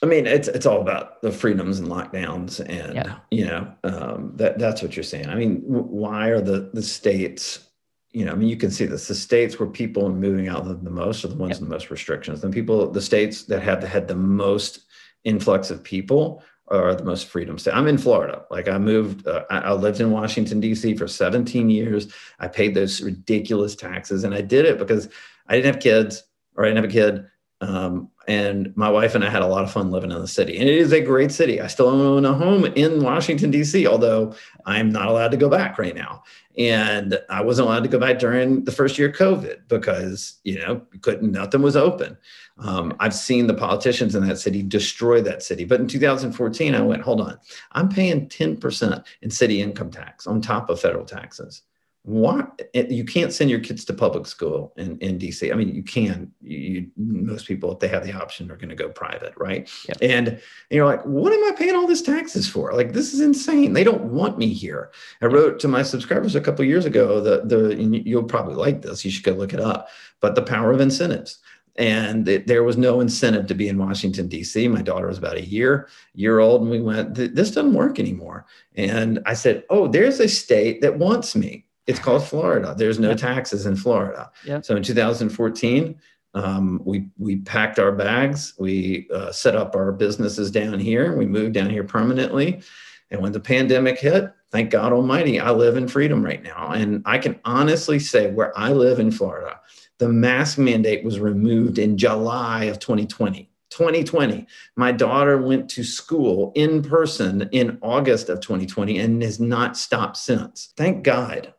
I 0.00 0.06
mean, 0.06 0.28
it's 0.28 0.46
it's 0.46 0.66
all 0.66 0.80
about 0.80 1.20
the 1.20 1.32
freedoms 1.32 1.80
and 1.80 1.88
lockdowns, 1.88 2.60
and 2.60 3.16
you 3.32 3.44
know 3.44 3.74
um, 3.82 4.34
that 4.36 4.56
that's 4.60 4.82
what 4.82 4.94
you're 4.94 5.02
saying. 5.02 5.28
I 5.28 5.34
mean, 5.34 5.62
why 5.66 6.28
are 6.28 6.40
the 6.40 6.70
the 6.72 6.82
states? 6.82 7.66
You 8.12 8.24
know, 8.24 8.32
I 8.32 8.34
mean, 8.34 8.48
you 8.48 8.56
can 8.56 8.70
see 8.70 8.86
this. 8.86 9.06
The 9.06 9.14
states 9.14 9.58
where 9.58 9.68
people 9.68 10.06
are 10.06 10.12
moving 10.12 10.48
out 10.48 10.64
the, 10.64 10.74
the 10.74 10.90
most 10.90 11.24
are 11.24 11.28
the 11.28 11.36
ones 11.36 11.50
yep. 11.50 11.60
with 11.60 11.68
the 11.68 11.74
most 11.74 11.90
restrictions. 11.90 12.40
The 12.40 12.50
people, 12.50 12.90
the 12.90 13.00
states 13.00 13.44
that 13.44 13.62
have 13.62 13.82
had 13.82 14.08
the 14.08 14.16
most 14.16 14.80
influx 15.24 15.70
of 15.70 15.84
people 15.84 16.42
are 16.68 16.94
the 16.94 17.04
most 17.04 17.26
freedom 17.26 17.58
state. 17.58 17.74
I'm 17.74 17.88
in 17.88 17.98
Florida. 17.98 18.44
Like 18.50 18.68
I 18.68 18.78
moved, 18.78 19.26
uh, 19.26 19.44
I, 19.50 19.58
I 19.58 19.72
lived 19.72 20.00
in 20.00 20.10
Washington 20.10 20.60
D.C. 20.60 20.96
for 20.96 21.08
17 21.08 21.68
years. 21.68 22.12
I 22.38 22.48
paid 22.48 22.74
those 22.74 23.00
ridiculous 23.00 23.74
taxes, 23.74 24.24
and 24.24 24.34
I 24.34 24.40
did 24.40 24.64
it 24.64 24.78
because 24.78 25.08
I 25.48 25.56
didn't 25.56 25.74
have 25.74 25.82
kids, 25.82 26.22
or 26.56 26.64
I 26.64 26.68
didn't 26.68 26.84
have 26.84 26.90
a 26.90 26.92
kid. 26.92 27.26
Um, 27.60 28.10
and 28.26 28.74
my 28.76 28.88
wife 28.88 29.14
and 29.14 29.24
I 29.24 29.28
had 29.28 29.42
a 29.42 29.46
lot 29.46 29.64
of 29.64 29.72
fun 29.72 29.90
living 29.90 30.12
in 30.12 30.20
the 30.20 30.28
city. 30.28 30.58
And 30.58 30.68
it 30.68 30.76
is 30.76 30.92
a 30.92 31.00
great 31.00 31.32
city. 31.32 31.60
I 31.60 31.66
still 31.66 31.88
own 31.88 32.24
a 32.24 32.32
home 32.32 32.64
in 32.64 33.02
Washington, 33.02 33.50
D.C., 33.50 33.86
although 33.86 34.34
I'm 34.64 34.90
not 34.90 35.08
allowed 35.08 35.32
to 35.32 35.36
go 35.36 35.48
back 35.48 35.78
right 35.78 35.94
now. 35.94 36.22
And 36.56 37.18
I 37.28 37.42
wasn't 37.42 37.68
allowed 37.68 37.82
to 37.82 37.88
go 37.88 37.98
back 37.98 38.18
during 38.18 38.64
the 38.64 38.72
first 38.72 38.98
year 38.98 39.08
of 39.08 39.16
COVID 39.16 39.68
because, 39.68 40.38
you 40.44 40.58
know, 40.58 40.82
couldn't, 41.02 41.32
nothing 41.32 41.62
was 41.62 41.76
open. 41.76 42.16
Um, 42.58 42.94
I've 43.00 43.14
seen 43.14 43.46
the 43.46 43.54
politicians 43.54 44.14
in 44.14 44.26
that 44.26 44.38
city 44.38 44.62
destroy 44.62 45.20
that 45.22 45.42
city. 45.42 45.64
But 45.64 45.80
in 45.80 45.88
2014, 45.88 46.74
I 46.74 46.82
went, 46.82 47.02
hold 47.02 47.20
on, 47.20 47.38
I'm 47.72 47.88
paying 47.88 48.28
10% 48.28 49.04
in 49.22 49.30
city 49.30 49.60
income 49.62 49.90
tax 49.90 50.26
on 50.26 50.40
top 50.40 50.70
of 50.70 50.80
federal 50.80 51.04
taxes 51.04 51.62
why 52.10 52.44
you 52.74 53.04
can't 53.04 53.32
send 53.32 53.50
your 53.50 53.60
kids 53.60 53.84
to 53.84 53.92
public 53.92 54.26
school 54.26 54.72
in, 54.76 54.98
in 54.98 55.18
DC. 55.18 55.52
I 55.52 55.54
mean, 55.54 55.74
you 55.74 55.82
can. 55.82 56.32
You, 56.42 56.88
most 56.96 57.46
people, 57.46 57.72
if 57.72 57.78
they 57.78 57.88
have 57.88 58.04
the 58.04 58.12
option, 58.12 58.50
are 58.50 58.56
going 58.56 58.68
to 58.68 58.74
go 58.74 58.88
private, 58.88 59.32
right? 59.36 59.70
Yep. 59.88 59.98
And 60.02 60.40
you're 60.70 60.86
like, 60.86 61.02
what 61.04 61.32
am 61.32 61.44
I 61.44 61.56
paying 61.56 61.76
all 61.76 61.86
this 61.86 62.02
taxes 62.02 62.48
for? 62.48 62.72
Like, 62.72 62.92
this 62.92 63.14
is 63.14 63.20
insane. 63.20 63.72
They 63.72 63.84
don't 63.84 64.04
want 64.04 64.38
me 64.38 64.52
here. 64.52 64.90
I 65.22 65.26
wrote 65.26 65.60
to 65.60 65.68
my 65.68 65.82
subscribers 65.82 66.34
a 66.34 66.40
couple 66.40 66.64
years 66.64 66.84
ago. 66.84 67.20
The 67.20 67.42
the 67.44 67.74
you'll 68.04 68.24
probably 68.24 68.56
like 68.56 68.82
this. 68.82 69.04
You 69.04 69.10
should 69.10 69.24
go 69.24 69.32
look 69.32 69.54
it 69.54 69.60
up. 69.60 69.88
But 70.20 70.34
the 70.34 70.42
power 70.42 70.72
of 70.72 70.80
incentives 70.80 71.38
and 71.76 72.28
it, 72.28 72.46
there 72.46 72.64
was 72.64 72.76
no 72.76 73.00
incentive 73.00 73.46
to 73.46 73.54
be 73.54 73.68
in 73.68 73.78
Washington 73.78 74.28
D.C. 74.28 74.68
My 74.68 74.82
daughter 74.82 75.06
was 75.06 75.18
about 75.18 75.36
a 75.36 75.46
year 75.46 75.88
year 76.14 76.38
old, 76.38 76.62
and 76.62 76.70
we 76.70 76.80
went, 76.80 77.14
"This 77.14 77.50
doesn't 77.50 77.72
work 77.72 77.98
anymore." 77.98 78.46
And 78.76 79.20
I 79.24 79.34
said, 79.34 79.64
"Oh, 79.70 79.88
there's 79.88 80.20
a 80.20 80.28
state 80.28 80.82
that 80.82 80.98
wants 80.98 81.34
me." 81.34 81.66
It's 81.86 81.98
called 81.98 82.24
Florida. 82.24 82.74
There's 82.76 82.98
no 82.98 83.14
taxes 83.14 83.66
in 83.66 83.76
Florida. 83.76 84.30
Yep. 84.44 84.64
So 84.64 84.76
in 84.76 84.82
2014, 84.82 85.98
um, 86.34 86.80
we 86.84 87.08
we 87.18 87.36
packed 87.36 87.78
our 87.78 87.92
bags. 87.92 88.54
We 88.58 89.08
uh, 89.12 89.32
set 89.32 89.56
up 89.56 89.74
our 89.74 89.92
businesses 89.92 90.50
down 90.50 90.78
here. 90.78 91.16
We 91.16 91.26
moved 91.26 91.54
down 91.54 91.70
here 91.70 91.84
permanently. 91.84 92.62
And 93.10 93.20
when 93.20 93.32
the 93.32 93.40
pandemic 93.40 93.98
hit, 93.98 94.32
thank 94.50 94.70
God 94.70 94.92
Almighty, 94.92 95.40
I 95.40 95.50
live 95.50 95.76
in 95.76 95.88
freedom 95.88 96.24
right 96.24 96.42
now. 96.42 96.70
And 96.70 97.02
I 97.04 97.18
can 97.18 97.40
honestly 97.44 97.98
say, 97.98 98.30
where 98.30 98.56
I 98.56 98.72
live 98.72 99.00
in 99.00 99.10
Florida, 99.10 99.58
the 99.98 100.08
mask 100.08 100.58
mandate 100.58 101.04
was 101.04 101.18
removed 101.18 101.78
in 101.78 101.98
July 101.98 102.64
of 102.64 102.78
2020. 102.78 103.50
2020. 103.70 104.46
My 104.76 104.92
daughter 104.92 105.38
went 105.38 105.68
to 105.70 105.84
school 105.84 106.52
in 106.54 106.82
person 106.82 107.48
in 107.52 107.78
August 107.82 108.28
of 108.28 108.40
2020 108.40 108.98
and 108.98 109.22
has 109.22 109.40
not 109.40 109.76
stopped 109.76 110.16
since. 110.16 110.72
Thank 110.76 111.02
God 111.04 111.52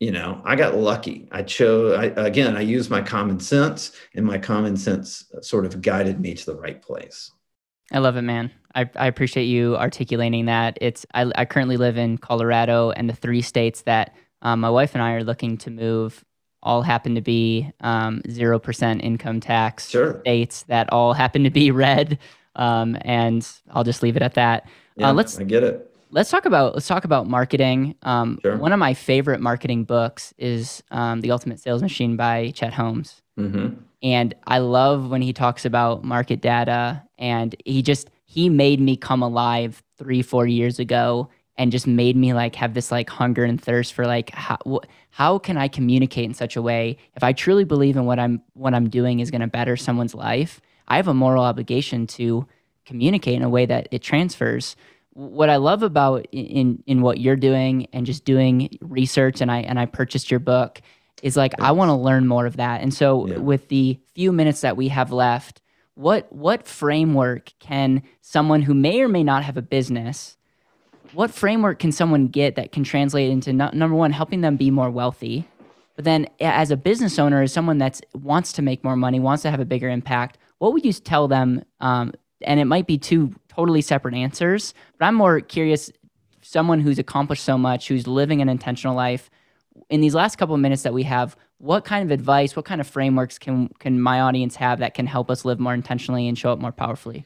you 0.00 0.12
know 0.12 0.40
i 0.44 0.54
got 0.54 0.76
lucky. 0.76 1.28
I 1.30 1.42
chose 1.42 1.98
I, 1.98 2.04
again 2.26 2.56
i 2.56 2.60
used 2.60 2.90
my 2.90 3.02
common 3.02 3.40
sense 3.40 3.92
and 4.14 4.24
my 4.24 4.38
common 4.38 4.76
sense 4.76 5.24
sort 5.42 5.64
of 5.64 5.80
guided 5.82 6.20
me 6.20 6.34
to 6.34 6.46
the 6.46 6.56
right 6.56 6.80
place. 6.80 7.30
I 7.90 7.98
love 7.98 8.16
it 8.16 8.22
man. 8.22 8.50
I, 8.74 8.88
I 8.96 9.06
appreciate 9.06 9.44
you 9.44 9.76
articulating 9.76 10.46
that. 10.46 10.78
It's 10.80 11.06
I, 11.14 11.30
I 11.34 11.44
currently 11.44 11.76
live 11.76 11.96
in 11.96 12.18
colorado 12.18 12.90
and 12.90 13.08
the 13.08 13.14
three 13.14 13.42
states 13.42 13.82
that 13.82 14.14
um, 14.42 14.60
my 14.60 14.70
wife 14.70 14.94
and 14.94 15.02
i 15.02 15.12
are 15.12 15.24
looking 15.24 15.56
to 15.58 15.70
move 15.70 16.24
all 16.62 16.82
happen 16.82 17.14
to 17.14 17.20
be 17.20 17.70
um, 17.80 18.20
0% 18.26 19.00
income 19.00 19.38
tax 19.38 19.88
sure. 19.88 20.20
states 20.20 20.64
that 20.64 20.92
all 20.92 21.12
happen 21.12 21.44
to 21.44 21.50
be 21.50 21.70
red. 21.86 22.18
Um, 22.56 22.96
and 23.02 23.48
i'll 23.70 23.84
just 23.84 24.02
leave 24.02 24.16
it 24.16 24.22
at 24.22 24.34
that. 24.34 24.64
Uh, 24.64 24.68
yeah, 24.96 25.10
uh, 25.10 25.12
let's 25.12 25.38
i 25.38 25.44
get 25.44 25.62
it 25.62 25.87
let's 26.10 26.30
talk 26.30 26.46
about 26.46 26.74
let's 26.74 26.86
talk 26.86 27.04
about 27.04 27.26
marketing. 27.26 27.94
Um, 28.02 28.38
sure. 28.42 28.56
One 28.56 28.72
of 28.72 28.78
my 28.78 28.94
favorite 28.94 29.40
marketing 29.40 29.84
books 29.84 30.34
is 30.38 30.82
um, 30.90 31.20
The 31.20 31.30
Ultimate 31.30 31.60
Sales 31.60 31.82
Machine 31.82 32.16
by 32.16 32.50
Chet 32.50 32.72
Holmes, 32.72 33.22
mm-hmm. 33.38 33.80
and 34.02 34.34
I 34.46 34.58
love 34.58 35.10
when 35.10 35.22
he 35.22 35.32
talks 35.32 35.64
about 35.64 36.04
market 36.04 36.40
data. 36.40 37.02
And 37.18 37.54
he 37.64 37.82
just 37.82 38.10
he 38.24 38.48
made 38.48 38.80
me 38.80 38.96
come 38.96 39.22
alive 39.22 39.82
three 39.96 40.22
four 40.22 40.46
years 40.46 40.78
ago, 40.78 41.28
and 41.56 41.72
just 41.72 41.86
made 41.86 42.16
me 42.16 42.32
like 42.32 42.54
have 42.54 42.74
this 42.74 42.90
like 42.90 43.10
hunger 43.10 43.44
and 43.44 43.60
thirst 43.60 43.92
for 43.92 44.06
like 44.06 44.30
how 44.30 44.58
wh- 44.66 44.86
how 45.10 45.38
can 45.38 45.56
I 45.56 45.68
communicate 45.68 46.24
in 46.24 46.34
such 46.34 46.56
a 46.56 46.62
way 46.62 46.96
if 47.16 47.22
I 47.22 47.32
truly 47.32 47.64
believe 47.64 47.96
in 47.96 48.04
what 48.06 48.18
I'm 48.18 48.42
what 48.54 48.74
I'm 48.74 48.88
doing 48.88 49.20
is 49.20 49.30
going 49.30 49.40
to 49.40 49.48
better 49.48 49.76
someone's 49.76 50.14
life. 50.14 50.60
I 50.86 50.96
have 50.96 51.08
a 51.08 51.14
moral 51.14 51.44
obligation 51.44 52.06
to 52.06 52.46
communicate 52.86 53.34
in 53.34 53.42
a 53.42 53.50
way 53.50 53.66
that 53.66 53.88
it 53.90 54.00
transfers 54.00 54.74
what 55.18 55.50
I 55.50 55.56
love 55.56 55.82
about 55.82 56.26
in 56.30 56.82
in 56.86 57.02
what 57.02 57.18
you're 57.18 57.34
doing 57.34 57.88
and 57.92 58.06
just 58.06 58.24
doing 58.24 58.78
research 58.80 59.40
and 59.40 59.50
I 59.50 59.58
and 59.62 59.78
I 59.78 59.86
purchased 59.86 60.30
your 60.30 60.38
book 60.38 60.80
is 61.24 61.36
like 61.36 61.52
Thanks. 61.52 61.64
I 61.64 61.72
want 61.72 61.88
to 61.88 61.94
learn 61.94 62.28
more 62.28 62.46
of 62.46 62.58
that. 62.58 62.82
And 62.82 62.94
so 62.94 63.26
yeah. 63.26 63.38
with 63.38 63.66
the 63.68 63.98
few 64.14 64.30
minutes 64.32 64.60
that 64.60 64.76
we 64.76 64.88
have 64.88 65.10
left, 65.10 65.60
what 65.98 66.32
what 66.32 66.68
framework 66.68 67.52
can 67.58 68.00
someone 68.20 68.62
who 68.62 68.74
may 68.74 69.00
or 69.00 69.08
may 69.08 69.24
not 69.24 69.42
have 69.42 69.56
a 69.56 69.62
business 69.62 70.36
what 71.14 71.30
framework 71.30 71.78
can 71.78 71.90
someone 71.90 72.28
get 72.28 72.54
that 72.54 72.70
can 72.70 72.84
translate 72.84 73.30
into 73.30 73.52
no, 73.52 73.70
number 73.72 73.96
one 73.96 74.12
helping 74.12 74.40
them 74.40 74.56
be 74.56 74.70
more 74.70 74.90
wealthy 74.90 75.44
but 75.96 76.04
then 76.04 76.28
as 76.40 76.70
a 76.70 76.76
business 76.76 77.18
owner 77.18 77.42
as 77.42 77.52
someone 77.52 77.78
that 77.78 78.00
wants 78.14 78.52
to 78.52 78.62
make 78.62 78.84
more 78.84 78.94
money 78.94 79.18
wants 79.18 79.42
to 79.42 79.50
have 79.50 79.58
a 79.58 79.64
bigger 79.64 79.88
impact 79.88 80.38
what 80.58 80.72
would 80.72 80.84
you 80.84 80.92
tell 80.92 81.26
them 81.26 81.64
um, 81.80 82.12
and 82.42 82.60
it 82.60 82.66
might 82.66 82.86
be 82.86 82.96
two 82.96 83.34
totally 83.58 83.82
separate 83.82 84.14
answers. 84.14 84.72
But 84.98 85.06
I'm 85.06 85.16
more 85.16 85.40
curious 85.40 85.90
someone 86.42 86.80
who's 86.80 86.98
accomplished 86.98 87.42
so 87.42 87.58
much, 87.58 87.88
who's 87.88 88.06
living 88.06 88.40
an 88.40 88.48
intentional 88.48 88.94
life. 88.94 89.30
In 89.90 90.00
these 90.00 90.14
last 90.14 90.36
couple 90.36 90.54
of 90.54 90.60
minutes 90.60 90.82
that 90.82 90.94
we 90.94 91.02
have, 91.02 91.36
what 91.58 91.84
kind 91.84 92.04
of 92.04 92.12
advice, 92.12 92.54
what 92.54 92.64
kind 92.64 92.80
of 92.80 92.86
frameworks 92.86 93.36
can 93.36 93.68
can 93.80 94.00
my 94.00 94.20
audience 94.20 94.54
have 94.56 94.78
that 94.78 94.94
can 94.94 95.06
help 95.06 95.28
us 95.28 95.44
live 95.44 95.58
more 95.58 95.74
intentionally 95.74 96.28
and 96.28 96.38
show 96.38 96.52
up 96.52 96.60
more 96.60 96.70
powerfully? 96.70 97.24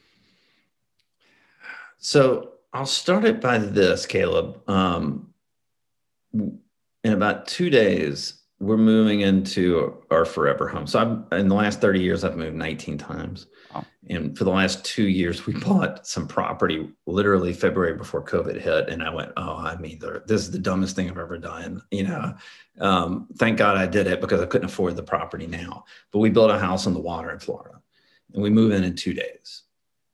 So 1.98 2.52
I'll 2.72 2.86
start 2.86 3.24
it 3.26 3.40
by 3.40 3.58
this, 3.58 4.06
Caleb. 4.06 4.66
Um, 4.68 5.34
in 6.32 7.12
about 7.12 7.46
two 7.46 7.68
days, 7.68 8.41
we're 8.62 8.76
moving 8.76 9.22
into 9.22 10.00
our 10.12 10.24
forever 10.24 10.68
home. 10.68 10.86
So 10.86 11.00
I've, 11.00 11.40
in 11.40 11.48
the 11.48 11.54
last 11.54 11.80
30 11.80 12.00
years, 12.00 12.22
I've 12.22 12.36
moved 12.36 12.54
19 12.54 12.96
times. 12.96 13.48
And 14.08 14.38
for 14.38 14.44
the 14.44 14.50
last 14.50 14.84
two 14.84 15.08
years, 15.08 15.46
we 15.46 15.54
bought 15.54 16.06
some 16.06 16.28
property 16.28 16.88
literally 17.06 17.52
February 17.52 17.94
before 17.94 18.24
COVID 18.24 18.60
hit. 18.60 18.88
And 18.88 19.02
I 19.02 19.12
went, 19.12 19.32
oh, 19.36 19.56
I 19.56 19.76
mean, 19.78 20.00
this 20.26 20.42
is 20.42 20.52
the 20.52 20.60
dumbest 20.60 20.94
thing 20.94 21.10
I've 21.10 21.18
ever 21.18 21.38
done. 21.38 21.82
You 21.90 22.04
know, 22.04 22.34
um, 22.78 23.26
thank 23.36 23.58
God 23.58 23.76
I 23.76 23.86
did 23.86 24.06
it 24.06 24.20
because 24.20 24.40
I 24.40 24.46
couldn't 24.46 24.68
afford 24.68 24.94
the 24.94 25.02
property 25.02 25.48
now. 25.48 25.84
But 26.12 26.20
we 26.20 26.30
built 26.30 26.52
a 26.52 26.58
house 26.58 26.86
on 26.86 26.94
the 26.94 27.00
water 27.00 27.32
in 27.32 27.40
Florida 27.40 27.80
and 28.32 28.44
we 28.44 28.50
move 28.50 28.70
in 28.70 28.84
in 28.84 28.94
two 28.94 29.12
days. 29.12 29.62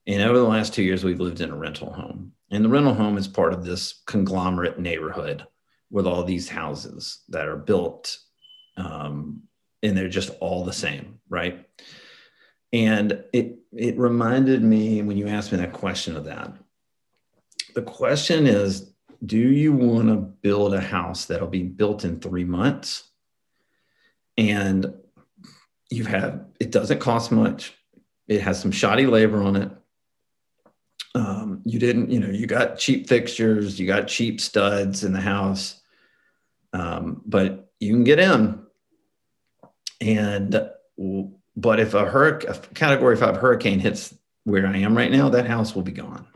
And 0.06 0.22
over 0.22 0.38
the 0.38 0.44
last 0.44 0.72
two 0.72 0.82
years, 0.82 1.04
we've 1.04 1.20
lived 1.20 1.42
in 1.42 1.50
a 1.50 1.56
rental 1.56 1.92
home. 1.92 2.32
And 2.50 2.64
the 2.64 2.70
rental 2.70 2.94
home 2.94 3.18
is 3.18 3.28
part 3.28 3.52
of 3.52 3.62
this 3.62 4.00
conglomerate 4.06 4.78
neighborhood 4.78 5.46
with 5.90 6.06
all 6.06 6.24
these 6.24 6.48
houses 6.48 7.24
that 7.28 7.46
are 7.46 7.56
built 7.56 8.18
um, 8.78 9.42
and 9.82 9.96
they're 9.96 10.08
just 10.08 10.30
all 10.40 10.64
the 10.64 10.72
same, 10.72 11.20
right? 11.28 11.66
And 12.72 13.24
it 13.32 13.58
it 13.72 13.98
reminded 13.98 14.62
me 14.62 15.02
when 15.02 15.16
you 15.16 15.28
asked 15.28 15.52
me 15.52 15.58
that 15.58 15.72
question 15.72 16.16
of 16.16 16.24
that. 16.24 16.52
The 17.74 17.82
question 17.82 18.46
is, 18.46 18.92
do 19.24 19.38
you 19.38 19.72
want 19.72 20.08
to 20.08 20.16
build 20.16 20.74
a 20.74 20.80
house 20.80 21.26
that'll 21.26 21.48
be 21.48 21.62
built 21.62 22.04
in 22.04 22.20
three 22.20 22.44
months? 22.44 23.04
And 24.36 24.94
you 25.90 26.04
have 26.04 26.46
it 26.60 26.70
doesn't 26.70 27.00
cost 27.00 27.32
much. 27.32 27.74
It 28.26 28.42
has 28.42 28.60
some 28.60 28.72
shoddy 28.72 29.06
labor 29.06 29.42
on 29.42 29.56
it. 29.56 29.70
Um, 31.14 31.62
you 31.64 31.78
didn't, 31.78 32.10
you 32.10 32.20
know, 32.20 32.28
you 32.28 32.46
got 32.46 32.78
cheap 32.78 33.08
fixtures, 33.08 33.80
you 33.80 33.86
got 33.86 34.08
cheap 34.08 34.40
studs 34.40 35.02
in 35.02 35.12
the 35.12 35.20
house, 35.20 35.80
um, 36.74 37.22
but 37.24 37.72
you 37.80 37.92
can 37.92 38.04
get 38.04 38.18
in. 38.18 38.60
And 40.00 40.70
But 41.56 41.80
if 41.80 41.94
a, 41.94 42.04
hurricane, 42.04 42.50
a 42.50 42.74
category 42.74 43.16
five 43.16 43.36
hurricane 43.36 43.80
hits 43.80 44.14
where 44.44 44.66
I 44.66 44.78
am 44.78 44.96
right 44.96 45.10
now, 45.10 45.28
that 45.30 45.46
house 45.46 45.74
will 45.74 45.82
be 45.82 45.92
gone. 45.92 46.26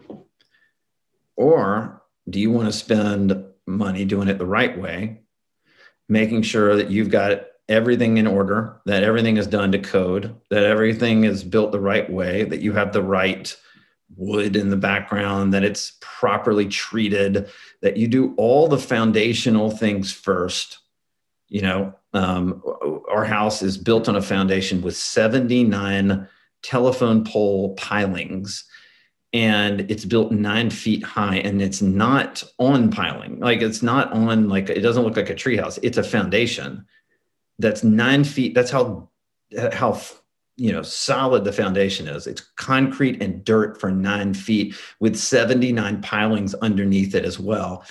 Or 1.36 2.02
do 2.28 2.40
you 2.40 2.50
want 2.50 2.66
to 2.66 2.72
spend 2.72 3.44
money 3.66 4.04
doing 4.04 4.28
it 4.28 4.38
the 4.38 4.46
right 4.46 4.76
way, 4.76 5.20
making 6.08 6.42
sure 6.42 6.76
that 6.76 6.90
you've 6.90 7.10
got 7.10 7.46
everything 7.68 8.16
in 8.16 8.26
order, 8.26 8.80
that 8.86 9.04
everything 9.04 9.36
is 9.36 9.46
done 9.46 9.72
to 9.72 9.78
code, 9.78 10.34
that 10.50 10.64
everything 10.64 11.24
is 11.24 11.44
built 11.44 11.70
the 11.70 11.80
right 11.80 12.10
way, 12.10 12.44
that 12.44 12.60
you 12.60 12.72
have 12.72 12.92
the 12.92 13.02
right 13.02 13.56
wood 14.16 14.56
in 14.56 14.68
the 14.68 14.76
background, 14.76 15.54
that 15.54 15.64
it's 15.64 15.96
properly 16.00 16.66
treated, 16.66 17.48
that 17.80 17.96
you 17.96 18.08
do 18.08 18.34
all 18.36 18.66
the 18.68 18.76
foundational 18.76 19.70
things 19.70 20.12
first. 20.12 20.78
You 21.52 21.60
know, 21.60 21.94
um, 22.14 22.62
our 23.10 23.26
house 23.26 23.60
is 23.60 23.76
built 23.76 24.08
on 24.08 24.16
a 24.16 24.22
foundation 24.22 24.80
with 24.80 24.96
79 24.96 26.26
telephone 26.62 27.24
pole 27.24 27.74
pilings. 27.74 28.64
And 29.34 29.82
it's 29.90 30.06
built 30.06 30.32
nine 30.32 30.70
feet 30.70 31.04
high 31.04 31.36
and 31.36 31.60
it's 31.60 31.82
not 31.82 32.42
on 32.58 32.90
piling. 32.90 33.38
Like 33.38 33.60
it's 33.60 33.82
not 33.82 34.10
on 34.14 34.48
like 34.48 34.70
it 34.70 34.80
doesn't 34.80 35.02
look 35.04 35.16
like 35.16 35.28
a 35.28 35.34
treehouse. 35.34 35.78
It's 35.82 35.98
a 35.98 36.02
foundation 36.02 36.86
that's 37.58 37.84
nine 37.84 38.24
feet 38.24 38.54
that's 38.54 38.70
how 38.70 39.10
how 39.72 40.00
you 40.56 40.72
know 40.72 40.82
solid 40.82 41.44
the 41.44 41.52
foundation 41.52 42.08
is. 42.08 42.26
It's 42.26 42.42
concrete 42.56 43.22
and 43.22 43.44
dirt 43.44 43.78
for 43.78 43.90
nine 43.90 44.32
feet 44.32 44.74
with 45.00 45.16
79 45.16 46.00
pilings 46.00 46.54
underneath 46.56 47.14
it 47.14 47.24
as 47.26 47.38
well 47.38 47.84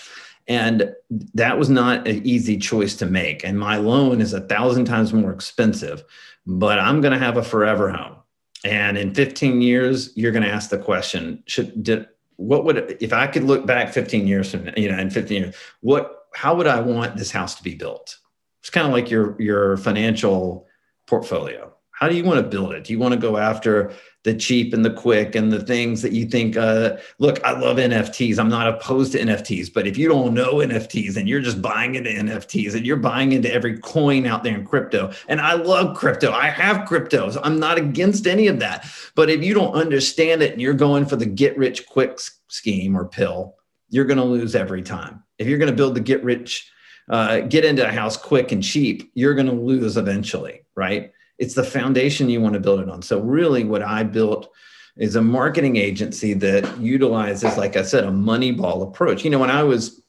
and 0.51 0.93
that 1.33 1.57
was 1.57 1.69
not 1.69 2.07
an 2.07 2.25
easy 2.25 2.57
choice 2.57 2.95
to 2.97 3.05
make. 3.05 3.43
And 3.43 3.57
my 3.57 3.77
loan 3.77 4.21
is 4.21 4.33
a 4.33 4.41
thousand 4.41 4.85
times 4.85 5.13
more 5.13 5.31
expensive 5.31 6.03
but 6.45 6.79
i'm 6.79 7.01
going 7.01 7.13
to 7.13 7.19
have 7.19 7.37
a 7.37 7.43
forever 7.43 7.91
home. 7.91 8.17
And 8.63 8.97
in 8.97 9.13
15 9.13 9.61
years 9.61 10.15
you're 10.15 10.31
going 10.31 10.43
to 10.43 10.49
ask 10.49 10.69
the 10.69 10.77
question 10.77 11.43
should 11.47 11.83
did 11.83 12.07
what 12.37 12.65
would 12.65 12.97
if 12.99 13.13
i 13.13 13.27
could 13.27 13.43
look 13.43 13.65
back 13.65 13.93
15 13.93 14.27
years 14.27 14.51
from 14.51 14.69
you 14.77 14.91
know 14.91 14.97
in 14.97 15.09
15 15.09 15.43
years 15.43 15.55
what 15.81 16.25
how 16.33 16.55
would 16.55 16.67
i 16.67 16.79
want 16.79 17.17
this 17.17 17.31
house 17.31 17.55
to 17.55 17.63
be 17.63 17.75
built? 17.75 18.17
It's 18.61 18.69
kind 18.69 18.87
of 18.87 18.93
like 18.93 19.09
your 19.09 19.39
your 19.41 19.77
financial 19.77 20.67
portfolio 21.07 21.73
how 22.01 22.09
do 22.09 22.15
you 22.15 22.23
want 22.23 22.43
to 22.43 22.49
build 22.49 22.73
it? 22.73 22.83
Do 22.83 22.93
you 22.93 22.99
want 22.99 23.13
to 23.13 23.19
go 23.19 23.37
after 23.37 23.93
the 24.23 24.33
cheap 24.33 24.73
and 24.73 24.83
the 24.83 24.93
quick 24.93 25.35
and 25.35 25.51
the 25.51 25.63
things 25.63 26.01
that 26.01 26.11
you 26.11 26.25
think 26.25 26.55
uh, 26.55 26.97
look 27.17 27.43
i 27.43 27.51
love 27.51 27.77
nfts 27.77 28.37
i'm 28.37 28.49
not 28.49 28.67
opposed 28.67 29.11
to 29.11 29.19
nfts 29.19 29.73
but 29.73 29.87
if 29.87 29.97
you 29.97 30.07
don't 30.07 30.33
know 30.33 30.55
nfts 30.55 31.17
and 31.17 31.27
you're 31.27 31.41
just 31.41 31.59
buying 31.59 31.95
into 31.95 32.09
nfts 32.11 32.75
and 32.75 32.85
you're 32.85 32.97
buying 32.97 33.31
into 33.31 33.51
every 33.51 33.79
coin 33.79 34.27
out 34.27 34.43
there 34.43 34.55
in 34.55 34.63
crypto 34.63 35.11
and 35.27 35.41
i 35.41 35.53
love 35.53 35.97
crypto 35.97 36.31
i 36.31 36.47
have 36.47 36.87
cryptos 36.87 37.35
i'm 37.43 37.59
not 37.59 37.79
against 37.79 38.27
any 38.27 38.47
of 38.47 38.59
that. 38.59 38.85
But 39.15 39.29
if 39.29 39.43
you 39.43 39.53
don't 39.53 39.73
understand 39.73 40.43
it 40.43 40.51
and 40.51 40.61
you're 40.61 40.73
going 40.73 41.05
for 41.05 41.15
the 41.15 41.25
get 41.25 41.57
rich 41.57 41.87
quick 41.87 42.19
scheme 42.47 42.95
or 42.95 43.05
pill 43.05 43.55
you're 43.89 44.05
going 44.05 44.19
to 44.19 44.23
lose 44.23 44.55
every 44.55 44.83
time. 44.83 45.21
If 45.37 45.47
you're 45.47 45.57
going 45.57 45.71
to 45.71 45.75
build 45.75 45.95
the 45.95 45.99
get 45.99 46.23
rich 46.23 46.71
uh, 47.09 47.41
get 47.41 47.65
into 47.65 47.87
a 47.87 47.91
house 47.91 48.17
quick 48.17 48.51
and 48.51 48.63
cheap 48.63 49.11
you're 49.15 49.33
going 49.33 49.47
to 49.47 49.53
lose 49.53 49.97
eventually 49.97 50.61
right 50.75 51.11
it's 51.41 51.55
the 51.55 51.63
foundation 51.63 52.29
you 52.29 52.39
want 52.39 52.53
to 52.53 52.59
build 52.59 52.79
it 52.79 52.87
on. 52.87 53.01
So 53.01 53.19
really 53.19 53.63
what 53.63 53.81
I 53.81 54.03
built 54.03 54.53
is 54.95 55.15
a 55.15 55.23
marketing 55.23 55.75
agency 55.75 56.33
that 56.35 56.79
utilizes, 56.79 57.57
like 57.57 57.75
I 57.75 57.81
said, 57.81 58.03
a 58.03 58.11
Moneyball 58.11 58.87
approach. 58.87 59.23
You 59.23 59.31
know, 59.31 59.39
when 59.39 59.49
I 59.49 59.63
was 59.63 60.03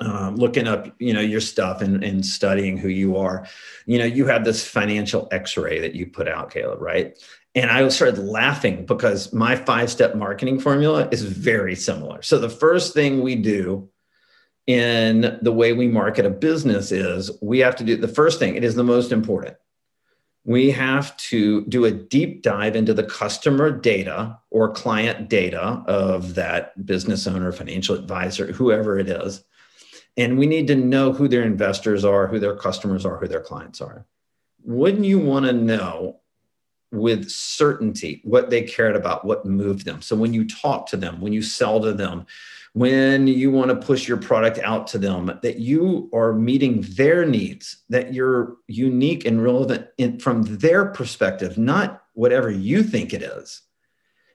uh, 0.00 0.30
looking 0.34 0.66
up, 0.66 0.88
you 0.98 1.12
know, 1.12 1.20
your 1.20 1.42
stuff 1.42 1.82
and, 1.82 2.02
and 2.02 2.24
studying 2.24 2.78
who 2.78 2.88
you 2.88 3.18
are, 3.18 3.46
you 3.84 3.98
know, 3.98 4.06
you 4.06 4.24
have 4.24 4.42
this 4.42 4.66
financial 4.66 5.28
X-ray 5.30 5.80
that 5.80 5.94
you 5.94 6.06
put 6.06 6.28
out, 6.28 6.50
Caleb, 6.50 6.80
right? 6.80 7.18
And 7.54 7.70
I 7.70 7.86
started 7.88 8.18
laughing 8.18 8.86
because 8.86 9.34
my 9.34 9.54
five-step 9.54 10.14
marketing 10.14 10.60
formula 10.60 11.10
is 11.10 11.22
very 11.22 11.74
similar. 11.74 12.22
So 12.22 12.38
the 12.38 12.48
first 12.48 12.94
thing 12.94 13.20
we 13.20 13.34
do 13.34 13.90
in 14.66 15.38
the 15.42 15.52
way 15.52 15.74
we 15.74 15.88
market 15.88 16.24
a 16.24 16.30
business 16.30 16.90
is 16.90 17.30
we 17.42 17.58
have 17.58 17.76
to 17.76 17.84
do 17.84 17.96
the 17.96 18.08
first 18.08 18.38
thing. 18.38 18.54
It 18.54 18.64
is 18.64 18.76
the 18.76 18.84
most 18.84 19.12
important 19.12 19.56
we 20.48 20.70
have 20.70 21.14
to 21.18 21.62
do 21.66 21.84
a 21.84 21.90
deep 21.90 22.40
dive 22.40 22.74
into 22.74 22.94
the 22.94 23.02
customer 23.02 23.70
data 23.70 24.38
or 24.48 24.72
client 24.72 25.28
data 25.28 25.84
of 25.86 26.36
that 26.36 26.86
business 26.86 27.26
owner, 27.26 27.52
financial 27.52 27.94
advisor, 27.94 28.50
whoever 28.52 28.98
it 28.98 29.10
is. 29.10 29.44
And 30.16 30.38
we 30.38 30.46
need 30.46 30.66
to 30.68 30.74
know 30.74 31.12
who 31.12 31.28
their 31.28 31.42
investors 31.42 32.02
are, 32.02 32.26
who 32.26 32.38
their 32.38 32.56
customers 32.56 33.04
are, 33.04 33.18
who 33.18 33.28
their 33.28 33.42
clients 33.42 33.82
are. 33.82 34.06
Wouldn't 34.64 35.04
you 35.04 35.18
want 35.18 35.44
to 35.44 35.52
know 35.52 36.20
with 36.92 37.28
certainty 37.28 38.22
what 38.24 38.48
they 38.48 38.62
cared 38.62 38.96
about, 38.96 39.26
what 39.26 39.44
moved 39.44 39.84
them? 39.84 40.00
So 40.00 40.16
when 40.16 40.32
you 40.32 40.48
talk 40.48 40.86
to 40.86 40.96
them, 40.96 41.20
when 41.20 41.34
you 41.34 41.42
sell 41.42 41.78
to 41.82 41.92
them, 41.92 42.24
when 42.78 43.26
you 43.26 43.50
want 43.50 43.70
to 43.70 43.86
push 43.86 44.06
your 44.06 44.18
product 44.18 44.58
out 44.58 44.86
to 44.88 44.98
them, 44.98 45.36
that 45.42 45.58
you 45.58 46.08
are 46.12 46.32
meeting 46.32 46.82
their 46.96 47.26
needs, 47.26 47.78
that 47.88 48.14
you're 48.14 48.56
unique 48.68 49.24
and 49.24 49.42
relevant 49.42 49.88
in, 49.98 50.20
from 50.20 50.42
their 50.42 50.86
perspective, 50.86 51.58
not 51.58 52.04
whatever 52.12 52.50
you 52.50 52.82
think 52.82 53.12
it 53.12 53.22
is. 53.22 53.62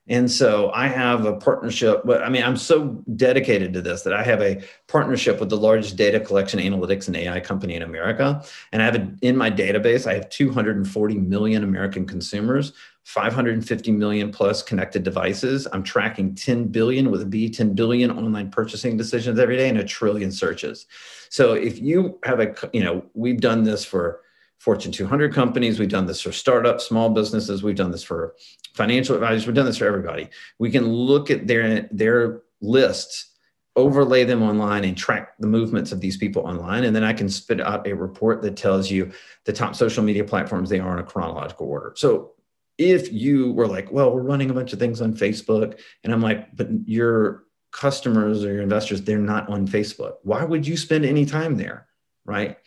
And 0.07 0.29
so 0.29 0.69
I 0.73 0.87
have 0.87 1.25
a 1.25 1.37
partnership, 1.37 2.01
but 2.03 2.21
I 2.21 2.27
mean, 2.27 2.43
I'm 2.43 2.57
so 2.57 3.01
dedicated 3.15 3.71
to 3.73 3.81
this 3.81 4.01
that 4.01 4.13
I 4.13 4.21
have 4.23 4.41
a 4.41 4.61
partnership 4.89 5.39
with 5.39 5.49
the 5.49 5.55
largest 5.55 5.95
data 5.95 6.19
collection 6.19 6.59
analytics 6.59 7.07
and 7.07 7.15
AI 7.15 7.39
company 7.39 7.75
in 7.75 7.83
America. 7.83 8.43
And 8.73 8.81
I 8.81 8.85
have 8.85 8.95
a, 8.95 9.15
in 9.21 9.37
my 9.37 9.49
database, 9.49 10.05
I 10.05 10.15
have 10.15 10.29
240 10.29 11.15
million 11.19 11.63
American 11.63 12.05
consumers 12.05 12.73
550 13.03 13.91
million 13.91 14.31
plus 14.31 14.63
connected 14.63 15.03
devices. 15.03 15.67
I'm 15.73 15.83
tracking 15.83 16.35
10 16.35 16.67
billion 16.67 17.11
with 17.11 17.21
a 17.21 17.25
B, 17.25 17.49
10 17.49 17.73
billion 17.73 18.11
online 18.11 18.49
purchasing 18.49 18.95
decisions 18.97 19.39
every 19.39 19.57
day 19.57 19.69
and 19.69 19.77
a 19.77 19.83
trillion 19.83 20.31
searches. 20.31 20.85
So 21.29 21.53
if 21.53 21.79
you 21.79 22.19
have 22.23 22.39
a, 22.39 22.55
you 22.71 22.83
know, 22.83 23.03
we've 23.13 23.41
done 23.41 23.63
this 23.63 23.83
for 23.83 24.21
Fortune 24.59 24.93
200 24.93 25.33
companies, 25.33 25.79
we've 25.79 25.89
done 25.89 26.05
this 26.05 26.21
for 26.21 26.31
startups, 26.31 26.85
small 26.85 27.09
businesses, 27.09 27.61
we've 27.63 27.75
done 27.75 27.91
this 27.91 28.03
for 28.03 28.35
financial 28.73 29.15
advisors, 29.15 29.45
we've 29.45 29.55
done 29.55 29.65
this 29.65 29.77
for 29.77 29.85
everybody. 29.85 30.29
We 30.57 30.71
can 30.71 30.87
look 30.87 31.29
at 31.29 31.47
their 31.47 31.89
their 31.91 32.43
lists 32.61 33.31
overlay 33.75 34.23
them 34.23 34.43
online 34.43 34.83
and 34.83 34.95
track 34.95 35.33
the 35.39 35.47
movements 35.47 35.91
of 35.91 35.99
these 35.99 36.17
people 36.17 36.43
online. 36.43 36.83
And 36.83 36.95
then 36.95 37.03
I 37.03 37.13
can 37.13 37.27
spit 37.27 37.59
out 37.59 37.87
a 37.87 37.93
report 37.93 38.41
that 38.43 38.55
tells 38.55 38.91
you 38.91 39.11
the 39.45 39.53
top 39.53 39.75
social 39.75 40.03
media 40.03 40.23
platforms 40.23 40.69
they 40.69 40.79
are 40.79 40.93
in 40.93 40.99
a 40.99 41.03
chronological 41.03 41.67
order. 41.67 41.93
So 41.95 42.32
if 42.77 43.11
you 43.11 43.51
were 43.53 43.67
like, 43.67 43.91
well, 43.91 44.13
we're 44.13 44.21
running 44.21 44.49
a 44.49 44.53
bunch 44.53 44.73
of 44.73 44.79
things 44.79 45.01
on 45.01 45.13
Facebook, 45.13 45.79
and 46.03 46.13
I'm 46.13 46.21
like, 46.21 46.55
but 46.55 46.69
your 46.85 47.43
customers 47.71 48.43
or 48.43 48.53
your 48.53 48.61
investors, 48.61 49.01
they're 49.01 49.17
not 49.17 49.49
on 49.49 49.67
Facebook. 49.67 50.15
Why 50.23 50.43
would 50.43 50.65
you 50.65 50.77
spend 50.77 51.05
any 51.05 51.25
time 51.25 51.57
there? 51.57 51.87
Right. 52.25 52.57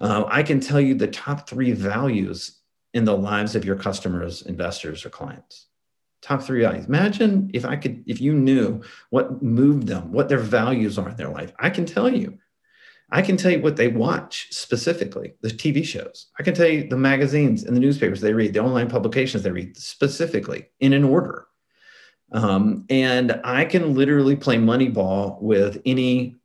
Uh, 0.00 0.24
I 0.26 0.42
can 0.42 0.60
tell 0.60 0.80
you 0.80 0.94
the 0.94 1.08
top 1.08 1.48
three 1.48 1.72
values 1.72 2.60
in 2.94 3.04
the 3.04 3.16
lives 3.16 3.54
of 3.54 3.64
your 3.64 3.76
customers, 3.76 4.42
investors, 4.42 5.04
or 5.04 5.10
clients. 5.10 5.66
Top 6.22 6.42
three 6.42 6.62
values. 6.62 6.86
Imagine 6.86 7.50
if 7.52 7.64
I 7.64 7.76
could, 7.76 8.04
if 8.06 8.20
you 8.20 8.32
knew 8.32 8.82
what 9.10 9.42
moved 9.42 9.86
them, 9.86 10.12
what 10.12 10.28
their 10.28 10.38
values 10.38 10.98
are 10.98 11.08
in 11.08 11.16
their 11.16 11.28
life. 11.28 11.52
I 11.58 11.70
can 11.70 11.84
tell 11.84 12.08
you. 12.08 12.38
I 13.12 13.20
can 13.20 13.36
tell 13.36 13.52
you 13.52 13.60
what 13.60 13.76
they 13.76 13.88
watch 13.88 14.48
specifically, 14.50 15.34
the 15.42 15.50
TV 15.50 15.84
shows. 15.84 16.28
I 16.38 16.42
can 16.42 16.54
tell 16.54 16.66
you 16.66 16.88
the 16.88 16.96
magazines 16.96 17.62
and 17.62 17.76
the 17.76 17.80
newspapers 17.80 18.22
they 18.22 18.32
read, 18.32 18.54
the 18.54 18.60
online 18.60 18.88
publications 18.88 19.42
they 19.42 19.50
read 19.50 19.76
specifically 19.76 20.70
in 20.80 20.94
an 20.94 21.04
order. 21.04 21.46
Um, 22.32 22.86
and 22.88 23.38
I 23.44 23.66
can 23.66 23.94
literally 23.94 24.34
play 24.34 24.56
Moneyball 24.56 25.42
with 25.42 25.82
any 25.84 26.38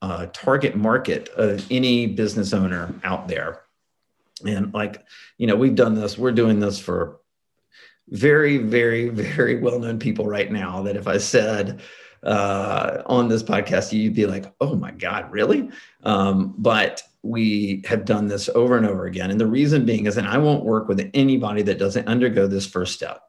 uh, 0.00 0.26
target 0.32 0.76
market 0.76 1.28
of 1.30 1.70
any 1.70 2.06
business 2.06 2.54
owner 2.54 2.94
out 3.04 3.28
there. 3.28 3.60
And 4.46 4.72
like, 4.72 5.04
you 5.36 5.46
know, 5.46 5.56
we've 5.56 5.74
done 5.74 5.94
this, 5.94 6.16
we're 6.16 6.32
doing 6.32 6.58
this 6.58 6.78
for 6.78 7.20
very, 8.08 8.56
very, 8.56 9.10
very 9.10 9.60
well 9.60 9.78
known 9.78 9.98
people 9.98 10.26
right 10.26 10.50
now 10.50 10.82
that 10.84 10.96
if 10.96 11.06
I 11.06 11.18
said, 11.18 11.82
uh, 12.24 13.02
on 13.06 13.28
this 13.28 13.42
podcast, 13.42 13.92
you'd 13.92 14.14
be 14.14 14.26
like, 14.26 14.52
oh 14.60 14.74
my 14.74 14.90
God, 14.90 15.30
really? 15.30 15.70
Um, 16.02 16.54
but 16.58 17.02
we 17.22 17.82
have 17.86 18.04
done 18.04 18.28
this 18.28 18.48
over 18.50 18.76
and 18.76 18.86
over 18.86 19.06
again. 19.06 19.30
And 19.30 19.40
the 19.40 19.46
reason 19.46 19.86
being 19.86 20.06
is 20.06 20.14
that 20.16 20.26
I 20.26 20.38
won't 20.38 20.64
work 20.64 20.88
with 20.88 21.10
anybody 21.14 21.62
that 21.62 21.78
doesn't 21.78 22.06
undergo 22.06 22.46
this 22.46 22.66
first 22.66 22.94
step. 22.94 23.22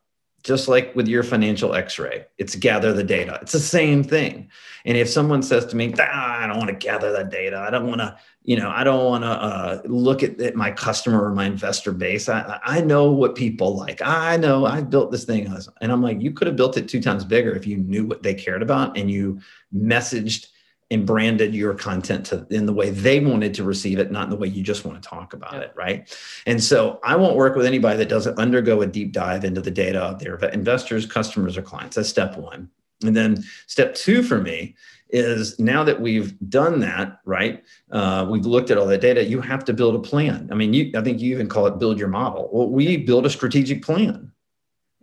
Just 0.46 0.68
like 0.68 0.96
with 0.96 1.08
your 1.08 1.24
financial 1.24 1.74
x 1.74 2.00
ray, 2.00 2.26
it's 2.38 2.56
gather 2.56 2.94
the 2.94 3.04
data. 3.04 3.40
It's 3.42 3.52
the 3.52 3.60
same 3.60 4.04
thing. 4.04 4.50
And 4.86 4.96
if 4.96 5.10
someone 5.10 5.42
says 5.42 5.66
to 5.66 5.76
me, 5.76 5.94
ah, 6.00 6.40
I 6.40 6.48
don't 6.48 6.58
want 6.58 6.70
to 6.70 6.76
gather 6.76 7.12
that 7.14 7.32
data, 7.32 7.58
I 7.58 7.72
don't 7.72 7.88
want 7.88 8.00
to 8.00 8.16
you 8.46 8.56
know, 8.58 8.70
I 8.70 8.84
don't 8.84 9.06
want 9.06 9.24
to 9.24 9.30
uh, 9.30 9.82
look 9.86 10.22
at, 10.22 10.40
at, 10.40 10.56
my 10.56 10.70
customer 10.70 11.24
or 11.26 11.34
my 11.34 11.46
investor 11.46 11.92
base. 11.92 12.30
I, 12.30 12.60
I 12.64 12.80
know 12.82 13.12
what 13.12 13.34
people 13.34 13.76
like. 13.76 14.02
I 14.04 14.38
know 14.38 14.68
I 14.68 14.82
built 14.82 15.12
this 15.12 15.26
thing. 15.26 15.52
And 15.82 15.92
I'm 15.92 16.04
like, 16.04 16.22
you 16.22 16.32
could 16.32 16.46
have 16.46 16.56
built 16.56 16.78
it 16.78 16.88
two 16.88 17.02
times 17.02 17.26
bigger 17.26 17.56
if 17.56 17.66
you 17.66 17.78
knew 17.78 18.06
what 18.06 18.22
they 18.22 18.36
cared 18.36 18.62
about 18.62 18.98
and 18.98 19.10
you 19.10 19.40
messaged 19.76 20.50
and 20.92 21.06
branded 21.06 21.56
your 21.56 21.74
content 21.74 22.28
to 22.28 22.46
in 22.52 22.66
the 22.66 22.74
way 22.74 22.92
they 22.92 23.20
wanted 23.20 23.54
to 23.56 23.64
receive 23.64 23.98
it, 23.98 24.12
not 24.12 24.26
in 24.26 24.30
the 24.30 24.36
way 24.36 24.48
you 24.48 24.62
just 24.62 24.86
want 24.86 25.02
to 25.02 25.10
talk 25.10 25.34
about 25.34 25.54
yeah. 25.54 25.62
it, 25.62 25.74
right? 25.76 26.18
And 26.46 26.64
so 26.64 27.00
I 27.04 27.16
won't 27.16 27.36
work 27.36 27.56
with 27.56 27.66
anybody 27.66 27.98
that 27.98 28.10
doesn't 28.10 28.38
undergo 28.38 28.82
a 28.82 28.88
deep 28.88 29.12
dive 29.12 29.44
into 29.44 29.62
the 29.62 29.72
data 29.72 30.00
of 30.00 30.20
their 30.20 30.36
investors, 30.36 31.06
customers, 31.06 31.58
or 31.58 31.64
clients. 31.64 31.96
That's 31.96 32.10
step 32.10 32.38
one. 32.38 32.70
And 33.04 33.16
then 33.16 33.44
step 33.68 33.96
two 33.96 34.22
for 34.22 34.40
me 34.40 34.76
is 35.10 35.60
now 35.60 35.84
that 35.84 36.02
we've 36.02 36.38
done 36.50 36.80
that, 36.80 37.20
right? 37.26 37.64
Uh, 37.92 38.28
we've 38.30 38.46
looked 38.46 38.72
at 38.72 38.78
all 38.78 38.88
that 38.88 39.02
data. 39.02 39.24
You 39.24 39.42
have 39.42 39.64
to 39.66 39.74
build 39.74 39.96
a 39.96 40.00
plan. 40.00 40.50
I 40.52 40.56
mean, 40.56 40.74
you, 40.74 40.92
I 40.96 41.02
think 41.02 41.20
you 41.20 41.34
even 41.34 41.48
call 41.48 41.68
it 41.68 41.80
build 41.80 42.00
your 42.00 42.08
model. 42.08 42.50
Well, 42.52 42.70
we 42.70 42.98
build 42.98 43.26
a 43.26 43.30
strategic 43.30 43.84
plan, 43.84 44.32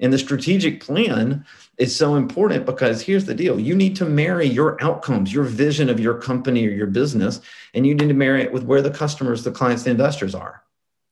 and 0.03 0.13
the 0.13 0.19
strategic 0.19 0.83
plan 0.83 1.47
is 1.79 1.97
so 1.97 2.17
important 2.17 2.67
because 2.67 3.01
here's 3.01 3.25
the 3.25 3.35
deal: 3.35 3.59
you 3.59 3.75
need 3.75 3.97
to 3.97 4.05
marry 4.05 4.47
your 4.47 4.77
outcomes, 4.85 5.33
your 5.33 5.45
vision 5.45 5.89
of 5.89 5.99
your 5.99 6.15
company 6.15 6.67
or 6.67 6.73
your 6.73 6.89
business, 6.89 7.41
and 7.73 7.87
you 7.87 7.95
need 7.95 8.09
to 8.09 8.15
marry 8.15 8.43
it 8.43 8.53
with 8.53 8.65
where 8.65 8.83
the 8.83 8.91
customers, 8.91 9.43
the 9.43 9.51
clients, 9.51 9.85
the 9.85 9.91
investors 9.91 10.35
are. 10.35 10.63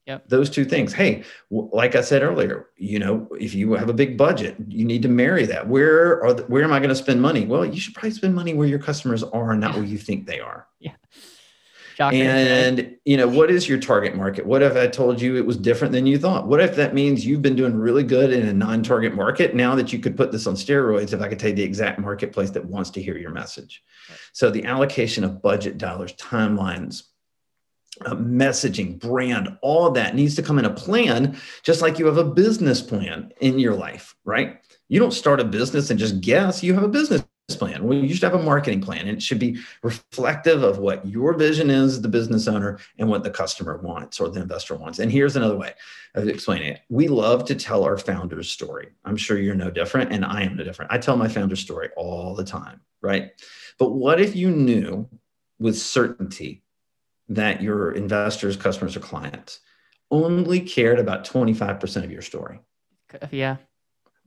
Yep. 0.07 0.29
Those 0.29 0.51
two 0.51 0.65
things. 0.65 0.93
Hey, 0.93 1.23
like 1.51 1.95
I 1.95 2.01
said 2.01 2.23
earlier, 2.23 2.67
you 2.77 2.99
know, 2.99 3.29
if 3.39 3.55
you 3.55 3.75
have 3.75 3.89
a 3.89 3.95
big 3.95 4.17
budget, 4.17 4.57
you 4.67 4.85
need 4.85 5.03
to 5.03 5.09
marry 5.09 5.47
that. 5.47 5.69
Where 5.69 6.21
are 6.25 6.33
the, 6.33 6.43
where 6.45 6.65
am 6.65 6.73
I 6.73 6.81
going 6.81 6.89
to 6.89 6.97
spend 6.97 7.23
money? 7.23 7.47
Well, 7.47 7.65
you 7.65 7.79
should 7.79 7.95
probably 7.95 8.11
spend 8.11 8.35
money 8.35 8.53
where 8.53 8.67
your 8.67 8.81
customers 8.81 9.23
are, 9.23 9.55
not 9.55 9.77
where 9.77 9.85
you 9.85 9.99
think 9.99 10.27
they 10.27 10.41
are. 10.41 10.67
Yeah. 10.81 10.95
And 12.01 12.97
you 13.05 13.17
know, 13.17 13.29
what 13.29 13.51
is 13.51 13.69
your 13.69 13.79
target 13.79 14.17
market? 14.17 14.47
What 14.47 14.63
if 14.63 14.77
I 14.77 14.87
told 14.87 15.21
you 15.21 15.37
it 15.37 15.47
was 15.47 15.57
different 15.57 15.93
than 15.93 16.07
you 16.07 16.19
thought? 16.19 16.47
What 16.47 16.61
if 16.61 16.77
that 16.77 16.95
means 16.95 17.27
you've 17.27 17.43
been 17.43 17.57
doing 17.57 17.75
really 17.75 18.05
good 18.05 18.33
in 18.33 18.47
a 18.49 18.53
non-target 18.53 19.15
market? 19.15 19.55
Now 19.55 19.75
that 19.75 19.93
you 19.93 19.99
could 19.99 20.17
put 20.17 20.33
this 20.33 20.47
on 20.47 20.55
steroids, 20.55 21.13
if 21.13 21.21
I 21.21 21.29
could 21.29 21.39
tell 21.39 21.51
you 21.51 21.57
the 21.57 21.63
exact 21.63 21.99
marketplace 21.99 22.51
that 22.51 22.65
wants 22.65 22.91
to 22.91 23.03
hear 23.03 23.19
your 23.19 23.31
message. 23.31 23.83
Right. 24.09 24.19
So 24.33 24.51
the 24.51 24.65
allocation 24.65 25.25
of 25.25 25.43
budget 25.43 25.79
dollars, 25.79 26.15
timelines, 26.15 27.03
uh, 28.05 28.15
messaging, 28.15 28.99
brand, 28.99 29.59
all 29.61 29.87
of 29.87 29.95
that 29.95 30.15
needs 30.15 30.35
to 30.37 30.43
come 30.43 30.59
in 30.59 30.65
a 30.65 30.71
plan, 30.71 31.37
just 31.63 31.83
like 31.83 31.99
you 31.99 32.07
have 32.07 32.17
a 32.17 32.25
business 32.25 32.81
plan 32.81 33.33
in 33.41 33.59
your 33.59 33.75
life, 33.75 34.15
right? 34.25 34.59
You 34.89 34.99
don't 34.99 35.13
start 35.13 35.41
a 35.41 35.45
business 35.45 35.91
and 35.91 35.99
just 35.99 36.21
guess, 36.21 36.63
you 36.63 36.75
have 36.75 36.83
a 36.83 36.89
business 36.89 37.23
plan. 37.57 37.85
Well, 37.85 37.99
you 37.99 38.15
should 38.15 38.23
have 38.23 38.41
a 38.41 38.43
marketing 38.43 38.81
plan, 38.81 39.01
and 39.01 39.17
it 39.17 39.23
should 39.23 39.39
be 39.39 39.59
reflective 39.83 40.63
of 40.63 40.79
what 40.79 41.07
your 41.07 41.35
vision 41.35 41.71
is, 41.71 42.01
the 42.01 42.09
business 42.09 42.49
owner, 42.49 42.79
and 42.99 43.09
what 43.09 43.23
the 43.23 43.31
customer 43.31 43.79
wants 43.79 44.21
or 44.21 44.29
the 44.29 44.41
investor 44.41 44.75
wants. 44.75 44.99
And 44.99 45.11
here's 45.11 45.37
another 45.37 45.57
way 45.57 45.75
of 46.15 46.29
explaining 46.29 46.69
it 46.69 46.81
we 46.89 47.09
love 47.09 47.45
to 47.47 47.55
tell 47.55 47.85
our 47.85 47.99
founder's 47.99 48.51
story. 48.51 48.89
I'm 49.05 49.17
sure 49.17 49.39
you're 49.39 49.55
no 49.55 49.71
different, 49.71 50.13
and 50.13 50.25
I 50.25 50.43
am 50.43 50.57
no 50.57 50.65
different. 50.65 50.93
I 50.93 50.99
tell 50.99 51.17
my 51.17 51.29
founder's 51.29 51.61
story 51.61 51.91
all 51.97 52.35
the 52.35 52.45
time, 52.45 52.81
right? 53.03 53.31
But 53.79 53.91
what 53.91 54.21
if 54.21 54.37
you 54.37 54.51
knew 54.51 55.09
with 55.59 55.77
certainty 55.77 56.63
that 57.29 57.63
your 57.63 57.93
investors, 57.93 58.57
customers, 58.57 58.97
or 58.97 59.01
clients 59.01 59.61
only 60.11 60.61
cared 60.61 60.99
about 60.99 61.25
25% 61.25 62.05
of 62.05 62.11
your 62.11 62.23
story? 62.23 62.61
Yeah. 63.31 63.57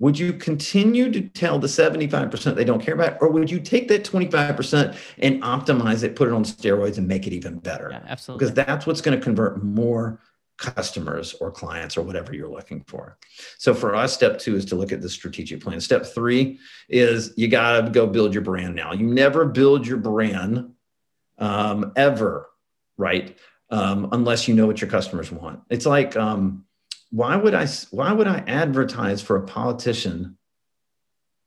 Would 0.03 0.19
you 0.19 0.33
continue 0.33 1.09
to 1.13 1.21
tell 1.21 1.59
the 1.59 1.67
75% 1.67 2.55
they 2.55 2.65
don't 2.65 2.81
care 2.81 2.93
about, 2.93 3.21
or 3.21 3.29
would 3.29 3.49
you 3.49 3.61
take 3.61 3.87
that 3.87 4.03
25% 4.03 4.97
and 5.19 5.41
optimize 5.41 6.03
it, 6.03 6.17
put 6.17 6.27
it 6.27 6.33
on 6.33 6.43
steroids, 6.43 6.97
and 6.97 7.07
make 7.07 7.25
it 7.25 7.31
even 7.31 7.57
better? 7.57 7.87
Yeah, 7.89 8.01
absolutely. 8.05 8.45
Because 8.45 8.53
that's 8.53 8.85
what's 8.85 8.99
going 8.99 9.17
to 9.17 9.23
convert 9.23 9.63
more 9.63 10.19
customers 10.57 11.35
or 11.35 11.51
clients 11.51 11.95
or 11.95 12.01
whatever 12.01 12.35
you're 12.35 12.49
looking 12.49 12.83
for. 12.85 13.17
So 13.57 13.73
for 13.73 13.95
us, 13.95 14.13
step 14.13 14.39
two 14.39 14.57
is 14.57 14.65
to 14.65 14.75
look 14.75 14.91
at 14.91 15.01
the 15.01 15.07
strategic 15.07 15.61
plan. 15.61 15.79
Step 15.79 16.05
three 16.05 16.59
is 16.89 17.33
you 17.37 17.47
got 17.47 17.79
to 17.79 17.89
go 17.89 18.05
build 18.05 18.33
your 18.33 18.43
brand 18.43 18.75
now. 18.75 18.91
You 18.91 19.07
never 19.07 19.45
build 19.45 19.87
your 19.87 19.97
brand 19.99 20.73
um, 21.37 21.93
ever 21.95 22.49
right? 22.97 23.37
Um, 23.69 24.09
unless 24.11 24.47
you 24.47 24.53
know 24.53 24.67
what 24.67 24.81
your 24.81 24.89
customers 24.89 25.31
want. 25.31 25.61
It's 25.69 25.85
like, 25.85 26.15
um, 26.15 26.65
why 27.13 27.35
would 27.35 27.53
I 27.53 27.67
why 27.91 28.11
would 28.11 28.27
I 28.27 28.43
advertise 28.47 29.21
for 29.21 29.35
a 29.35 29.45
politician, 29.45 30.35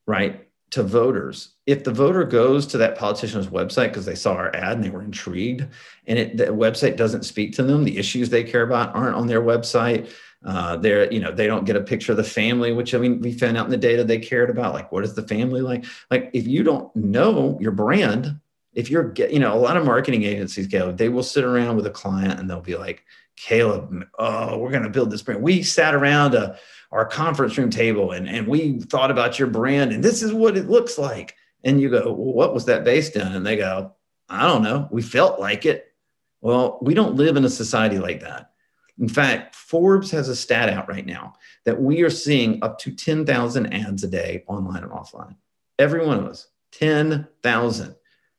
right, 0.07 0.47
to 0.71 0.85
voters 0.85 1.57
if 1.67 1.83
the 1.83 1.93
voter 1.93 2.23
goes 2.23 2.69
to 2.69 2.79
that 2.79 2.97
politician's 2.97 3.49
website 3.49 3.89
because 3.89 4.07
they 4.07 4.15
saw 4.15 4.35
our 4.35 4.55
ad 4.55 4.75
and 4.75 4.85
they 4.85 4.91
were 4.91 5.03
intrigued, 5.03 5.67
and 6.07 6.21
it, 6.21 6.37
the 6.37 6.45
website 6.45 6.97
doesn't 6.97 7.25
speak 7.25 7.53
to 7.55 7.65
them, 7.65 7.83
the 7.83 7.99
issues 7.99 8.31
they 8.31 8.45
care 8.45 8.63
about 8.63 8.95
aren't 8.95 9.17
on 9.17 9.27
their 9.27 9.43
website. 9.43 10.09
Uh, 10.45 10.77
they're, 10.77 11.13
you 11.13 11.19
know, 11.19 11.33
they 11.33 11.49
don't 11.49 11.65
get 11.65 11.75
a 11.75 11.81
picture 11.81 12.13
of 12.13 12.19
the 12.19 12.23
family, 12.23 12.73
which 12.73 12.95
I 12.95 12.99
mean, 12.99 13.21
we 13.21 13.33
found 13.33 13.57
out 13.57 13.65
in 13.65 13.73
the 13.73 13.77
data 13.77 14.05
they 14.05 14.19
cared 14.19 14.51
about. 14.51 14.73
Like, 14.73 14.93
what 14.93 15.03
is 15.03 15.15
the 15.15 15.27
family 15.27 15.63
like? 15.63 15.85
Like, 16.13 16.31
if 16.33 16.47
you 16.47 16.63
don't 16.63 16.95
know 16.95 17.59
your 17.61 17.73
brand, 17.73 18.39
if 18.73 18.89
you're 18.89 19.13
you 19.17 19.41
know, 19.41 19.53
a 19.53 19.59
lot 19.59 19.77
of 19.77 19.85
marketing 19.85 20.23
agencies, 20.23 20.69
go, 20.69 20.93
they 20.93 21.09
will 21.09 21.25
sit 21.25 21.43
around 21.43 21.75
with 21.75 21.87
a 21.87 21.91
client 21.91 22.39
and 22.39 22.49
they'll 22.49 22.61
be 22.61 22.77
like, 22.77 23.03
Caleb, 23.37 24.05
oh, 24.19 24.59
we're 24.59 24.71
going 24.71 24.83
to 24.83 24.91
build 24.91 25.11
this 25.11 25.23
brand. 25.23 25.43
We 25.43 25.63
sat 25.63 25.95
around 25.95 26.35
a, 26.35 26.59
our 26.91 27.05
conference 27.05 27.57
room 27.59 27.71
table 27.71 28.13
and, 28.13 28.29
and 28.29 28.47
we 28.47 28.81
thought 28.81 29.11
about 29.11 29.39
your 29.39 29.49
brand 29.49 29.93
and 29.93 30.03
this 30.03 30.23
is 30.23 30.33
what 30.33 30.57
it 30.57 30.69
looks 30.69 30.99
like. 30.99 31.35
And 31.65 31.81
you 31.81 31.91
go, 31.91 32.05
well, 32.05 32.33
what 32.33 32.55
was 32.55 32.65
that 32.67 32.85
based 32.85 33.17
on? 33.17 33.33
And 33.33 33.45
they 33.45 33.57
go, 33.57 33.93
I 34.29 34.47
don't 34.47 34.63
know. 34.63 34.89
We 34.91 35.03
felt 35.03 35.41
like 35.41 35.67
it. 35.67 35.93
Well, 36.41 36.79
we 36.81 36.95
don't 36.95 37.17
live 37.17 37.37
in 37.37 37.45
a 37.45 37.51
society 37.51 37.99
like 37.99 38.21
that. 38.21 38.51
In 38.99 39.09
fact, 39.09 39.55
Forbes 39.55 40.11
has 40.13 40.29
a 40.29 40.37
stat 40.37 40.69
out 40.69 40.89
right 40.89 41.05
now 41.05 41.35
that 41.65 41.81
we 41.81 42.03
are 42.03 42.11
seeing 42.11 42.63
up 42.63 42.79
to 42.81 42.93
10,000 42.93 43.73
ads 43.73 44.05
a 44.05 44.09
day 44.09 44.45
online 44.47 44.83
and 44.83 44.93
offline. 44.93 45.37
Every 45.79 46.07
one 46.07 46.19
of 46.19 46.25
us, 46.25 46.49
10,000. 46.73 47.95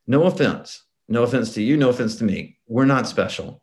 No 0.08 0.24
offense. 0.24 0.84
No 1.08 1.24
offense 1.24 1.54
to 1.54 1.62
you. 1.62 1.78
No 1.78 1.90
offense 1.90 2.16
to 2.18 2.24
me. 2.24 2.58
We're 2.68 2.86
not 2.86 3.08
special. 3.08 3.62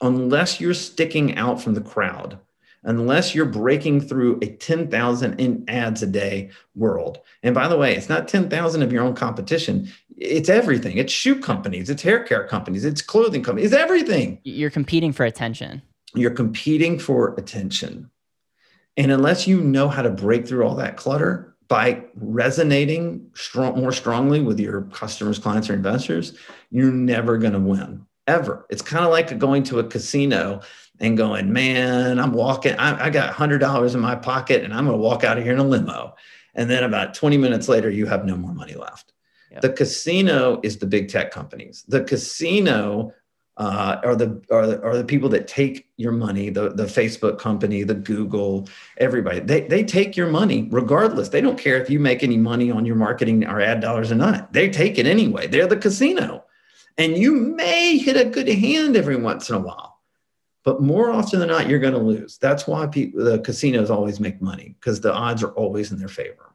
Unless 0.00 0.60
you're 0.60 0.74
sticking 0.74 1.36
out 1.36 1.60
from 1.60 1.74
the 1.74 1.80
crowd, 1.80 2.38
unless 2.86 3.34
you're 3.34 3.44
breaking 3.44 4.00
through 4.00 4.38
a 4.42 4.46
10,000 4.46 5.40
in 5.40 5.64
ads 5.68 6.02
a 6.02 6.06
day 6.06 6.50
world. 6.74 7.20
And 7.42 7.54
by 7.54 7.68
the 7.68 7.76
way, 7.76 7.94
it's 7.94 8.08
not 8.08 8.28
10,000 8.28 8.82
of 8.82 8.92
your 8.92 9.02
own 9.02 9.14
competition. 9.14 9.90
It's 10.16 10.48
everything. 10.48 10.96
It's 10.96 11.12
shoe 11.12 11.38
companies, 11.38 11.90
it's 11.90 12.02
hair 12.02 12.22
care 12.22 12.46
companies, 12.46 12.84
it's 12.84 13.02
clothing 13.02 13.42
companies, 13.42 13.72
it's 13.72 13.82
everything. 13.82 14.38
You're 14.44 14.70
competing 14.70 15.12
for 15.12 15.26
attention. 15.26 15.82
You're 16.14 16.30
competing 16.30 16.98
for 16.98 17.34
attention. 17.34 18.10
And 18.96 19.12
unless 19.12 19.46
you 19.46 19.60
know 19.60 19.88
how 19.88 20.02
to 20.02 20.10
break 20.10 20.46
through 20.46 20.66
all 20.66 20.76
that 20.76 20.96
clutter, 20.96 21.54
by 21.68 22.04
resonating 22.14 23.28
strong, 23.34 23.80
more 23.80 23.90
strongly 23.90 24.40
with 24.40 24.60
your 24.60 24.82
customers, 24.82 25.38
clients, 25.38 25.68
or 25.68 25.74
investors, 25.74 26.38
you're 26.70 26.92
never 26.92 27.38
going 27.38 27.54
to 27.54 27.58
win 27.58 28.06
ever. 28.26 28.66
It's 28.70 28.82
kind 28.82 29.04
of 29.04 29.10
like 29.10 29.36
going 29.38 29.62
to 29.64 29.78
a 29.78 29.84
casino 29.84 30.60
and 31.00 31.16
going, 31.16 31.52
man, 31.52 32.18
I'm 32.18 32.32
walking, 32.32 32.74
I, 32.76 33.06
I 33.06 33.10
got 33.10 33.34
$100 33.34 33.94
in 33.94 34.00
my 34.00 34.14
pocket 34.14 34.64
and 34.64 34.72
I'm 34.72 34.86
going 34.86 34.96
to 34.96 35.02
walk 35.02 35.24
out 35.24 35.38
of 35.38 35.44
here 35.44 35.52
in 35.52 35.58
a 35.58 35.64
limo. 35.64 36.14
And 36.54 36.70
then 36.70 36.84
about 36.84 37.14
20 37.14 37.36
minutes 37.36 37.68
later, 37.68 37.90
you 37.90 38.06
have 38.06 38.24
no 38.24 38.36
more 38.36 38.54
money 38.54 38.74
left. 38.74 39.12
Yep. 39.52 39.60
The 39.62 39.70
casino 39.70 40.60
is 40.62 40.78
the 40.78 40.86
big 40.86 41.08
tech 41.08 41.30
companies. 41.30 41.84
The 41.86 42.02
casino 42.02 43.12
uh, 43.58 44.00
are 44.04 44.16
the 44.16 44.42
are 44.50 44.66
the, 44.66 44.82
are 44.82 44.96
the 44.96 45.04
people 45.04 45.28
that 45.30 45.48
take 45.48 45.88
your 45.96 46.12
money 46.12 46.50
the 46.50 46.70
the 46.70 46.84
facebook 46.84 47.38
company 47.38 47.82
the 47.84 47.94
google 47.94 48.68
everybody 48.98 49.40
they, 49.40 49.62
they 49.62 49.82
take 49.82 50.14
your 50.14 50.26
money 50.28 50.68
regardless 50.70 51.30
they 51.30 51.40
don't 51.40 51.58
care 51.58 51.80
if 51.80 51.88
you 51.88 51.98
make 51.98 52.22
any 52.22 52.36
money 52.36 52.70
on 52.70 52.84
your 52.84 52.96
marketing 52.96 53.46
or 53.46 53.60
ad 53.60 53.80
dollars 53.80 54.12
or 54.12 54.14
not 54.14 54.52
they 54.52 54.68
take 54.68 54.98
it 54.98 55.06
anyway 55.06 55.46
they're 55.46 55.66
the 55.66 55.76
casino 55.76 56.44
and 56.98 57.16
you 57.16 57.32
may 57.32 57.98
hit 57.98 58.16
a 58.16 58.28
good 58.28 58.48
hand 58.48 58.96
every 58.96 59.16
once 59.16 59.48
in 59.48 59.56
a 59.56 59.60
while 59.60 60.00
but 60.64 60.82
more 60.82 61.10
often 61.10 61.38
than 61.38 61.48
not 61.48 61.68
you're 61.68 61.78
going 61.78 61.92
to 61.92 61.98
lose 61.98 62.38
that's 62.38 62.66
why 62.66 62.86
people 62.86 63.24
the 63.24 63.38
casinos 63.40 63.90
always 63.90 64.20
make 64.20 64.40
money 64.42 64.74
because 64.80 65.00
the 65.00 65.12
odds 65.12 65.42
are 65.42 65.52
always 65.52 65.92
in 65.92 65.98
their 65.98 66.08
favor 66.08 66.54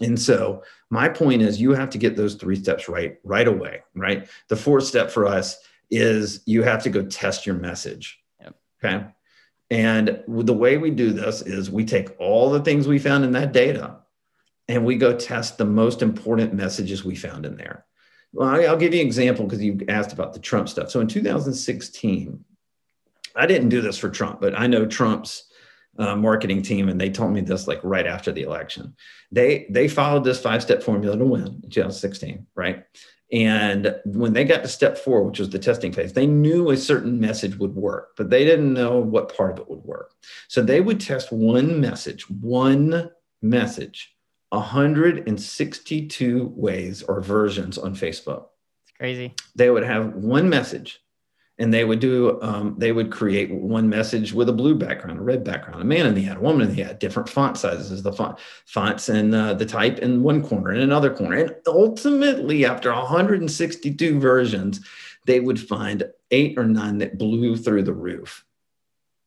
and 0.00 0.20
so 0.20 0.62
my 0.90 1.08
point 1.08 1.40
is 1.40 1.60
you 1.60 1.72
have 1.72 1.90
to 1.90 1.98
get 1.98 2.16
those 2.16 2.34
three 2.34 2.56
steps 2.56 2.88
right 2.88 3.18
right 3.24 3.48
away 3.48 3.82
right 3.94 4.28
the 4.48 4.56
fourth 4.56 4.84
step 4.84 5.10
for 5.10 5.26
us 5.26 5.58
is 5.90 6.42
you 6.46 6.62
have 6.62 6.82
to 6.82 6.90
go 6.90 7.04
test 7.04 7.46
your 7.46 7.54
message. 7.54 8.18
Yep. 8.40 8.56
Okay. 8.82 9.06
And 9.70 10.22
the 10.28 10.54
way 10.54 10.76
we 10.76 10.90
do 10.90 11.10
this 11.10 11.42
is 11.42 11.70
we 11.70 11.84
take 11.84 12.14
all 12.18 12.50
the 12.50 12.60
things 12.60 12.86
we 12.86 12.98
found 12.98 13.24
in 13.24 13.32
that 13.32 13.52
data 13.52 13.98
and 14.68 14.84
we 14.84 14.96
go 14.96 15.16
test 15.16 15.58
the 15.58 15.64
most 15.64 16.02
important 16.02 16.54
messages 16.54 17.04
we 17.04 17.14
found 17.14 17.46
in 17.46 17.56
there. 17.56 17.84
Well, 18.34 18.48
I'll 18.48 18.76
give 18.76 18.92
you 18.92 19.00
an 19.00 19.06
example 19.06 19.44
because 19.44 19.62
you 19.62 19.78
asked 19.88 20.12
about 20.12 20.32
the 20.32 20.40
Trump 20.40 20.68
stuff. 20.68 20.90
So 20.90 21.00
in 21.00 21.06
2016, 21.06 22.44
I 23.36 23.46
didn't 23.46 23.68
do 23.68 23.80
this 23.80 23.96
for 23.96 24.10
Trump, 24.10 24.40
but 24.40 24.58
I 24.58 24.66
know 24.66 24.86
Trump's 24.86 25.44
uh, 25.98 26.16
marketing 26.16 26.62
team, 26.62 26.88
and 26.88 27.00
they 27.00 27.10
told 27.10 27.32
me 27.32 27.40
this 27.42 27.68
like 27.68 27.78
right 27.84 28.06
after 28.08 28.32
the 28.32 28.42
election. 28.42 28.96
They 29.30 29.66
they 29.70 29.86
followed 29.86 30.24
this 30.24 30.40
five 30.40 30.62
step 30.62 30.82
formula 30.82 31.16
to 31.16 31.24
win 31.24 31.60
in 31.62 31.70
2016, 31.70 32.46
right? 32.56 32.84
And 33.30 33.94
when 34.04 34.32
they 34.32 34.44
got 34.44 34.62
to 34.62 34.68
step 34.68 34.98
four, 34.98 35.22
which 35.22 35.38
was 35.38 35.50
the 35.50 35.58
testing 35.58 35.92
phase, 35.92 36.12
they 36.12 36.26
knew 36.26 36.70
a 36.70 36.76
certain 36.76 37.20
message 37.20 37.56
would 37.56 37.74
work, 37.74 38.16
but 38.16 38.30
they 38.30 38.44
didn't 38.44 38.74
know 38.74 38.98
what 38.98 39.34
part 39.34 39.52
of 39.52 39.58
it 39.60 39.70
would 39.70 39.82
work. 39.84 40.12
So 40.48 40.60
they 40.60 40.80
would 40.80 41.00
test 41.00 41.32
one 41.32 41.80
message, 41.80 42.28
one 42.28 43.10
message, 43.42 44.13
162 44.54 46.52
ways 46.56 47.02
or 47.02 47.20
versions 47.20 47.78
on 47.78 47.94
Facebook. 47.94 48.46
It's 48.84 48.96
crazy. 48.96 49.34
They 49.54 49.70
would 49.70 49.84
have 49.84 50.14
one 50.14 50.48
message 50.48 51.04
and 51.58 51.72
they 51.72 51.84
would 51.84 52.00
do 52.00 52.40
um, 52.42 52.74
they 52.78 52.92
would 52.92 53.12
create 53.12 53.50
one 53.50 53.88
message 53.88 54.32
with 54.32 54.48
a 54.48 54.52
blue 54.52 54.74
background 54.74 55.18
a 55.18 55.22
red 55.22 55.44
background 55.44 55.80
a 55.80 55.84
man 55.84 56.06
in 56.06 56.14
the 56.14 56.26
ad 56.26 56.36
a 56.36 56.40
woman 56.40 56.68
in 56.68 56.74
the 56.74 56.82
ad 56.82 56.98
different 56.98 57.28
font 57.28 57.56
sizes 57.56 58.02
the 58.02 58.12
font 58.12 58.38
fonts 58.66 59.08
and 59.08 59.34
uh, 59.34 59.54
the 59.54 59.66
type 59.66 59.98
in 59.98 60.22
one 60.22 60.42
corner 60.42 60.70
and 60.70 60.82
another 60.82 61.14
corner 61.14 61.36
and 61.36 61.54
ultimately 61.66 62.64
after 62.64 62.92
162 62.92 64.18
versions 64.18 64.80
they 65.26 65.40
would 65.40 65.60
find 65.60 66.04
eight 66.30 66.58
or 66.58 66.66
nine 66.66 66.98
that 66.98 67.18
blew 67.18 67.56
through 67.56 67.82
the 67.82 67.92
roof 67.92 68.44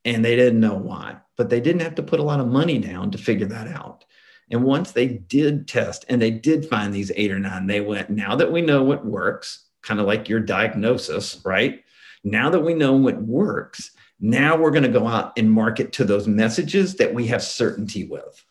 and 0.05 0.23
they 0.23 0.35
didn't 0.35 0.59
know 0.59 0.75
why 0.75 1.17
but 1.37 1.49
they 1.49 1.61
didn't 1.61 1.81
have 1.81 1.95
to 1.95 2.03
put 2.03 2.19
a 2.19 2.23
lot 2.23 2.39
of 2.39 2.47
money 2.47 2.77
down 2.77 3.11
to 3.11 3.17
figure 3.17 3.47
that 3.47 3.67
out 3.67 4.03
and 4.51 4.63
once 4.63 4.91
they 4.91 5.07
did 5.07 5.67
test 5.67 6.05
and 6.09 6.21
they 6.21 6.31
did 6.31 6.67
find 6.67 6.93
these 6.93 7.11
eight 7.15 7.31
or 7.31 7.39
nine 7.39 7.67
they 7.67 7.81
went 7.81 8.09
now 8.09 8.35
that 8.35 8.51
we 8.51 8.61
know 8.61 8.83
what 8.83 9.05
works 9.05 9.65
kind 9.81 9.99
of 9.99 10.05
like 10.05 10.29
your 10.29 10.39
diagnosis 10.39 11.41
right 11.45 11.83
now 12.23 12.49
that 12.49 12.59
we 12.59 12.73
know 12.73 12.93
what 12.93 13.21
works, 13.21 13.91
now 14.19 14.57
we're 14.57 14.71
going 14.71 14.83
to 14.83 14.89
go 14.89 15.07
out 15.07 15.37
and 15.37 15.51
market 15.51 15.93
to 15.93 16.05
those 16.05 16.27
messages 16.27 16.95
that 16.95 17.13
we 17.13 17.27
have 17.27 17.43
certainty 17.43 18.05
with. 18.05 18.43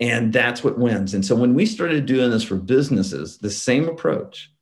And 0.00 0.32
that's 0.32 0.62
what 0.62 0.78
wins. 0.78 1.14
And 1.14 1.24
so 1.24 1.34
when 1.34 1.54
we 1.54 1.66
started 1.66 2.06
doing 2.06 2.30
this 2.30 2.44
for 2.44 2.56
businesses, 2.56 3.38
the 3.38 3.50
same 3.50 3.88
approach, 3.88 4.52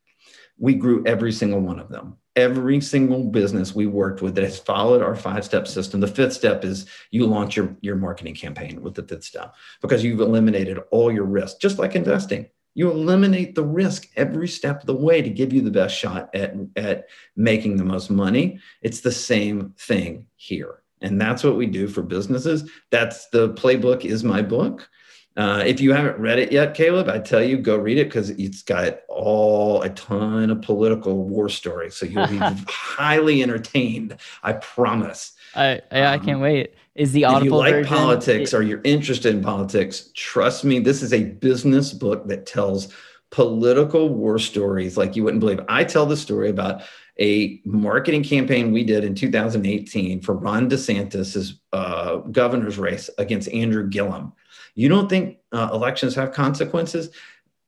we 0.58 0.74
grew 0.74 1.04
every 1.06 1.32
single 1.32 1.60
one 1.60 1.78
of 1.78 1.90
them. 1.90 2.16
Every 2.36 2.80
single 2.80 3.24
business 3.24 3.74
we 3.74 3.86
worked 3.86 4.20
with 4.20 4.34
that 4.34 4.44
has 4.44 4.58
followed 4.58 5.02
our 5.02 5.16
five 5.16 5.44
step 5.44 5.66
system. 5.66 6.00
The 6.00 6.06
fifth 6.06 6.34
step 6.34 6.64
is 6.64 6.86
you 7.10 7.26
launch 7.26 7.56
your, 7.56 7.74
your 7.80 7.96
marketing 7.96 8.34
campaign 8.34 8.82
with 8.82 8.94
the 8.94 9.02
fifth 9.02 9.24
step 9.24 9.54
because 9.80 10.04
you've 10.04 10.20
eliminated 10.20 10.78
all 10.90 11.10
your 11.10 11.24
risk, 11.24 11.60
just 11.60 11.78
like 11.78 11.96
investing 11.96 12.46
you 12.76 12.90
eliminate 12.90 13.54
the 13.54 13.64
risk 13.64 14.06
every 14.16 14.46
step 14.46 14.82
of 14.82 14.86
the 14.86 14.94
way 14.94 15.22
to 15.22 15.30
give 15.30 15.50
you 15.50 15.62
the 15.62 15.70
best 15.70 15.96
shot 15.96 16.28
at, 16.34 16.54
at 16.76 17.06
making 17.34 17.78
the 17.78 17.84
most 17.84 18.10
money. 18.10 18.60
It's 18.82 19.00
the 19.00 19.10
same 19.10 19.72
thing 19.78 20.26
here. 20.36 20.82
And 21.00 21.18
that's 21.18 21.42
what 21.42 21.56
we 21.56 21.64
do 21.64 21.88
for 21.88 22.02
businesses. 22.02 22.70
That's 22.90 23.30
the 23.30 23.54
playbook 23.54 24.04
is 24.04 24.22
my 24.22 24.42
book. 24.42 24.90
Uh, 25.36 25.62
if 25.66 25.80
you 25.80 25.92
haven't 25.92 26.18
read 26.18 26.38
it 26.38 26.50
yet, 26.50 26.74
Caleb, 26.74 27.08
I 27.08 27.18
tell 27.18 27.42
you, 27.42 27.58
go 27.58 27.76
read 27.76 27.98
it 27.98 28.08
because 28.08 28.30
it's 28.30 28.62
got 28.62 29.00
all 29.08 29.82
a 29.82 29.90
ton 29.90 30.50
of 30.50 30.62
political 30.62 31.24
war 31.24 31.50
stories. 31.50 31.94
So 31.94 32.06
you'll 32.06 32.26
be 32.26 32.38
highly 32.68 33.42
entertained. 33.42 34.16
I 34.42 34.54
promise. 34.54 35.32
I 35.54 35.82
I, 35.90 36.06
I 36.06 36.18
can't 36.18 36.36
um, 36.36 36.40
wait. 36.40 36.74
Is 36.94 37.12
the 37.12 37.26
audible 37.26 37.40
if 37.42 37.44
you 37.44 37.56
like 37.56 37.74
version, 37.74 37.94
politics 37.94 38.54
it, 38.54 38.56
or 38.56 38.62
you're 38.62 38.80
interested 38.82 39.34
in 39.34 39.42
politics, 39.42 40.10
trust 40.14 40.64
me, 40.64 40.78
this 40.78 41.02
is 41.02 41.12
a 41.12 41.24
business 41.24 41.92
book 41.92 42.26
that 42.28 42.46
tells 42.46 42.88
political 43.30 44.08
war 44.08 44.38
stories 44.38 44.96
like 44.96 45.14
you 45.14 45.22
wouldn't 45.22 45.40
believe. 45.40 45.60
I 45.68 45.84
tell 45.84 46.06
the 46.06 46.16
story 46.16 46.48
about 46.48 46.82
a 47.20 47.60
marketing 47.66 48.22
campaign 48.22 48.72
we 48.72 48.84
did 48.84 49.04
in 49.04 49.14
2018 49.14 50.22
for 50.22 50.34
Ron 50.34 50.70
DeSantis's 50.70 51.60
uh, 51.72 52.16
governor's 52.16 52.78
race 52.78 53.10
against 53.18 53.50
Andrew 53.50 53.88
Gillum. 53.88 54.32
You 54.76 54.88
don't 54.88 55.08
think 55.08 55.38
uh, 55.50 55.70
elections 55.72 56.14
have 56.14 56.32
consequences? 56.32 57.10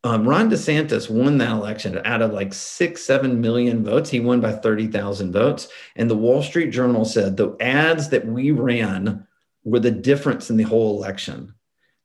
Um, 0.05 0.29
Ron 0.29 0.49
DeSantis 0.49 1.11
won 1.11 1.39
that 1.39 1.51
election 1.51 2.01
out 2.05 2.23
of 2.23 2.33
like 2.33 2.55
six, 2.55 3.03
seven 3.03 3.41
million 3.41 3.83
votes. 3.83 4.11
He 4.11 4.21
won 4.21 4.41
by 4.41 4.53
30,000 4.53 5.33
votes. 5.33 5.69
And 5.97 6.09
the 6.09 6.17
Wall 6.17 6.43
Street 6.43 6.71
Journal 6.71 7.05
said 7.05 7.37
the 7.37 7.57
ads 7.59 8.11
that 8.11 8.27
we 8.27 8.53
ran 8.53 9.27
were 9.65 9.81
the 9.81 9.91
difference 9.91 10.51
in 10.51 10.57
the 10.57 10.63
whole 10.65 10.97
election. 10.97 11.55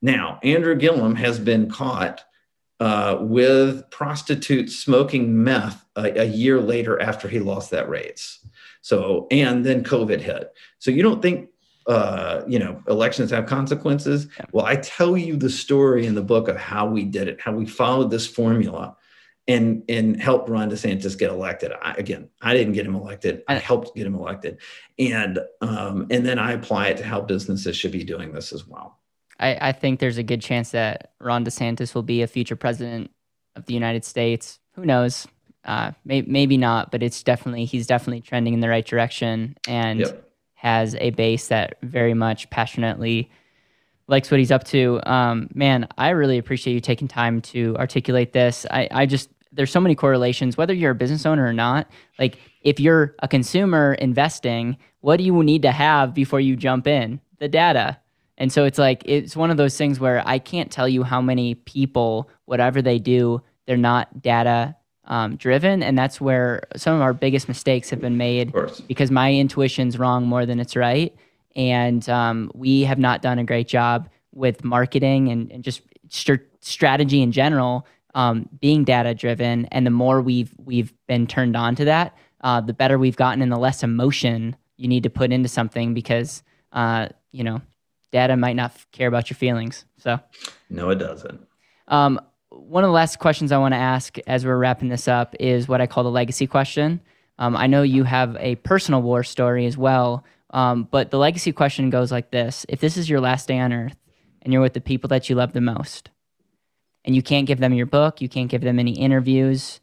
Now, 0.01 0.39
Andrew 0.41 0.75
Gillum 0.75 1.15
has 1.15 1.37
been 1.37 1.69
caught 1.69 2.23
uh, 2.79 3.17
with 3.21 3.89
prostitutes 3.91 4.77
smoking 4.77 5.43
meth 5.43 5.85
a, 5.95 6.21
a 6.21 6.25
year 6.25 6.59
later 6.59 6.99
after 6.99 7.27
he 7.27 7.39
lost 7.39 7.71
that 7.71 7.89
race. 7.89 8.45
So, 8.81 9.27
and 9.31 9.65
then 9.65 9.83
COVID 9.83 10.19
hit. 10.19 10.51
So, 10.79 10.91
you 10.91 11.03
don't 11.03 11.21
think 11.21 11.49
uh, 11.87 12.43
you 12.47 12.59
know, 12.59 12.81
elections 12.87 13.31
have 13.31 13.45
consequences. 13.45 14.27
Well, 14.51 14.65
I 14.65 14.77
tell 14.77 15.17
you 15.17 15.35
the 15.35 15.49
story 15.49 16.05
in 16.05 16.15
the 16.15 16.21
book 16.21 16.47
of 16.47 16.57
how 16.57 16.87
we 16.87 17.03
did 17.03 17.27
it, 17.27 17.41
how 17.41 17.51
we 17.51 17.65
followed 17.65 18.09
this 18.09 18.27
formula 18.27 18.95
and 19.47 19.83
and 19.89 20.21
helped 20.21 20.49
Ron 20.49 20.69
DeSantis 20.69 21.17
get 21.17 21.29
elected. 21.29 21.71
I, 21.81 21.93
again, 21.93 22.29
I 22.41 22.53
didn't 22.53 22.73
get 22.73 22.85
him 22.85 22.95
elected. 22.95 23.43
I 23.47 23.55
helped 23.55 23.95
get 23.95 24.07
him 24.07 24.15
elected, 24.15 24.59
and 24.97 25.39
um, 25.61 26.07
and 26.09 26.25
then 26.25 26.39
I 26.39 26.53
apply 26.53 26.87
it 26.87 26.97
to 26.97 27.03
how 27.03 27.21
businesses 27.21 27.75
should 27.75 27.91
be 27.91 28.03
doing 28.03 28.31
this 28.31 28.53
as 28.53 28.65
well. 28.65 28.99
I, 29.39 29.57
I 29.69 29.71
think 29.73 29.99
there's 29.99 30.17
a 30.17 30.23
good 30.23 30.41
chance 30.41 30.71
that 30.71 31.11
Ron 31.19 31.43
DeSantis 31.43 31.93
will 31.93 32.03
be 32.03 32.21
a 32.21 32.27
future 32.27 32.55
president 32.55 33.11
of 33.55 33.65
the 33.65 33.73
United 33.73 34.05
States. 34.05 34.59
Who 34.75 34.85
knows? 34.85 35.27
Uh, 35.65 35.91
may, 36.05 36.21
maybe 36.21 36.57
not, 36.57 36.91
but 36.91 37.01
it's 37.03 37.23
definitely 37.23 37.65
he's 37.65 37.87
definitely 37.87 38.21
trending 38.21 38.53
in 38.53 38.59
the 38.59 38.69
right 38.69 38.85
direction. 38.85 39.57
And 39.67 40.01
yep 40.01 40.32
has 40.63 40.95
a 40.95 41.09
base 41.11 41.49
that 41.49 41.75
very 41.83 42.13
much 42.13 42.49
passionately 42.49 43.29
likes 44.07 44.31
what 44.31 44.39
he's 44.39 44.51
up 44.51 44.63
to. 44.63 45.01
Um, 45.03 45.49
man, 45.53 45.87
I 45.97 46.09
really 46.09 46.37
appreciate 46.37 46.73
you 46.73 46.79
taking 46.79 47.07
time 47.07 47.41
to 47.41 47.75
articulate 47.77 48.31
this. 48.31 48.65
I, 48.71 48.87
I 48.89 49.05
just 49.05 49.29
there's 49.51 49.71
so 49.71 49.81
many 49.81 49.93
correlations, 49.93 50.57
whether 50.57 50.73
you're 50.73 50.91
a 50.91 50.95
business 50.95 51.25
owner 51.25 51.45
or 51.45 51.53
not. 51.53 51.91
Like 52.17 52.39
if 52.61 52.79
you're 52.79 53.13
a 53.19 53.27
consumer 53.27 53.93
investing, 53.95 54.77
what 55.01 55.17
do 55.17 55.25
you 55.25 55.43
need 55.43 55.61
to 55.63 55.71
have 55.71 56.13
before 56.13 56.39
you 56.39 56.55
jump 56.55 56.87
in? 56.87 57.19
The 57.39 57.49
data. 57.49 57.99
And 58.37 58.51
so 58.51 58.63
it's 58.63 58.79
like 58.79 59.03
it's 59.05 59.35
one 59.35 59.51
of 59.51 59.57
those 59.57 59.77
things 59.77 59.99
where 59.99 60.23
I 60.25 60.39
can't 60.39 60.71
tell 60.71 60.87
you 60.87 61.03
how 61.03 61.21
many 61.21 61.55
people, 61.55 62.29
whatever 62.45 62.81
they 62.81 62.99
do, 62.99 63.41
they're 63.67 63.77
not 63.77 64.21
data 64.21 64.75
um, 65.05 65.35
driven, 65.35 65.83
and 65.83 65.97
that's 65.97 66.21
where 66.21 66.63
some 66.75 66.95
of 66.95 67.01
our 67.01 67.13
biggest 67.13 67.47
mistakes 67.47 67.89
have 67.89 67.99
been 67.99 68.17
made 68.17 68.53
because 68.87 69.11
my 69.11 69.33
intuition's 69.33 69.99
wrong 69.99 70.25
more 70.25 70.45
than 70.45 70.59
it's 70.59 70.75
right, 70.75 71.15
and 71.55 72.07
um, 72.09 72.51
we 72.53 72.83
have 72.83 72.99
not 72.99 73.21
done 73.21 73.39
a 73.39 73.43
great 73.43 73.67
job 73.67 74.09
with 74.33 74.63
marketing 74.63 75.29
and, 75.29 75.51
and 75.51 75.63
just 75.63 75.81
st- 76.09 76.41
strategy 76.61 77.21
in 77.21 77.31
general 77.31 77.85
um, 78.15 78.49
being 78.59 78.83
data 78.83 79.13
driven. 79.13 79.65
And 79.67 79.85
the 79.85 79.91
more 79.91 80.21
we've 80.21 80.53
we've 80.57 80.93
been 81.07 81.27
turned 81.27 81.55
on 81.55 81.75
to 81.75 81.85
that, 81.85 82.15
uh, 82.41 82.61
the 82.61 82.73
better 82.73 82.97
we've 82.97 83.15
gotten, 83.15 83.41
and 83.41 83.51
the 83.51 83.57
less 83.57 83.83
emotion 83.83 84.55
you 84.77 84.87
need 84.87 85.03
to 85.03 85.09
put 85.09 85.31
into 85.31 85.49
something 85.49 85.93
because 85.93 86.43
uh, 86.71 87.09
you 87.31 87.43
know 87.43 87.61
data 88.11 88.37
might 88.37 88.55
not 88.55 88.73
care 88.91 89.07
about 89.07 89.29
your 89.29 89.37
feelings. 89.37 89.85
So 89.97 90.19
no, 90.69 90.89
it 90.89 90.95
doesn't. 90.95 91.47
Um, 91.87 92.19
one 92.55 92.83
of 92.83 92.87
the 92.87 92.93
last 92.93 93.19
questions 93.19 93.51
I 93.51 93.57
want 93.57 93.73
to 93.73 93.79
ask 93.79 94.17
as 94.27 94.45
we're 94.45 94.57
wrapping 94.57 94.89
this 94.89 95.07
up 95.07 95.35
is 95.39 95.67
what 95.67 95.81
I 95.81 95.87
call 95.87 96.03
the 96.03 96.11
legacy 96.11 96.47
question. 96.47 97.01
Um, 97.39 97.55
I 97.57 97.67
know 97.67 97.81
you 97.81 98.03
have 98.03 98.37
a 98.39 98.55
personal 98.55 99.01
war 99.01 99.23
story 99.23 99.65
as 99.65 99.77
well, 99.77 100.23
um, 100.51 100.87
but 100.89 101.09
the 101.09 101.17
legacy 101.17 101.51
question 101.51 101.89
goes 101.89 102.11
like 102.11 102.31
this 102.31 102.65
If 102.69 102.79
this 102.79 102.95
is 102.95 103.09
your 103.09 103.19
last 103.19 103.47
day 103.47 103.59
on 103.59 103.73
earth 103.73 103.97
and 104.41 104.53
you're 104.53 104.61
with 104.61 104.73
the 104.73 104.81
people 104.81 105.07
that 105.09 105.29
you 105.29 105.35
love 105.35 105.53
the 105.53 105.61
most, 105.61 106.09
and 107.05 107.15
you 107.15 107.21
can't 107.21 107.47
give 107.47 107.59
them 107.59 107.73
your 107.73 107.85
book, 107.85 108.21
you 108.21 108.29
can't 108.29 108.49
give 108.49 108.61
them 108.61 108.79
any 108.79 108.91
interviews, 108.91 109.79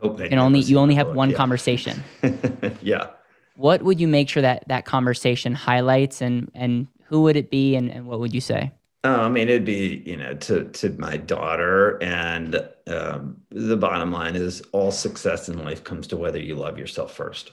can 0.00 0.38
only 0.38 0.60
you 0.60 0.78
only 0.78 0.94
have 0.94 1.08
book, 1.08 1.16
one 1.16 1.30
yeah. 1.30 1.36
conversation. 1.36 2.02
yeah. 2.82 3.08
What 3.56 3.82
would 3.82 4.00
you 4.00 4.08
make 4.08 4.28
sure 4.28 4.42
that 4.42 4.66
that 4.68 4.84
conversation 4.84 5.54
highlights, 5.54 6.22
and 6.22 6.50
and 6.54 6.86
who 7.04 7.22
would 7.22 7.36
it 7.36 7.50
be, 7.50 7.74
and, 7.74 7.90
and 7.90 8.06
what 8.06 8.20
would 8.20 8.34
you 8.34 8.40
say? 8.40 8.72
Oh, 9.04 9.22
I 9.22 9.28
mean, 9.28 9.48
it'd 9.48 9.64
be 9.64 10.02
you 10.06 10.16
know 10.16 10.34
to 10.34 10.64
to 10.64 10.90
my 10.90 11.16
daughter, 11.16 12.00
and 12.02 12.68
um, 12.86 13.38
the 13.50 13.76
bottom 13.76 14.12
line 14.12 14.36
is 14.36 14.62
all 14.72 14.92
success 14.92 15.48
in 15.48 15.58
life 15.64 15.82
comes 15.82 16.06
to 16.08 16.16
whether 16.16 16.38
you 16.38 16.54
love 16.54 16.78
yourself 16.78 17.14
first. 17.14 17.52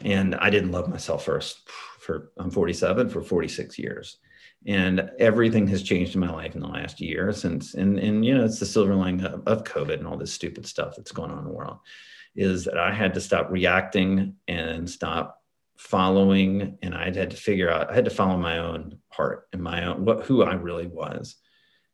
And 0.00 0.34
I 0.34 0.50
didn't 0.50 0.72
love 0.72 0.88
myself 0.88 1.24
first 1.24 1.68
for 2.00 2.32
I'm 2.38 2.50
47 2.50 3.08
for 3.08 3.22
46 3.22 3.78
years, 3.78 4.18
and 4.66 5.10
everything 5.20 5.68
has 5.68 5.82
changed 5.84 6.16
in 6.16 6.20
my 6.20 6.32
life 6.32 6.56
in 6.56 6.60
the 6.60 6.66
last 6.66 7.00
year 7.00 7.32
since. 7.32 7.74
And 7.74 8.00
and 8.00 8.24
you 8.24 8.36
know 8.36 8.44
it's 8.44 8.58
the 8.58 8.66
silver 8.66 8.96
lining 8.96 9.24
of, 9.24 9.46
of 9.46 9.62
COVID 9.62 9.98
and 9.98 10.08
all 10.08 10.16
this 10.16 10.32
stupid 10.32 10.66
stuff 10.66 10.96
that's 10.96 11.12
going 11.12 11.30
on 11.30 11.38
in 11.38 11.44
the 11.44 11.50
world, 11.52 11.78
is 12.34 12.64
that 12.64 12.78
I 12.78 12.92
had 12.92 13.14
to 13.14 13.20
stop 13.20 13.48
reacting 13.48 14.34
and 14.48 14.90
stop 14.90 15.43
following 15.76 16.78
and 16.82 16.94
i 16.94 17.04
had 17.04 17.30
to 17.30 17.36
figure 17.36 17.70
out 17.70 17.90
i 17.90 17.94
had 17.94 18.04
to 18.04 18.10
follow 18.10 18.36
my 18.36 18.58
own 18.58 18.96
heart 19.08 19.48
and 19.52 19.62
my 19.62 19.84
own 19.84 20.04
what 20.04 20.24
who 20.24 20.42
i 20.42 20.54
really 20.54 20.86
was. 20.86 21.36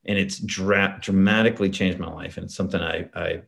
And 0.06 0.18
it's 0.18 0.38
dra- 0.38 0.98
dramatically 1.00 1.68
changed 1.68 1.98
my 1.98 2.10
life 2.10 2.38
and 2.38 2.44
it's 2.44 2.56
something 2.56 2.80
I, 2.80 3.08
I 3.14 3.42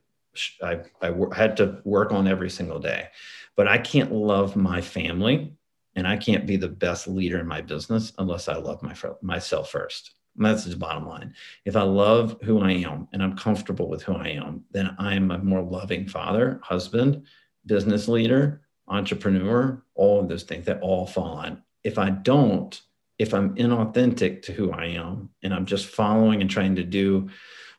I, 0.62 0.80
I 1.02 1.12
had 1.34 1.58
to 1.58 1.80
work 1.84 2.10
on 2.10 2.26
every 2.26 2.50
single 2.50 2.78
day. 2.78 3.08
But 3.56 3.68
i 3.68 3.78
can't 3.78 4.12
love 4.12 4.56
my 4.56 4.80
family 4.80 5.54
and 5.94 6.06
i 6.06 6.16
can't 6.16 6.46
be 6.46 6.56
the 6.56 6.68
best 6.68 7.06
leader 7.06 7.38
in 7.38 7.46
my 7.46 7.60
business 7.60 8.12
unless 8.18 8.48
i 8.48 8.56
love 8.56 8.82
my 8.82 8.94
myself 9.20 9.70
first. 9.70 10.12
And 10.36 10.46
that's 10.46 10.64
the 10.64 10.76
bottom 10.76 11.06
line. 11.06 11.34
If 11.64 11.76
i 11.76 11.82
love 11.82 12.38
who 12.42 12.60
i 12.60 12.72
am 12.72 13.08
and 13.12 13.22
i'm 13.22 13.36
comfortable 13.36 13.88
with 13.88 14.02
who 14.02 14.14
i 14.14 14.28
am 14.28 14.64
then 14.70 14.94
i'm 14.98 15.30
a 15.30 15.38
more 15.38 15.62
loving 15.62 16.08
father 16.08 16.60
husband 16.62 17.26
business 17.66 18.08
leader 18.08 18.62
entrepreneur, 18.92 19.82
all 19.94 20.20
of 20.20 20.28
those 20.28 20.44
things 20.44 20.66
that 20.66 20.80
all 20.80 21.06
fall 21.06 21.36
on. 21.38 21.62
If 21.84 21.98
I 21.98 22.10
don't, 22.10 22.80
if 23.18 23.34
I'm 23.34 23.54
inauthentic 23.56 24.42
to 24.42 24.52
who 24.52 24.72
I 24.72 24.86
am 24.86 25.30
and 25.42 25.52
I'm 25.54 25.66
just 25.66 25.86
following 25.86 26.40
and 26.40 26.50
trying 26.50 26.76
to 26.76 26.84
do 26.84 27.30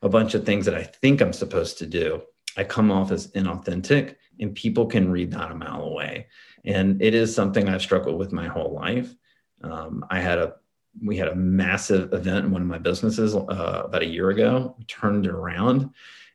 a 0.01 0.09
bunch 0.09 0.34
of 0.34 0.45
things 0.45 0.66
that 0.66 0.76
I 0.76 0.84
think 0.84 1.22
I'm 1.22 1.34
supposed 1.34 1.78
to 1.80 1.86
do, 1.86 2.22
I 2.57 2.64
come 2.64 2.91
off 2.91 3.11
as 3.11 3.28
inauthentic 3.32 4.16
and 4.39 4.55
people 4.55 4.86
can 4.86 5.11
read 5.11 5.32
that 5.32 5.51
a 5.51 5.55
mile 5.55 5.84
away. 5.84 6.28
And 6.66 7.01
it 7.01 7.14
is 7.14 7.34
something 7.34 7.68
I've 7.68 7.82
struggled 7.82 8.18
with 8.18 8.32
my 8.32 8.47
whole 8.47 8.74
life. 8.74 9.14
Um, 9.61 10.05
I 10.09 10.20
had 10.20 10.39
a 10.39 10.55
we 11.03 11.18
had 11.18 11.28
a 11.28 11.36
massive 11.36 12.14
event 12.14 12.45
in 12.45 12.51
one 12.51 12.61
of 12.61 12.68
my 12.68 12.78
businesses 12.78 13.36
uh, 13.36 13.84
about 13.86 14.03
a 14.03 14.07
year 14.07 14.30
ago. 14.30 14.76
We 14.78 14.86
turned 14.86 15.26
it 15.26 15.32
around, 15.32 15.89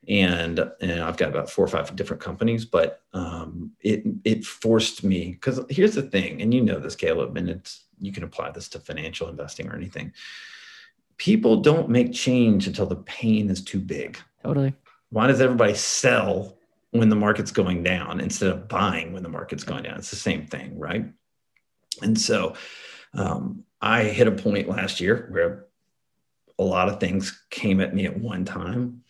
and 0.08 0.58
and 0.80 1.00
I've 1.02 1.18
got 1.18 1.28
about 1.28 1.50
four 1.50 1.64
or 1.64 1.68
five 1.68 1.94
different 1.94 2.22
companies. 2.22 2.64
But 2.64 3.02
um, 3.12 3.72
it 3.80 4.04
it 4.24 4.44
forced 4.44 5.04
me 5.04 5.32
because 5.32 5.60
here's 5.68 5.94
the 5.94 6.02
thing, 6.02 6.40
and 6.40 6.52
you 6.52 6.62
know 6.62 6.78
this, 6.78 6.96
Caleb, 6.96 7.36
and 7.36 7.48
it's 7.50 7.84
you 8.00 8.12
can 8.12 8.24
apply 8.24 8.50
this 8.50 8.68
to 8.70 8.80
financial 8.80 9.28
investing 9.28 9.68
or 9.68 9.76
anything. 9.76 10.12
People 11.18 11.60
don't 11.60 11.88
make 11.88 12.12
change 12.12 12.66
until 12.66 12.86
the 12.86 12.96
pain 12.96 13.50
is 13.50 13.62
too 13.62 13.80
big. 13.80 14.18
Totally. 14.42 14.72
Why 15.10 15.26
does 15.26 15.40
everybody 15.40 15.74
sell 15.74 16.56
when 16.92 17.08
the 17.08 17.16
market's 17.16 17.50
going 17.50 17.82
down 17.82 18.20
instead 18.20 18.50
of 18.50 18.68
buying 18.68 19.12
when 19.12 19.22
the 19.22 19.28
market's 19.28 19.64
going 19.64 19.82
down? 19.82 19.98
It's 19.98 20.10
the 20.10 20.16
same 20.16 20.46
thing, 20.46 20.78
right? 20.78 21.06
And 22.02 22.18
so 22.18 22.54
um, 23.14 23.64
I 23.82 24.04
hit 24.04 24.28
a 24.28 24.32
point 24.32 24.68
last 24.68 25.00
year 25.00 25.28
where 25.32 25.66
a 26.58 26.64
lot 26.64 26.88
of 26.88 27.00
things 27.00 27.42
came 27.50 27.80
at 27.80 27.94
me 27.94 28.06
at 28.06 28.16
one 28.16 28.44
time 28.44 29.02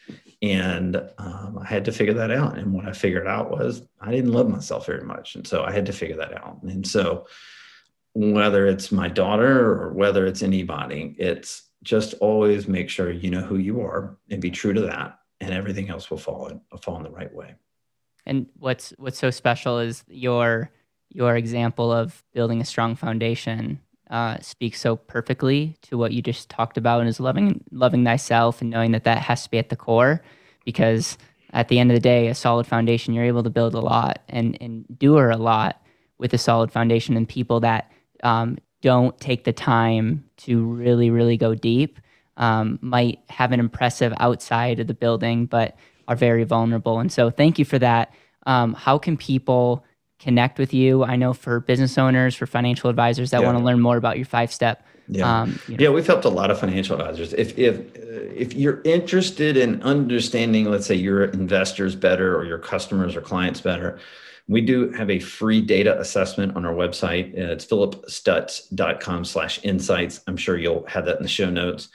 and 0.43 0.97
um, 1.19 1.59
i 1.61 1.67
had 1.67 1.85
to 1.85 1.93
figure 1.93 2.15
that 2.15 2.31
out. 2.31 2.59
And 2.59 2.73
what 2.73 2.87
i 2.87 2.93
figured 2.93 3.27
out 3.27 3.51
was 3.51 3.83
i 4.01 4.11
didn't 4.11 4.33
love 4.33 4.49
myself 4.49 4.87
very 4.87 5.05
much. 5.05 5.35
And 5.35 5.47
so 5.47 5.65
i 5.65 5.73
had 5.73 5.87
to 5.87 5.93
figure 5.93 6.17
that 6.17 6.35
out. 6.37 6.63
And 6.63 6.87
so 6.87 7.27
whether 8.15 8.67
it's 8.67 8.91
my 8.91 9.09
daughter 9.09 9.71
or 9.71 9.93
whether 9.93 10.27
it's 10.27 10.43
anybody 10.43 11.15
it's 11.19 11.69
just 11.83 12.15
always 12.15 12.67
make 12.67 12.91
sure 12.91 13.11
you 13.11 13.31
know 13.31 13.41
who 13.41 13.57
you 13.57 13.81
are 13.81 14.17
and 14.31 14.43
be 14.43 14.51
true 14.51 14.73
to 14.73 14.81
that. 14.83 15.19
And 15.41 15.55
everything 15.55 15.89
else 15.89 16.11
will 16.11 16.19
fall 16.19 16.49
in, 16.49 16.61
fall 16.83 16.97
in 16.97 17.05
the 17.05 17.11
right 17.11 17.33
way. 17.33 17.55
And 18.27 18.47
what's 18.59 18.93
what's 18.99 19.19
so 19.19 19.31
special 19.31 19.79
is 19.79 20.05
your 20.09 20.71
your 21.11 21.37
example 21.37 21.93
of 21.93 22.23
building 22.35 22.61
a 22.61 22.65
strong 22.65 22.97
foundation 22.97 23.81
uh, 24.11 24.39
speaks 24.41 24.81
so 24.81 24.97
perfectly 24.97 25.77
to 25.83 25.99
what 25.99 26.13
you 26.13 26.23
just 26.23 26.49
talked 26.49 26.77
about 26.77 27.01
and 27.01 27.09
is 27.09 27.21
loving 27.21 27.63
loving 27.71 28.05
thyself 28.05 28.61
and 28.61 28.71
knowing 28.71 28.93
that 28.93 29.05
that 29.05 29.19
has 29.19 29.45
to 29.45 29.51
be 29.51 29.59
at 29.59 29.69
the 29.69 29.77
core 29.77 30.23
because 30.65 31.19
at 31.53 31.69
the 31.69 31.79
end 31.79 31.91
of 31.91 31.95
the 31.95 32.01
day 32.01 32.29
a 32.29 32.35
solid 32.35 32.67
foundation 32.67 33.15
you're 33.15 33.25
able 33.25 33.43
to 33.43 33.51
build 33.51 33.75
a 33.75 33.81
lot 33.81 34.23
and 34.29 34.57
endure 34.57 35.31
a 35.31 35.37
lot 35.37 35.83
with 36.19 36.33
a 36.33 36.39
solid 36.39 36.73
foundation 36.73 37.17
and 37.17 37.29
people 37.29 37.61
that 37.61 37.91
um, 38.23 38.59
don't 38.81 39.19
take 39.21 39.45
the 39.45 39.53
time 39.53 40.25
to 40.37 40.65
really 40.65 41.11
really 41.11 41.37
go 41.37 41.55
deep 41.55 41.99
um, 42.37 42.79
might 42.81 43.21
have 43.29 43.53
an 43.53 43.61
impressive 43.61 44.13
outside 44.21 44.81
of 44.81 44.87
the 44.87 44.95
building 44.95 45.47
but 45.47 45.77
are 46.09 46.17
very 46.17 46.45
vulnerable. 46.45 46.99
And 46.99 47.13
so 47.13 47.31
thank 47.31 47.59
you 47.59 47.65
for 47.65 47.79
that. 47.79 48.13
Um, 48.47 48.73
how 48.73 48.99
can 48.99 49.17
people 49.17 49.85
connect 50.19 50.59
with 50.59 50.75
you. 50.75 51.05
I 51.05 51.17
know 51.17 51.33
for 51.33 51.61
business 51.61 51.97
owners, 51.99 52.35
for 52.35 52.47
financial 52.47 52.91
advisors 52.91 53.31
that 53.31 53.41
yeah. 53.41 53.47
want 53.47 53.59
to 53.59 53.65
learn 53.65 53.81
more 53.81 53.97
about 53.97 54.17
your 54.17 54.27
five 54.27 54.53
step. 54.53 54.85
Yeah, 55.09 55.41
um, 55.41 55.59
you 55.69 55.77
know. 55.77 55.85
yeah, 55.85 55.89
we've 55.91 56.07
helped 56.07 56.27
a 56.27 56.31
lot 56.31 56.51
of 56.51 56.61
financial 56.61 57.01
advisors. 57.01 57.33
If 57.33 57.59
if 57.59 57.81
if 57.97 58.53
you're 58.53 58.83
interested 58.85 59.57
in 59.57 59.83
understanding, 59.83 60.67
let's 60.71 60.87
say 60.87 60.95
your 60.95 61.25
investors 61.25 61.95
better 61.95 62.37
or 62.37 62.45
your 62.45 62.59
customers 62.59 63.17
or 63.17 63.23
clients 63.23 63.61
better, 63.61 63.99
we 64.49 64.61
do 64.61 64.91
have 64.93 65.11
a 65.11 65.19
free 65.19 65.61
data 65.61 65.99
assessment 65.99 66.57
on 66.57 66.67
our 66.67 66.75
website. 66.75 67.35
It's 67.35 67.65
philipstutts.com 67.67 69.25
slash 69.25 69.61
insights. 69.63 70.21
I'm 70.27 70.37
sure 70.37 70.59
you'll 70.59 70.87
have 70.87 71.07
that 71.07 71.17
in 71.17 71.23
the 71.23 71.29
show 71.29 71.49
notes. 71.49 71.89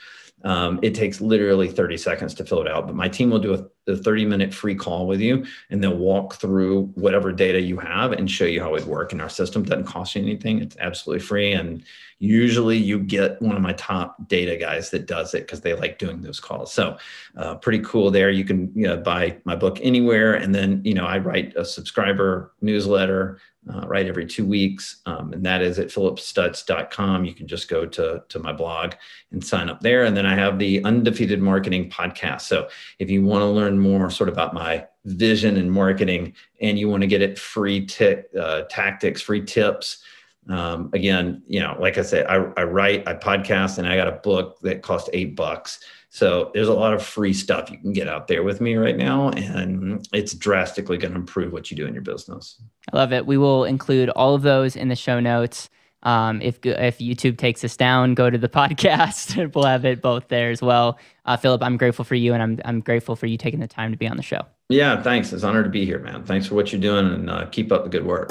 Um, 0.44 0.78
it 0.82 0.94
takes 0.94 1.22
literally 1.22 1.68
30 1.68 1.96
seconds 1.96 2.34
to 2.34 2.44
fill 2.44 2.60
it 2.60 2.68
out, 2.68 2.86
but 2.86 2.94
my 2.94 3.08
team 3.08 3.30
will 3.30 3.38
do 3.38 3.54
a, 3.54 3.92
a, 3.92 3.96
30 3.96 4.26
minute 4.26 4.52
free 4.52 4.74
call 4.74 5.06
with 5.06 5.20
you 5.20 5.46
and 5.70 5.82
they'll 5.82 5.96
walk 5.96 6.34
through 6.34 6.92
whatever 6.94 7.32
data 7.32 7.60
you 7.60 7.78
have 7.78 8.12
and 8.12 8.30
show 8.30 8.44
you 8.44 8.60
how 8.60 8.74
it 8.74 8.84
work 8.84 9.14
in 9.14 9.22
our 9.22 9.30
system. 9.30 9.62
Doesn't 9.62 9.86
cost 9.86 10.14
you 10.14 10.22
anything. 10.22 10.60
It's 10.60 10.76
absolutely 10.78 11.24
free. 11.24 11.52
And 11.52 11.82
usually 12.18 12.76
you 12.76 12.98
get 12.98 13.40
one 13.40 13.56
of 13.56 13.62
my 13.62 13.72
top 13.72 14.28
data 14.28 14.56
guys 14.56 14.90
that 14.90 15.06
does 15.06 15.32
it 15.32 15.40
because 15.40 15.62
they 15.62 15.74
like 15.74 15.98
doing 15.98 16.20
those 16.20 16.40
calls. 16.40 16.72
So 16.72 16.98
uh, 17.36 17.54
pretty 17.56 17.80
cool 17.80 18.10
there. 18.10 18.30
You 18.30 18.44
can 18.44 18.70
you 18.74 18.86
know, 18.86 18.98
buy 18.98 19.38
my 19.44 19.56
book 19.56 19.78
anywhere. 19.80 20.34
And 20.34 20.54
then, 20.54 20.82
you 20.84 20.92
know, 20.92 21.06
I 21.06 21.18
write 21.18 21.56
a 21.56 21.64
subscriber 21.64 22.52
newsletter 22.60 23.40
uh, 23.72 23.86
right 23.86 24.06
every 24.06 24.26
two 24.26 24.44
weeks. 24.44 25.00
Um, 25.06 25.32
and 25.32 25.44
that 25.44 25.62
is 25.62 25.78
at 25.78 25.88
philipstutts.com. 25.88 27.24
You 27.24 27.34
can 27.34 27.46
just 27.46 27.68
go 27.68 27.86
to, 27.86 28.22
to 28.28 28.38
my 28.38 28.52
blog 28.52 28.94
and 29.32 29.44
sign 29.44 29.68
up 29.68 29.80
there. 29.80 30.04
And 30.04 30.16
then 30.16 30.26
I 30.26 30.34
have 30.34 30.58
the 30.58 30.84
Undefeated 30.84 31.40
Marketing 31.40 31.88
podcast. 31.88 32.42
So 32.42 32.68
if 32.98 33.10
you 33.10 33.24
want 33.24 33.42
to 33.42 33.46
learn 33.46 33.78
more 33.78 34.10
sort 34.10 34.28
of 34.28 34.34
about 34.34 34.54
my 34.54 34.86
vision 35.04 35.56
and 35.56 35.70
marketing 35.70 36.34
and 36.60 36.78
you 36.78 36.88
want 36.88 37.02
to 37.02 37.06
get 37.06 37.22
it 37.22 37.38
free 37.38 37.86
t- 37.86 38.22
uh, 38.38 38.62
tactics, 38.70 39.22
free 39.22 39.44
tips, 39.44 40.02
um, 40.48 40.90
again, 40.92 41.42
you 41.46 41.60
know, 41.60 41.76
like 41.78 41.96
I 41.96 42.02
said, 42.02 42.26
I, 42.26 42.34
I 42.56 42.64
write, 42.64 43.08
I 43.08 43.14
podcast, 43.14 43.78
and 43.78 43.88
I 43.88 43.96
got 43.96 44.08
a 44.08 44.12
book 44.12 44.58
that 44.60 44.82
cost 44.82 45.08
eight 45.12 45.36
bucks. 45.36 45.80
So 46.14 46.52
there's 46.54 46.68
a 46.68 46.72
lot 46.72 46.94
of 46.94 47.02
free 47.02 47.32
stuff 47.32 47.72
you 47.72 47.78
can 47.78 47.92
get 47.92 48.06
out 48.06 48.28
there 48.28 48.44
with 48.44 48.60
me 48.60 48.76
right 48.76 48.96
now, 48.96 49.30
and 49.30 50.06
it's 50.12 50.32
drastically 50.32 50.96
going 50.96 51.12
to 51.12 51.18
improve 51.18 51.52
what 51.52 51.72
you 51.72 51.76
do 51.76 51.86
in 51.86 51.92
your 51.92 52.04
business. 52.04 52.62
I 52.92 52.96
love 52.96 53.12
it. 53.12 53.26
We 53.26 53.36
will 53.36 53.64
include 53.64 54.10
all 54.10 54.36
of 54.36 54.42
those 54.42 54.76
in 54.76 54.86
the 54.86 54.94
show 54.94 55.18
notes. 55.18 55.68
Um, 56.04 56.40
if 56.40 56.64
if 56.64 56.98
YouTube 56.98 57.36
takes 57.36 57.64
us 57.64 57.76
down, 57.76 58.14
go 58.14 58.30
to 58.30 58.38
the 58.38 58.48
podcast. 58.60 59.52
we'll 59.56 59.64
have 59.64 59.84
it 59.84 60.00
both 60.00 60.28
there 60.28 60.52
as 60.52 60.62
well. 60.62 61.00
Uh, 61.24 61.36
Philip, 61.36 61.64
I'm 61.64 61.76
grateful 61.76 62.04
for 62.04 62.14
you, 62.14 62.32
and 62.32 62.40
I'm 62.40 62.60
I'm 62.64 62.80
grateful 62.80 63.16
for 63.16 63.26
you 63.26 63.36
taking 63.36 63.58
the 63.58 63.66
time 63.66 63.90
to 63.90 63.98
be 63.98 64.06
on 64.06 64.16
the 64.16 64.22
show. 64.22 64.42
Yeah, 64.68 65.02
thanks. 65.02 65.32
It's 65.32 65.42
an 65.42 65.48
honor 65.48 65.64
to 65.64 65.68
be 65.68 65.84
here, 65.84 65.98
man. 65.98 66.22
Thanks 66.22 66.46
for 66.46 66.54
what 66.54 66.70
you're 66.70 66.80
doing, 66.80 67.12
and 67.12 67.28
uh, 67.28 67.46
keep 67.46 67.72
up 67.72 67.82
the 67.82 67.90
good 67.90 68.06
work. 68.06 68.30